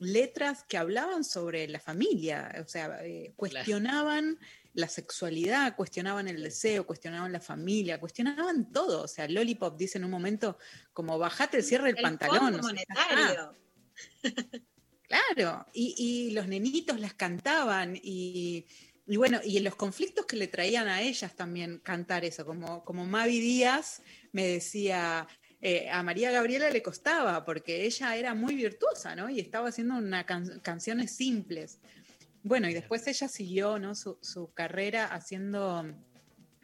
[0.00, 4.38] Letras que hablaban sobre la familia, o sea, eh, cuestionaban
[4.74, 9.02] la sexualidad, cuestionaban el deseo, cuestionaban la familia, cuestionaban todo.
[9.02, 10.58] O sea, Lollipop dice en un momento
[10.92, 12.38] como bajate el cierre del El pantalón.
[12.38, 13.54] fondo o sea, monetario.
[15.02, 18.66] Claro, y, y los nenitos las cantaban y,
[19.06, 22.84] y bueno, y en los conflictos que le traían a ellas también cantar eso, como,
[22.84, 25.26] como Mavi Díaz me decía,
[25.62, 29.30] eh, a María Gabriela le costaba porque ella era muy virtuosa, ¿no?
[29.30, 31.78] Y estaba haciendo una can- canciones simples.
[32.48, 33.94] Bueno, y después ella siguió, ¿no?
[33.94, 35.84] Su, su carrera haciendo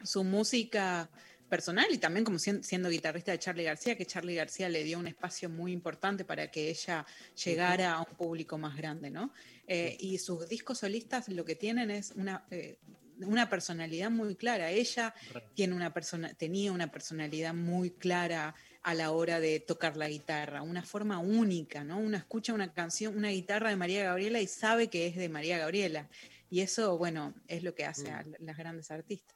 [0.03, 1.09] su música
[1.47, 4.97] personal y también como sien- siendo guitarrista de Charlie García, que Charlie García le dio
[4.97, 7.05] un espacio muy importante para que ella
[7.45, 9.31] llegara a un público más grande, ¿no?
[9.67, 12.79] Eh, y sus discos solistas lo que tienen es una, eh,
[13.19, 14.71] una personalidad muy clara.
[14.71, 15.13] Ella
[15.53, 18.55] tiene una persona, tenía una personalidad muy clara
[18.85, 21.97] a la hora de tocar la guitarra, una forma única, ¿no?
[21.97, 25.57] Uno escucha una canción, una guitarra de María Gabriela y sabe que es de María
[25.57, 26.07] Gabriela.
[26.51, 29.35] Y eso, bueno, es lo que hace a las grandes artistas.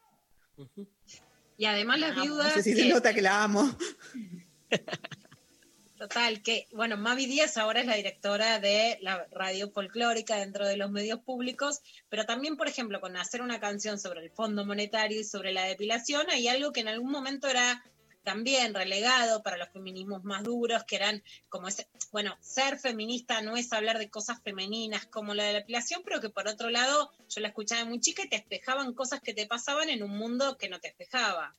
[1.58, 2.56] Y además las viudas.
[2.56, 3.76] No sé si se nota que la amo.
[5.98, 10.78] Total, que, bueno, Mavi Díaz ahora es la directora de la radio folclórica dentro de
[10.78, 15.20] los medios públicos, pero también, por ejemplo, con hacer una canción sobre el Fondo Monetario
[15.20, 17.84] y sobre la depilación, hay algo que en algún momento era
[18.24, 23.58] también relegado para los feminismos más duros, que eran como ese, bueno, ser feminista no
[23.58, 27.12] es hablar de cosas femeninas como la de la depilación, pero que por otro lado
[27.28, 30.58] yo la escuchaba muy chica y te espejaban cosas que te pasaban en un mundo
[30.58, 31.56] que no te espejaba.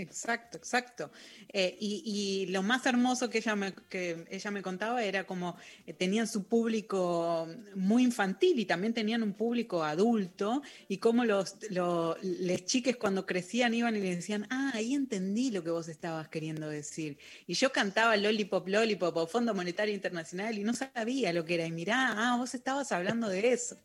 [0.00, 1.10] Exacto, exacto.
[1.52, 5.56] Eh, y, y lo más hermoso que ella me, que ella me contaba era como
[5.86, 11.56] eh, tenían su público muy infantil y también tenían un público adulto y cómo los,
[11.70, 15.88] los les chiques cuando crecían iban y le decían, ah, ahí entendí lo que vos
[15.88, 17.18] estabas queriendo decir.
[17.48, 21.66] Y yo cantaba Lollipop, Lollipop o Fondo Monetario Internacional y no sabía lo que era.
[21.66, 23.76] Y mirá, ah, vos estabas hablando de eso.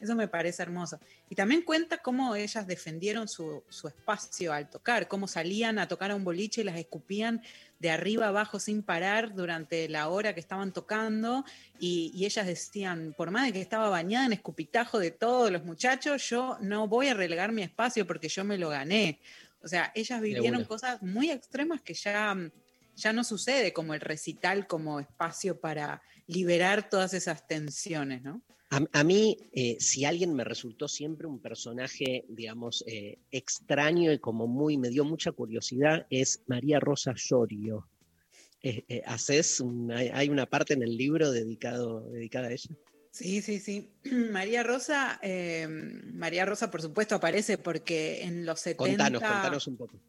[0.00, 0.98] Eso me parece hermoso.
[1.28, 6.10] Y también cuenta cómo ellas defendieron su, su, espacio al tocar, cómo salían a tocar
[6.10, 7.42] a un boliche y las escupían
[7.78, 11.44] de arriba abajo sin parar durante la hora que estaban tocando.
[11.78, 15.64] Y, y, ellas decían, por más de que estaba bañada en escupitajo de todos los
[15.64, 19.20] muchachos, yo no voy a relegar mi espacio porque yo me lo gané.
[19.62, 22.34] O sea, ellas vivieron cosas muy extremas que ya,
[22.96, 28.40] ya no sucede, como el recital como espacio para liberar todas esas tensiones, ¿no?
[28.70, 34.20] A, a mí, eh, si alguien me resultó siempre un personaje, digamos, eh, extraño y
[34.20, 37.88] como muy, me dio mucha curiosidad, es María Rosa Llorio.
[38.62, 42.70] Eh, ¿Haces una, hay una parte en el libro dedicado, dedicada a ella?
[43.10, 43.90] Sí, sí, sí.
[44.30, 49.04] María Rosa, eh, María Rosa, por supuesto, aparece porque en los 70.
[49.04, 50.00] Contanos, contanos un poco.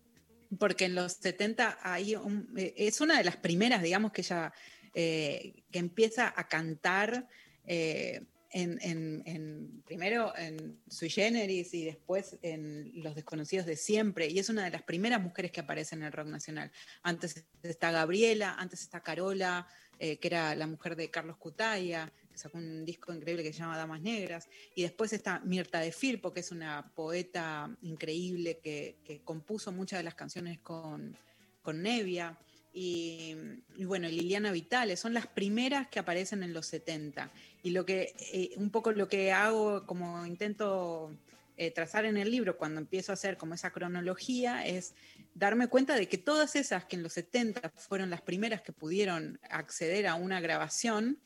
[0.60, 4.54] Porque en los 70 hay un, es una de las primeras, digamos, que ella
[4.94, 7.28] que empieza a cantar.
[7.66, 8.22] Eh,
[8.54, 14.66] en, primero en Sui Generis y después en Los Desconocidos de Siempre, y es una
[14.66, 16.72] de las primeras mujeres que aparecen en el rock nacional.
[17.02, 19.68] Antes está Gabriela, antes está Carola,
[20.00, 23.60] eh, que era la mujer de Carlos Cutaya, que sacó un disco increíble que se
[23.60, 28.98] llama Damas Negras, y después está Mirta de Firpo, que es una poeta increíble que,
[29.04, 31.18] que compuso muchas de las canciones con,
[31.62, 32.38] con Nevia.
[32.74, 33.36] Y,
[33.76, 37.32] y, bueno, Liliana Vitales, son las primeras que aparecen en los 70.
[37.64, 41.12] Y lo que, eh, un poco lo que hago, como intento
[41.58, 44.96] eh, trazar en el libro cuando empiezo a hacer como esa cronología, es
[45.36, 49.40] darme cuenta de que todas esas que en los 70 fueron las primeras que pudieron
[49.50, 51.20] acceder a una grabación,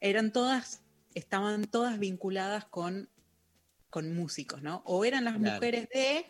[0.00, 0.82] eran todas,
[1.14, 3.08] estaban todas vinculadas con,
[3.90, 4.82] con músicos, ¿no?
[4.84, 5.54] O eran las claro.
[5.54, 6.26] mujeres de,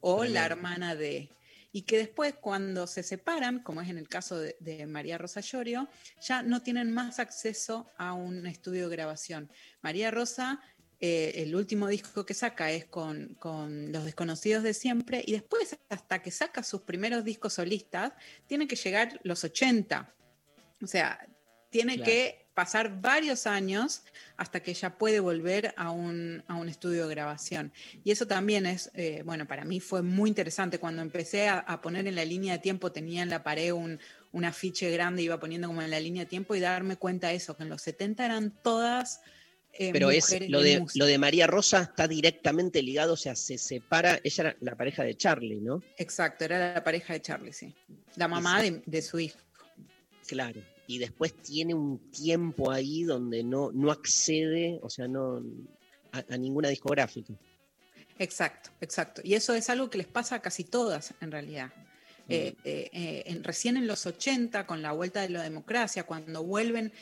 [0.00, 0.32] o claro.
[0.32, 1.28] la hermana de
[1.76, 5.42] y que después cuando se separan, como es en el caso de, de, María Rosa
[5.42, 5.90] Llorio,
[6.22, 9.52] ya no tienen más acceso a un estudio de grabación.
[9.82, 10.58] María Rosa,
[11.00, 15.78] eh, el último disco que saca es con, con, Los Desconocidos de Siempre y después
[15.90, 18.14] hasta que saca sus primeros discos solistas,
[18.46, 20.14] tiene que llegar los 80.
[20.80, 21.28] O sea,
[21.68, 22.10] tiene claro.
[22.10, 24.02] que pasar varios años
[24.38, 27.70] hasta que ella puede volver a un, a un estudio de grabación.
[28.02, 30.78] Y eso también es, eh, bueno, para mí fue muy interesante.
[30.78, 34.00] Cuando empecé a, a, poner en la línea de tiempo, tenía en la pared un,
[34.32, 37.34] un afiche grande, iba poniendo como en la línea de tiempo y darme cuenta de
[37.34, 39.20] eso, que en los 70 eran todas...
[39.78, 43.58] Eh, Pero es lo de, lo de María Rosa está directamente ligado, o sea, se
[43.58, 45.82] separa, ella era la pareja de Charlie, ¿no?
[45.98, 47.74] Exacto, era la pareja de Charlie, sí.
[48.14, 49.38] La mamá de, de su hijo.
[50.26, 55.42] Claro, y después tiene un tiempo ahí donde no, no accede, o sea, no
[56.12, 57.34] a, a, ninguna discográfica.
[58.18, 59.20] Exacto, exacto.
[59.24, 61.72] Y eso es algo que les pasa a casi todas, en realidad.
[62.28, 62.32] Mm.
[62.32, 66.42] Eh, eh, eh, en, recién en los 80, con la vuelta de la democracia, cuando
[66.42, 66.92] vuelven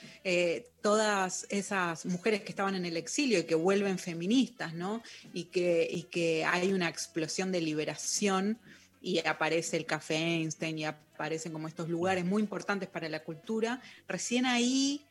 [0.82, 5.02] todas esas mujeres que estaban en el exilio y que vuelven feministas, ¿no?
[5.32, 8.58] Y que, y que hay una explosión de liberación
[9.04, 13.82] y aparece el Café Einstein y aparecen como estos lugares muy importantes para la cultura,
[14.08, 15.04] recién ahí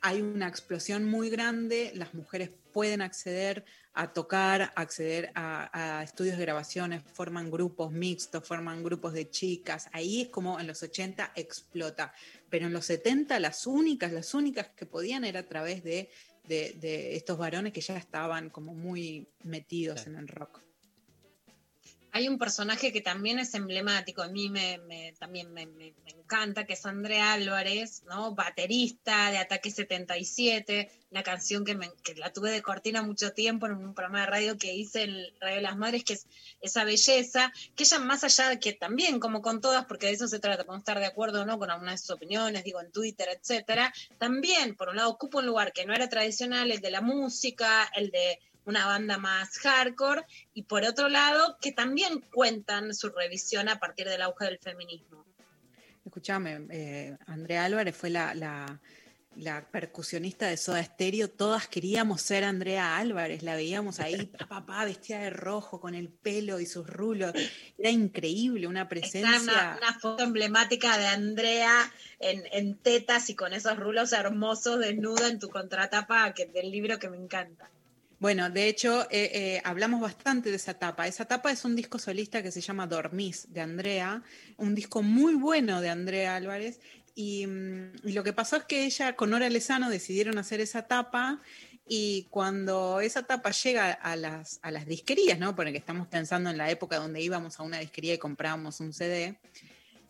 [0.00, 6.38] hay una explosión muy grande, las mujeres pueden acceder a tocar, acceder a, a, estudios
[6.38, 11.32] de grabaciones, forman grupos mixtos, forman grupos de chicas, ahí es como en los 80
[11.36, 12.14] explota,
[12.48, 16.10] pero en los 70 las únicas, las únicas que podían era a través de,
[16.48, 20.64] de, de estos varones que ya estaban como muy metidos en el rock
[22.14, 24.78] hay un personaje que también es emblemático, a mí me,
[25.18, 25.66] también me,
[26.06, 28.36] encanta, que es Andrea Álvarez, ¿no?
[28.36, 33.72] baterista de Ataque 77, la canción que, que, la tuve de cortina mucho tiempo en
[33.72, 36.28] un programa de radio que hice en Radio de las Madres, que es
[36.60, 40.28] esa belleza, que ella más allá de que también, como con todas, porque de eso
[40.28, 42.92] se trata, podemos estar de acuerdo o no con algunas de sus opiniones, digo en
[42.92, 46.92] Twitter, etcétera, también, por un lado, ocupa un lugar que no era tradicional, el de
[46.92, 50.22] la música, el de una banda más hardcore,
[50.54, 55.24] y por otro lado, que también cuentan su revisión a partir del auge del feminismo.
[56.04, 58.80] Escuchame, eh, Andrea Álvarez fue la, la-
[59.36, 61.28] la percusionista de Soda Stereo.
[61.28, 63.42] Todas queríamos ser Andrea Álvarez.
[63.42, 67.32] La veíamos ahí, pa, pa, pa, vestida de rojo, con el pelo y sus rulos.
[67.76, 69.40] Era increíble, una presencia.
[69.42, 75.26] una, una foto emblemática de Andrea en, en tetas y con esos rulos hermosos desnuda
[75.26, 77.68] en tu contratapa que, del libro que me encanta.
[78.20, 81.06] Bueno, de hecho, eh, eh, hablamos bastante de esa tapa.
[81.06, 84.22] Esa tapa es un disco solista que se llama Dormís, de Andrea,
[84.56, 86.80] un disco muy bueno de Andrea Álvarez.
[87.14, 91.40] Y, mm, lo que pasó es que ella con Nora Lezano decidieron hacer esa tapa
[91.86, 95.54] y cuando esa tapa llega a las, a las disquerías, ¿no?
[95.54, 99.36] Porque estamos pensando en la época donde íbamos a una disquería y comprábamos un CD,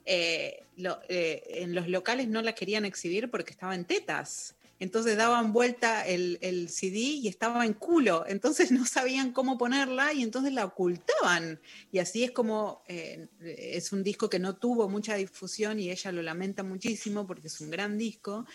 [0.06, 4.55] eh, en los locales no la querían exhibir porque estaba en tetas.
[4.85, 8.24] Entonces daban vuelta el, el CD y estaba en culo.
[8.28, 11.61] Entonces no sabían cómo ponerla y entonces la ocultaban.
[11.90, 16.12] Y así es como eh, es un disco que no tuvo mucha difusión y ella
[16.12, 18.47] lo lamenta muchísimo porque es un gran disco.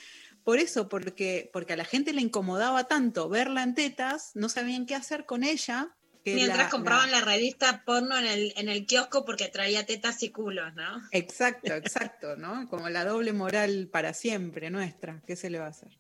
[0.44, 4.86] Por eso, porque, porque a la gente le incomodaba tanto verla en tetas, no sabían
[4.86, 5.96] qué hacer con ella.
[6.24, 7.26] que Mientras la- compraban la- la...
[7.26, 11.02] revista porno en el, en el kiosco porque traía tetas y culos, ¿no?
[11.12, 12.68] Exacto, exacto, ¿no?
[12.70, 15.22] Como la doble moral para siempre nuestra.
[15.28, 15.98] ¿Qué se le va a hacer?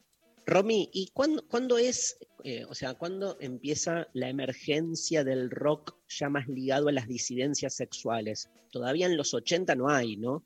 [0.49, 6.47] Romy, ¿y cuándo, es, eh, o sea, cuándo empieza la emergencia del rock ya más
[6.47, 8.49] ligado a las disidencias sexuales?
[8.71, 10.43] Todavía en los 80 no hay, ¿no?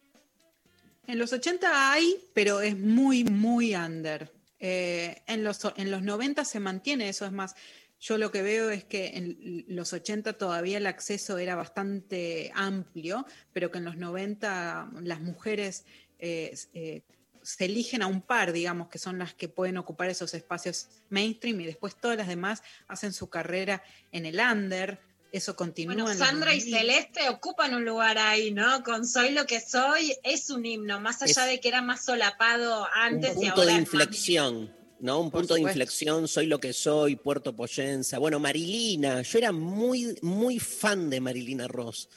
[1.07, 4.31] En los 80 hay, pero es muy, muy under.
[4.59, 7.55] Eh, en, los, en los 90 se mantiene eso, es más,
[7.99, 13.25] yo lo que veo es que en los 80 todavía el acceso era bastante amplio,
[13.53, 15.85] pero que en los 90 las mujeres
[16.19, 17.03] eh,
[17.43, 21.59] se eligen a un par, digamos, que son las que pueden ocupar esos espacios mainstream
[21.61, 24.99] y después todas las demás hacen su carrera en el under.
[25.31, 25.95] Eso continúa.
[25.95, 26.75] Bueno, Sandra y 2000.
[26.77, 28.83] Celeste ocupan un lugar ahí, ¿no?
[28.83, 32.05] Con Soy lo que soy es un himno, más allá Es- de que era más
[32.05, 35.19] solapado antes un y punto ahora de inflexión, ¿no?
[35.19, 38.19] Un punto de inflexión, soy lo que soy, Puerto Poyensa.
[38.19, 42.09] Bueno, Marilina, yo era muy, muy fan de Marilina Ross.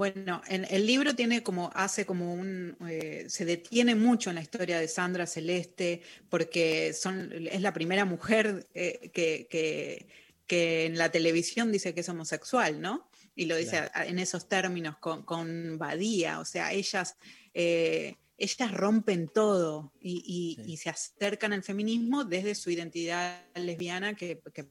[0.00, 4.40] Bueno, en el libro tiene como, hace como un, eh, se detiene mucho en la
[4.40, 6.00] historia de Sandra Celeste,
[6.30, 10.06] porque son, es la primera mujer eh, que, que,
[10.46, 13.10] que en la televisión dice que es homosexual, ¿no?
[13.36, 14.08] Y lo dice Claro.
[14.08, 17.16] en esos términos con, con Badía, o sea, ellas,
[17.52, 24.14] eh, ellas rompen todo y, y- y se acercan al feminismo desde su identidad lesbiana,
[24.14, 24.64] que, que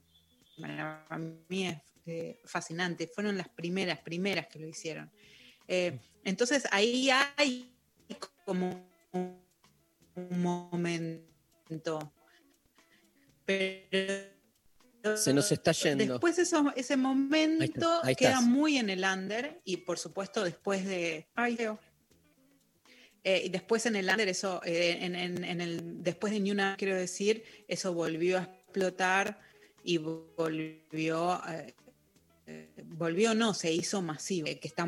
[0.60, 1.06] para
[1.50, 1.78] mí es
[2.10, 3.08] eh, fascinante.
[3.08, 5.12] Fueron las primeras, primeras que lo hicieron.
[5.68, 7.72] Eh, entonces ahí hay
[8.46, 12.14] como un momento.
[13.46, 16.06] Pero Se nos está yendo.
[16.06, 21.28] Después eso, ese momento ahí queda muy en el under y por supuesto después de...
[21.36, 21.58] Ay.
[23.24, 26.52] Eh, y después en el under, eso, eh, en, en- en el, después de Ni
[26.52, 29.40] Una, quiero decir, eso volvió a explotar
[29.84, 31.74] y volvió, eh,
[32.86, 34.88] volvió no, se hizo masivo, que está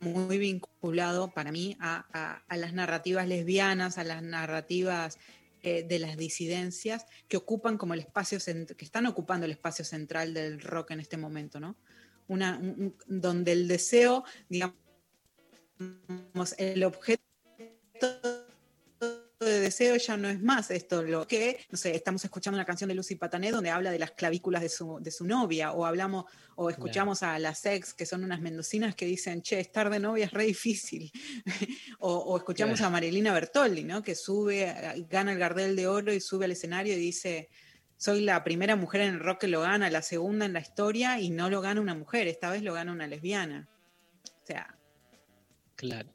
[0.00, 5.18] muy vinculado para mí a, las narrativas lesbianas, a las narrativas
[5.62, 8.38] eh, de las disidencias que ocupan como el espacio,
[8.76, 11.76] que están ocupando el espacio central del rock en este momento, ¿no?
[12.28, 14.74] Una, un- un- donde el deseo, digamos,
[16.56, 17.22] el objeto
[19.44, 22.88] de deseo ya no es más esto, lo que, no sé, estamos escuchando una canción
[22.88, 26.26] de Lucy Patané donde habla de las clavículas de su, de su novia, o hablamos,
[26.56, 30.26] o escuchamos a las ex, que son unas mendocinas que dicen, che, estar de novia
[30.26, 31.10] es re difícil.
[32.00, 32.88] o, o escuchamos Claro.
[32.88, 34.02] a Marilina Bertoldi, ¿no?
[34.02, 37.48] Que sube, gana el Gardel de Oro y sube al escenario y dice,
[37.96, 41.18] soy la primera mujer en el rock que lo gana, la segunda en la historia,
[41.18, 43.68] y no lo gana una mujer, esta vez lo gana una lesbiana.
[44.42, 44.76] O sea,
[45.76, 46.10] Claro.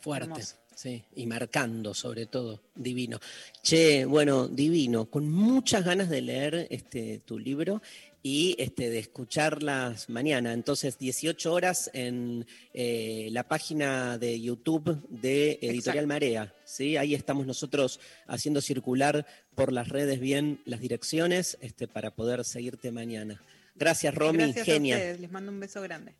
[0.00, 0.26] Fuerte.
[0.30, 0.61] Hermoso.
[0.82, 3.20] Sí, y marcando sobre todo, divino.
[3.62, 7.80] Che, bueno, divino, con muchas ganas de leer este tu libro
[8.20, 10.52] y este de escucharlas mañana.
[10.52, 16.06] Entonces, 18 horas en eh, la página de YouTube de Editorial Exacto.
[16.08, 16.54] Marea.
[16.64, 16.96] ¿sí?
[16.96, 22.90] Ahí estamos nosotros haciendo circular por las redes bien las direcciones este, para poder seguirte
[22.90, 23.40] mañana.
[23.76, 26.16] Gracias, Romy, gracias a ustedes, les mando un beso grande.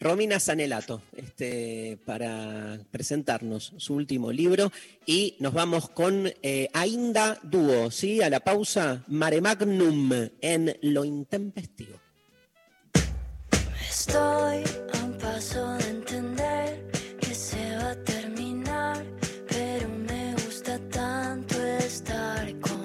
[0.00, 4.70] Romina Sanelato, este, para presentarnos su último libro.
[5.06, 8.22] Y nos vamos con eh, Ainda Dúo, ¿sí?
[8.22, 10.10] A la pausa, Mare Magnum
[10.40, 11.98] en Lo Intempestivo.
[13.90, 14.62] Estoy
[14.94, 19.04] a un paso de entender que se va a terminar,
[19.48, 22.77] pero me gusta tanto estar con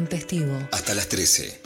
[0.00, 0.68] intempestivo.
[0.72, 1.60] Hasta las 13.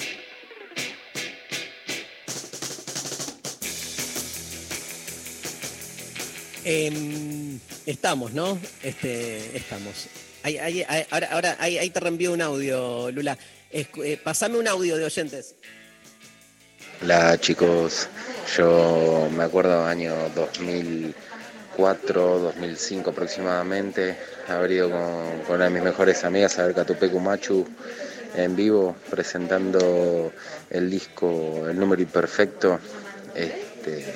[6.65, 8.59] Em, estamos, ¿no?
[8.83, 10.07] Este, estamos.
[10.43, 13.37] Ahí, ahí- ahí- ahora ahora ahí, ahí te reenvío un audio, Lula.
[13.73, 15.55] Escu- eh, pasame un audio de oyentes.
[17.03, 18.09] Hola chicos,
[18.57, 24.17] yo me acuerdo año 2004, 2005 aproximadamente,
[24.49, 27.67] haber ido con, con una de mis mejores amigas a ver Catupecu Machu
[28.35, 30.33] en vivo, presentando
[30.71, 32.79] el disco El número imperfecto,
[33.35, 34.15] este,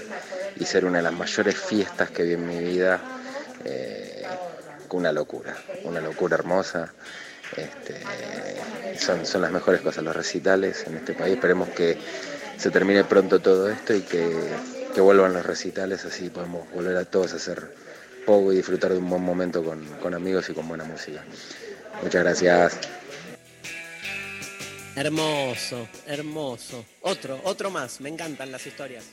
[0.56, 3.00] y ser una de las mayores fiestas que vi en mi vida,
[3.64, 4.26] eh,
[4.90, 6.92] una locura, una locura hermosa.
[7.56, 7.96] Este,
[8.98, 11.34] son, son las mejores cosas los recitales en este país.
[11.34, 11.96] Esperemos que
[12.56, 14.28] se termine pronto todo esto y que,
[14.94, 17.72] que vuelvan los recitales, así podemos volver a todos a hacer
[18.26, 21.24] poco y disfrutar de un buen momento con, con amigos y con buena música.
[22.02, 22.97] Muchas gracias.
[24.98, 26.84] Hermoso, hermoso.
[27.02, 28.00] Otro, otro más.
[28.00, 29.04] Me encantan las historias.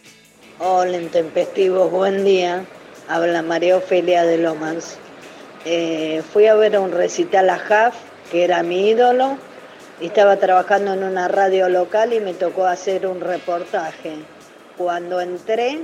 [0.58, 2.66] Hola, intempestivos, buen día.
[3.08, 4.98] Habla María Ofelia de Lomas.
[5.64, 7.94] Eh, fui a ver un recital a Jaf,
[8.32, 9.38] que era mi ídolo,
[10.02, 14.16] y estaba trabajando en una radio local y me tocó hacer un reportaje.
[14.78, 15.82] Cuando entré,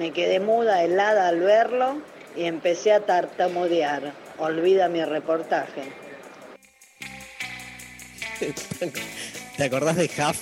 [0.00, 1.98] me quedé muda, helada al verlo
[2.34, 4.12] y empecé a tartamudear.
[4.38, 6.05] Olvida mi reportaje.
[9.56, 10.38] ¿Te acordás de Huff?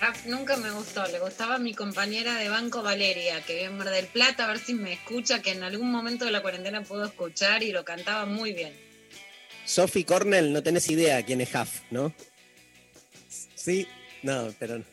[0.00, 3.78] Rap nunca me gustó, le gustaba a mi compañera de banco Valeria, que vive en
[3.78, 6.82] Mar del Plata, a ver si me escucha, que en algún momento de la cuarentena
[6.82, 8.74] puedo escuchar y lo cantaba muy bien.
[9.64, 12.12] Sophie Cornell, no tenés idea quién es Huff, ¿no?
[13.54, 13.88] Sí,
[14.22, 14.84] no, pero no.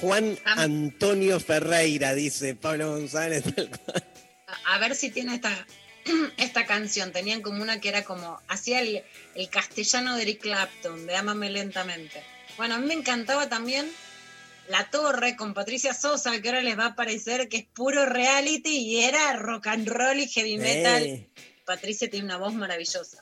[0.00, 3.42] Juan Antonio Ferreira, dice Pablo González.
[3.42, 4.04] tal cual.
[4.46, 5.66] A, a ver si tiene esta,
[6.36, 7.12] esta canción.
[7.12, 9.02] Tenían como una que era como, hacía el,
[9.34, 12.22] el castellano de Eric Clapton, de Ámame lentamente.
[12.56, 13.90] Bueno, a mí me encantaba también
[14.68, 18.78] La Torre con Patricia Sosa, que ahora les va a parecer que es puro reality
[18.78, 21.26] y era rock and roll y heavy metal.
[21.64, 23.18] Patricia tiene una voz maravillosa.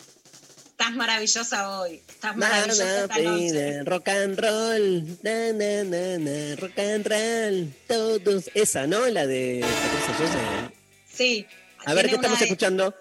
[0.71, 2.03] Estás maravillosa hoy.
[2.07, 3.47] Estás maravillosa esta noche.
[3.47, 8.51] pide rock and roll, na, na, na, na, rock and roll, todos.
[8.55, 9.07] Esa, ¿no?
[9.07, 10.73] La de Patricia Sosa.
[11.11, 11.47] Sí.
[11.87, 12.95] A ver, ¿qué estamos de- escuchando?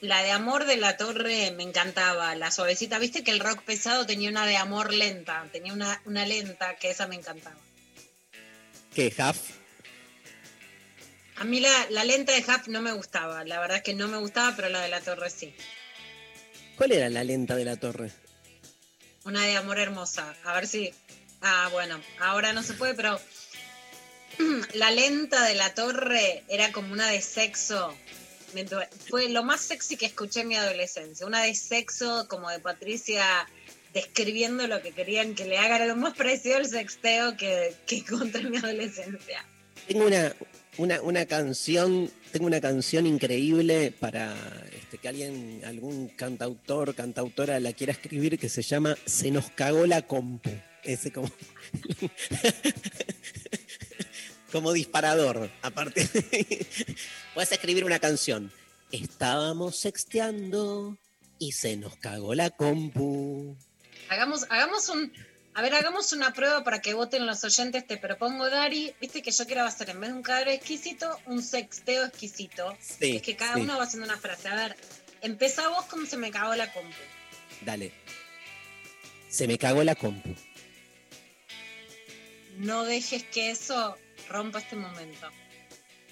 [0.00, 2.98] La de Amor de la Torre me encantaba, la suavecita.
[2.98, 6.90] Viste que el rock pesado tenía una de amor lenta, tenía una, una lenta, que
[6.90, 7.56] esa me encantaba.
[8.94, 9.38] ¿Qué, Huff?
[11.36, 14.08] A mí la, la lenta de Huff no me gustaba, la verdad es que no
[14.08, 15.54] me gustaba, pero la de la Torre sí.
[16.76, 18.10] ¿Cuál era la lenta de la torre?
[19.24, 20.34] Una de amor hermosa.
[20.44, 20.92] A ver si.
[21.42, 23.20] Ah, bueno, ahora no se puede, pero.
[24.74, 27.94] La lenta de la torre era como una de sexo.
[29.08, 31.26] Fue lo más sexy que escuché en mi adolescencia.
[31.26, 33.24] Una de sexo como de Patricia
[33.94, 35.82] describiendo lo que querían que le hagan.
[35.82, 39.44] Algo más parecido al sexteo que, que contra mi adolescencia.
[39.86, 40.34] Tengo una,
[40.78, 44.34] una, una canción, tengo una canción increíble para
[44.74, 49.86] este, que alguien, algún cantautor, cantautora la quiera escribir que se llama Se nos cagó
[49.86, 50.50] la compu.
[50.84, 51.30] Ese como.
[54.52, 55.50] como disparador.
[55.62, 56.06] Aparte,
[57.34, 58.52] puedes escribir una canción.
[58.92, 60.98] Estábamos sexteando
[61.38, 63.56] y se nos cagó la compu.
[64.10, 65.12] Hagamos, hagamos un.
[65.54, 67.86] A ver, hagamos una prueba para que voten los oyentes.
[67.86, 68.94] Te propongo, Dari.
[69.00, 72.76] Viste que yo quiero hacer, en vez de un cadáver exquisito, un sexteo exquisito.
[72.80, 73.62] Sí, es que cada sí.
[73.62, 74.48] uno va haciendo una frase.
[74.48, 74.76] A ver,
[75.22, 76.96] empezá vos como se me cagó la compu.
[77.62, 77.92] Dale.
[79.28, 80.34] Se me cagó la compu.
[82.58, 83.96] No dejes que eso
[84.28, 85.28] rompa este momento.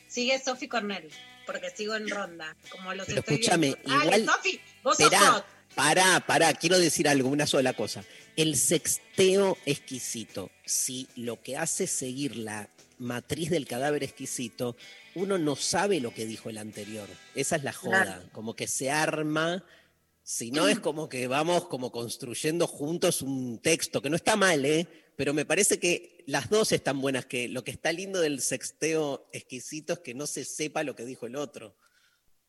[0.09, 1.09] Sigue Sofi Cornell,
[1.47, 2.57] porque sigo en ronda.
[2.71, 4.05] Como los Pero estoy escúchame, viendo.
[4.05, 5.45] Igual- Sofi, vos sos Esperá, hot.
[5.75, 8.05] pará, pará, quiero decir algo, una sola cosa.
[8.37, 14.77] El sexteo exquisito, si lo que hace es seguir la matriz del cadáver exquisito,
[15.15, 17.09] uno no sabe lo que dijo el anterior.
[17.35, 18.29] Esa es la joda, Claro.
[18.33, 19.65] como que se arma,
[20.23, 24.65] si no es como que vamos como construyendo juntos un texto, que no está mal,
[24.65, 24.87] ¿eh?
[25.21, 29.29] Pero me parece que las dos están buenas, que lo que está lindo del sexteo
[29.35, 31.77] exquisito es que no se sepa lo que dijo el otro.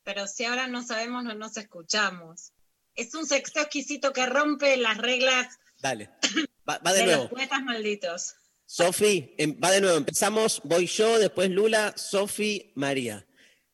[0.03, 2.53] Pero si ahora no sabemos, no nos escuchamos.
[2.95, 6.11] Es un sexteo exquisito que rompe las reglas Dale,
[6.69, 7.23] va, va de de nuevo.
[7.23, 8.35] los poetas malditos.
[8.65, 13.27] Sofi, em- va de nuevo, empezamos, voy yo, después Lula, Sofi, María.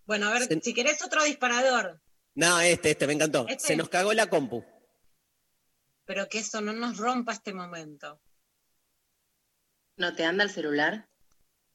[0.07, 2.01] Bueno, a ver, Se- si querés otro disparador,
[2.33, 3.45] No, este, este, me encantó.
[3.47, 3.63] Este.
[3.67, 4.65] Se nos cagó la compu.
[6.03, 8.19] pero que eso no nos rompa este momento.
[9.97, 11.09] ¿No te anda el celular?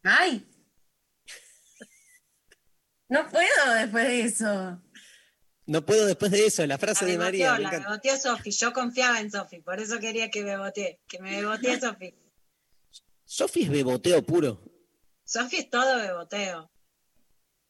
[0.05, 0.47] ¡Ay!
[3.09, 4.82] No puedo después de eso.
[5.66, 7.53] No puedo después de eso, la frase La de María.
[7.53, 8.51] beboteó, me la beboteó Sofi.
[8.51, 11.01] Yo confiaba en Sofi, por eso quería que me bebotee.
[11.07, 12.15] Que me bebotee Sofi.
[13.24, 14.62] Sofi es beboteo puro.
[15.24, 16.70] Sofi es todo beboteo.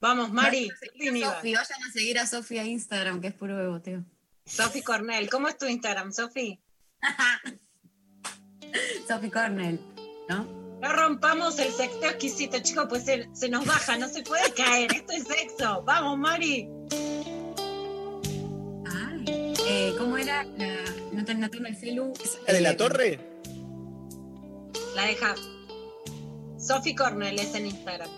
[0.01, 0.69] Vamos, Mari.
[0.99, 4.05] Vayan a seguir a Sofi a Instagram, que es puro beboteo.
[4.45, 5.31] Sofi Cornell.
[5.31, 6.61] ¿Cómo es tu Instagram, Sofi?
[9.09, 9.79] Sofi Cornell,
[10.33, 10.63] ¿no?
[10.81, 14.93] No rompamos el sexteo exquisito, chicos, pues se, se nos baja, no se puede caer.
[14.93, 15.83] Esto es sexo.
[15.85, 16.69] Vamos, Mari.
[18.91, 20.43] Ay, eh, ¿cómo era?
[20.45, 20.77] La,
[21.13, 22.13] no, te, no tengo el celu.
[22.49, 23.21] ¿La de la Eh, torre?
[24.97, 25.35] La deja.
[26.59, 28.11] Sofi Cornell es en Instagram.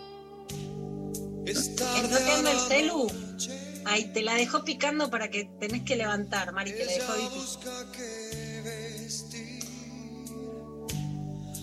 [1.46, 1.52] ¿No
[2.18, 3.06] te anda el celu?
[3.84, 7.68] Ay, te la dejó picando para que tenés que levantar, Mari, te la dejó difícil.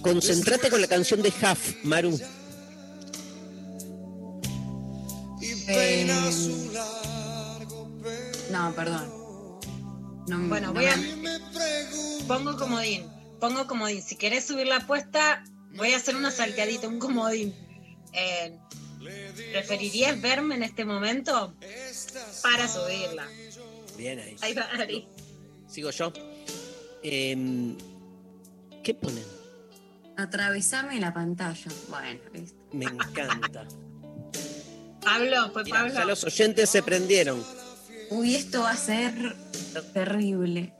[0.01, 2.19] Concentrate con la canción de Huff, Maru.
[5.67, 6.05] Eh,
[8.51, 9.09] no, perdón.
[10.27, 10.95] No, Bueno, no voy a.
[12.27, 13.05] Pongo comodín.
[13.39, 14.01] Pongo comodín.
[14.01, 15.43] Si querés subir la apuesta,
[15.75, 17.53] voy a hacer una salteadita, un comodín.
[18.13, 18.57] Eh,
[19.51, 21.55] ¿Preferirías verme en este momento?
[22.43, 23.27] Para subirla.
[23.97, 24.35] Bien ahí.
[24.41, 25.07] Ahí va, Ari.
[25.67, 26.11] Sigo yo.
[27.03, 27.75] Em,
[28.83, 29.40] ¿Qué ponen?
[30.21, 31.71] Atravesame la pantalla.
[31.89, 32.57] Bueno, listo.
[32.73, 33.67] Me encanta.
[35.03, 35.93] Pablo, fue Mirá, Pablo.
[35.95, 37.43] ya los oyentes se prendieron.
[38.11, 39.35] Uy, esto va a ser
[39.93, 40.73] terrible.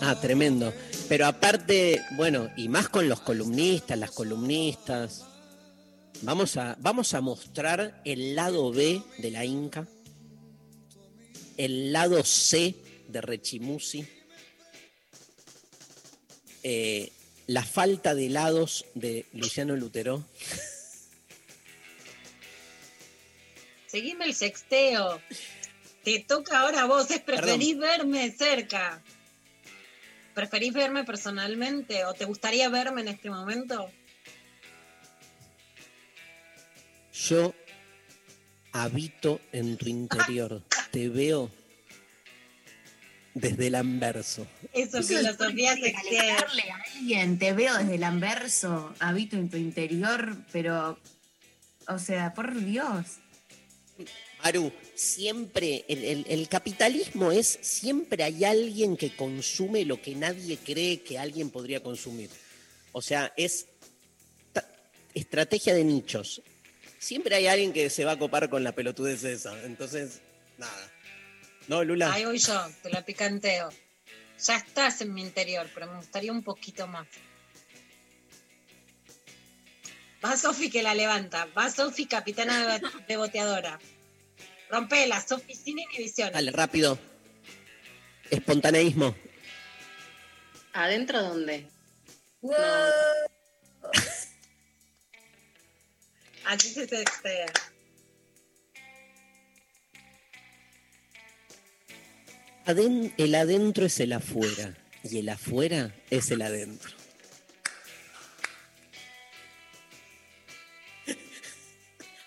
[0.00, 0.72] Ah, tremendo.
[1.08, 5.24] Pero aparte, bueno, y más con los columnistas, las columnistas.
[6.22, 9.86] Vamos a, vamos a mostrar el lado B de la Inca,
[11.56, 12.74] el lado C
[13.08, 14.06] de Rechimusi,
[16.62, 17.12] eh,
[17.46, 20.24] la falta de lados de Luciano Lutero.
[23.86, 25.20] Seguime el sexteo.
[26.04, 27.10] Te toca ahora a vos.
[27.10, 29.02] ¿Es preferís verme cerca?
[30.34, 32.04] ¿Preferís verme personalmente?
[32.04, 33.90] ¿O te gustaría verme en este momento?
[37.12, 37.54] Yo
[38.72, 40.62] habito en tu interior,
[40.92, 41.50] te veo
[43.40, 44.46] desde el anverso.
[44.72, 50.98] Eso, filosofía alegarle a alguien, te veo desde el anverso, habito en tu interior, pero,
[51.86, 53.06] o sea, por Dios.
[54.42, 60.56] Maru, siempre, el, el- el capitalismo es, siempre hay alguien que consume lo que nadie
[60.58, 62.30] cree que alguien podría consumir.
[62.92, 63.66] O sea, es
[65.14, 66.40] estrategia de nichos.
[67.00, 69.60] Siempre hay alguien que se va a copar con la pelotudez esa.
[69.64, 70.20] Entonces,
[70.56, 70.92] nada.
[71.68, 72.12] No, Lula.
[72.12, 73.68] Ahí voy yo, te la picanteo.
[74.44, 77.06] Ya estás en mi interior, pero me gustaría un poquito más.
[80.24, 81.46] Va Sofi que la levanta.
[81.56, 83.78] Va Sofi, capitana de, boteadora.
[84.70, 86.32] Rompela, Sofi, sin inhibición.
[86.32, 86.98] Dale, rápido.
[88.30, 89.14] Espontaneísmo.
[90.72, 91.68] ¿Adentro dónde?
[96.44, 97.52] Así se sextea.
[102.68, 106.90] Aden- el adentro es el afuera y el afuera es el adentro.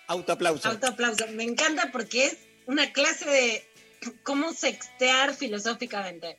[0.08, 0.68] Autoaplauso.
[0.68, 1.26] Autoaplauso.
[1.28, 2.36] Me encanta porque es
[2.66, 3.64] una clase de
[4.22, 6.36] cómo sextear filosóficamente.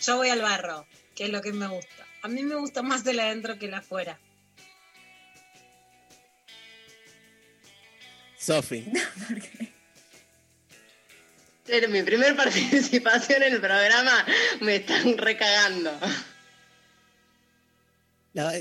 [0.00, 2.06] Yo voy al barro, que es lo que me gusta.
[2.22, 4.18] A mí me gusta más el adentro que el afuera.
[8.38, 8.86] Sofi.
[11.88, 14.26] Mi primer participación en el programa
[14.60, 15.90] me están recagando.
[18.34, 18.52] La-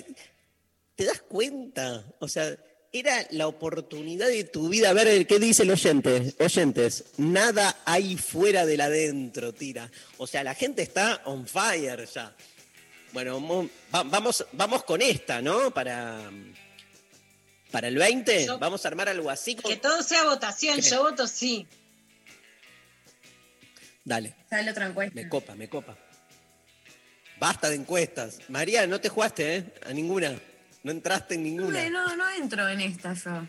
[0.96, 2.06] ¿Te das cuenta?
[2.20, 2.56] O sea,
[2.94, 4.92] era la oportunidad de tu vida.
[4.92, 6.34] A ver, ¿qué dice el oyente?
[6.40, 9.92] Oyentes, nada hay fuera del adentro, tira.
[10.18, 12.34] O sea, la gente está on fire ya.
[13.12, 15.72] Bueno, mo- va- vamos, vamos con esta, ¿no?
[15.72, 16.32] Para,
[17.72, 19.56] para el 20, Yo- vamos a armar algo así.
[19.56, 20.82] con- Que todo sea votación, ¿Qué?
[20.90, 21.68] yo voto sí.
[24.04, 25.14] Dale, Sale otra encuesta.
[25.16, 25.98] me copa, me copa.
[27.40, 28.40] Basta de encuestas.
[28.50, 29.74] María, no te jugaste, ¿eh?
[29.86, 30.40] A ninguna.
[30.84, 31.90] No entraste en ninguna.
[31.90, 33.48] No, no, no entro en esta yo.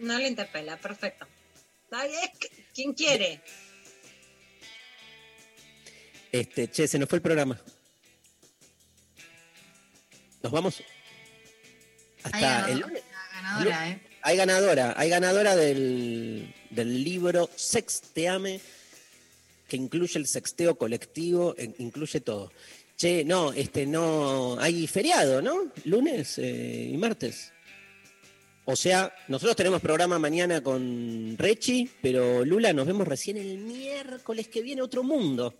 [0.00, 1.26] No le interpela, perfecto.
[2.74, 3.40] ¿Quién quiere?
[6.32, 7.60] Este, che, se nos fue el programa.
[10.42, 10.82] Nos vamos.
[12.24, 12.80] Hasta Hay el.
[12.80, 13.02] ganadora,
[13.32, 14.00] ganadora, ¿eh?
[14.22, 18.60] Hay ganadora, hay ganadora del, del libro Sexteame,
[19.68, 22.50] que incluye el sexteo colectivo, incluye todo.
[22.96, 24.56] Che, no, este no.
[24.60, 25.72] Hay feriado, ¿no?
[25.84, 27.52] Lunes eh, y martes.
[28.66, 34.48] O sea, nosotros tenemos programa mañana con Rechi, pero Lula, nos vemos recién el miércoles
[34.48, 35.54] que viene, otro mundo.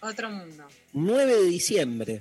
[0.00, 0.66] Otro mundo.
[0.94, 2.20] 9 de diciembre.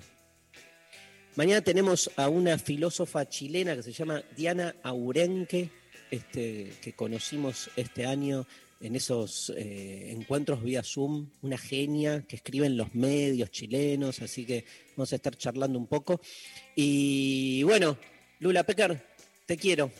[1.35, 5.69] Mañana tenemos a una filósofa chilena que se llama Diana Aurenque,
[6.09, 8.45] este, que conocimos este año
[8.81, 14.45] en esos eh, encuentros vía Zoom, una genia que escribe en los medios chilenos, así
[14.45, 16.19] que vamos a estar charlando un poco.
[16.75, 17.97] Y bueno,
[18.39, 19.05] Lula Pecker,
[19.45, 19.91] te quiero.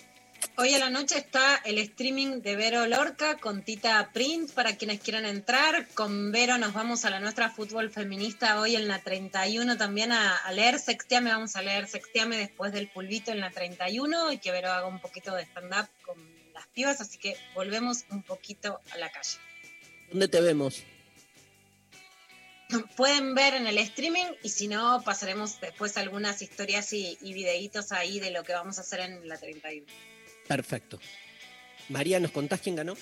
[0.58, 5.00] Hoy a la noche está el streaming de Vero Lorca con Tita Print para quienes
[5.00, 5.88] quieran entrar.
[5.94, 10.36] Con Vero nos vamos a la nuestra fútbol feminista hoy en la 31 también a,
[10.38, 11.30] a leer Sexteame.
[11.30, 15.00] Vamos a leer Sexteame después del pulvito en la 31 y que Vero haga un
[15.00, 17.02] poquito de stand-up con las pibas.
[17.02, 19.38] Así que volvemos un poquito a la calle.
[20.10, 20.84] ¿Dónde te vemos?
[22.96, 27.92] Pueden ver en el streaming y si no, pasaremos después algunas historias y, y videitos
[27.92, 29.86] ahí de lo que vamos a hacer en la 31.
[30.48, 31.00] Perfecto.
[31.90, 32.96] María, ¿nos contás quién ganó?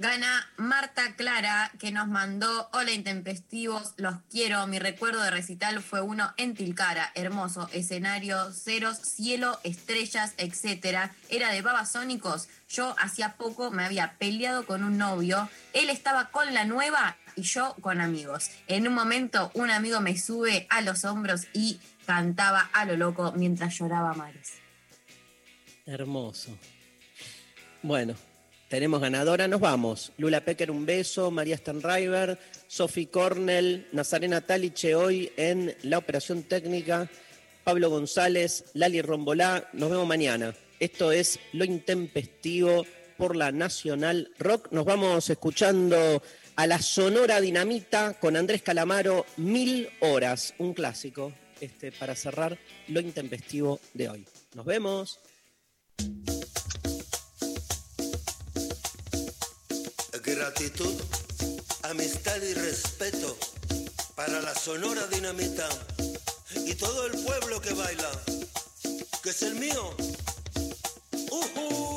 [0.00, 4.66] Gana Marta Clara, que nos mandó Hola Intempestivos, los quiero.
[4.66, 11.14] Mi recuerdo de recital fue uno en Tilcara, hermoso, escenario, ceros, cielo, estrellas, etcétera.
[11.28, 12.48] Era de Babasónicos.
[12.70, 15.50] Yo hacía poco me había peleado con un novio.
[15.74, 18.50] Él estaba con la nueva y yo con amigos.
[18.68, 23.32] En un momento, un amigo me sube a los hombros y cantaba a lo loco
[23.36, 24.54] mientras lloraba mares.
[25.84, 26.56] Hermoso.
[27.82, 28.14] Bueno,
[28.70, 30.12] tenemos ganadora, nos vamos.
[30.16, 31.32] Lula Pecker, un beso.
[31.32, 32.38] María Stanriver,
[32.68, 37.10] Sophie Cornell, Nazarena Taliche hoy en la operación técnica.
[37.64, 39.68] Pablo González, Lali Rombolá.
[39.72, 40.54] Nos vemos mañana.
[40.78, 42.86] Esto es Lo Intempestivo
[43.18, 44.68] por la Nacional Rock.
[44.70, 46.22] Nos vamos escuchando
[46.54, 52.56] a la Sonora Dinamita con Andrés Calamaro, Mil Horas, un clásico este, para cerrar
[52.86, 54.24] Lo Intempestivo de hoy.
[54.54, 55.18] Nos vemos.
[60.40, 60.94] Gratitud,
[61.82, 63.36] amistad y respeto
[64.14, 65.68] para la Sonora Dinamita
[66.64, 68.10] y todo el pueblo que baila,
[69.22, 69.94] que es el mío.
[71.30, 71.50] Ujú.
[71.50, 71.89] Dígame.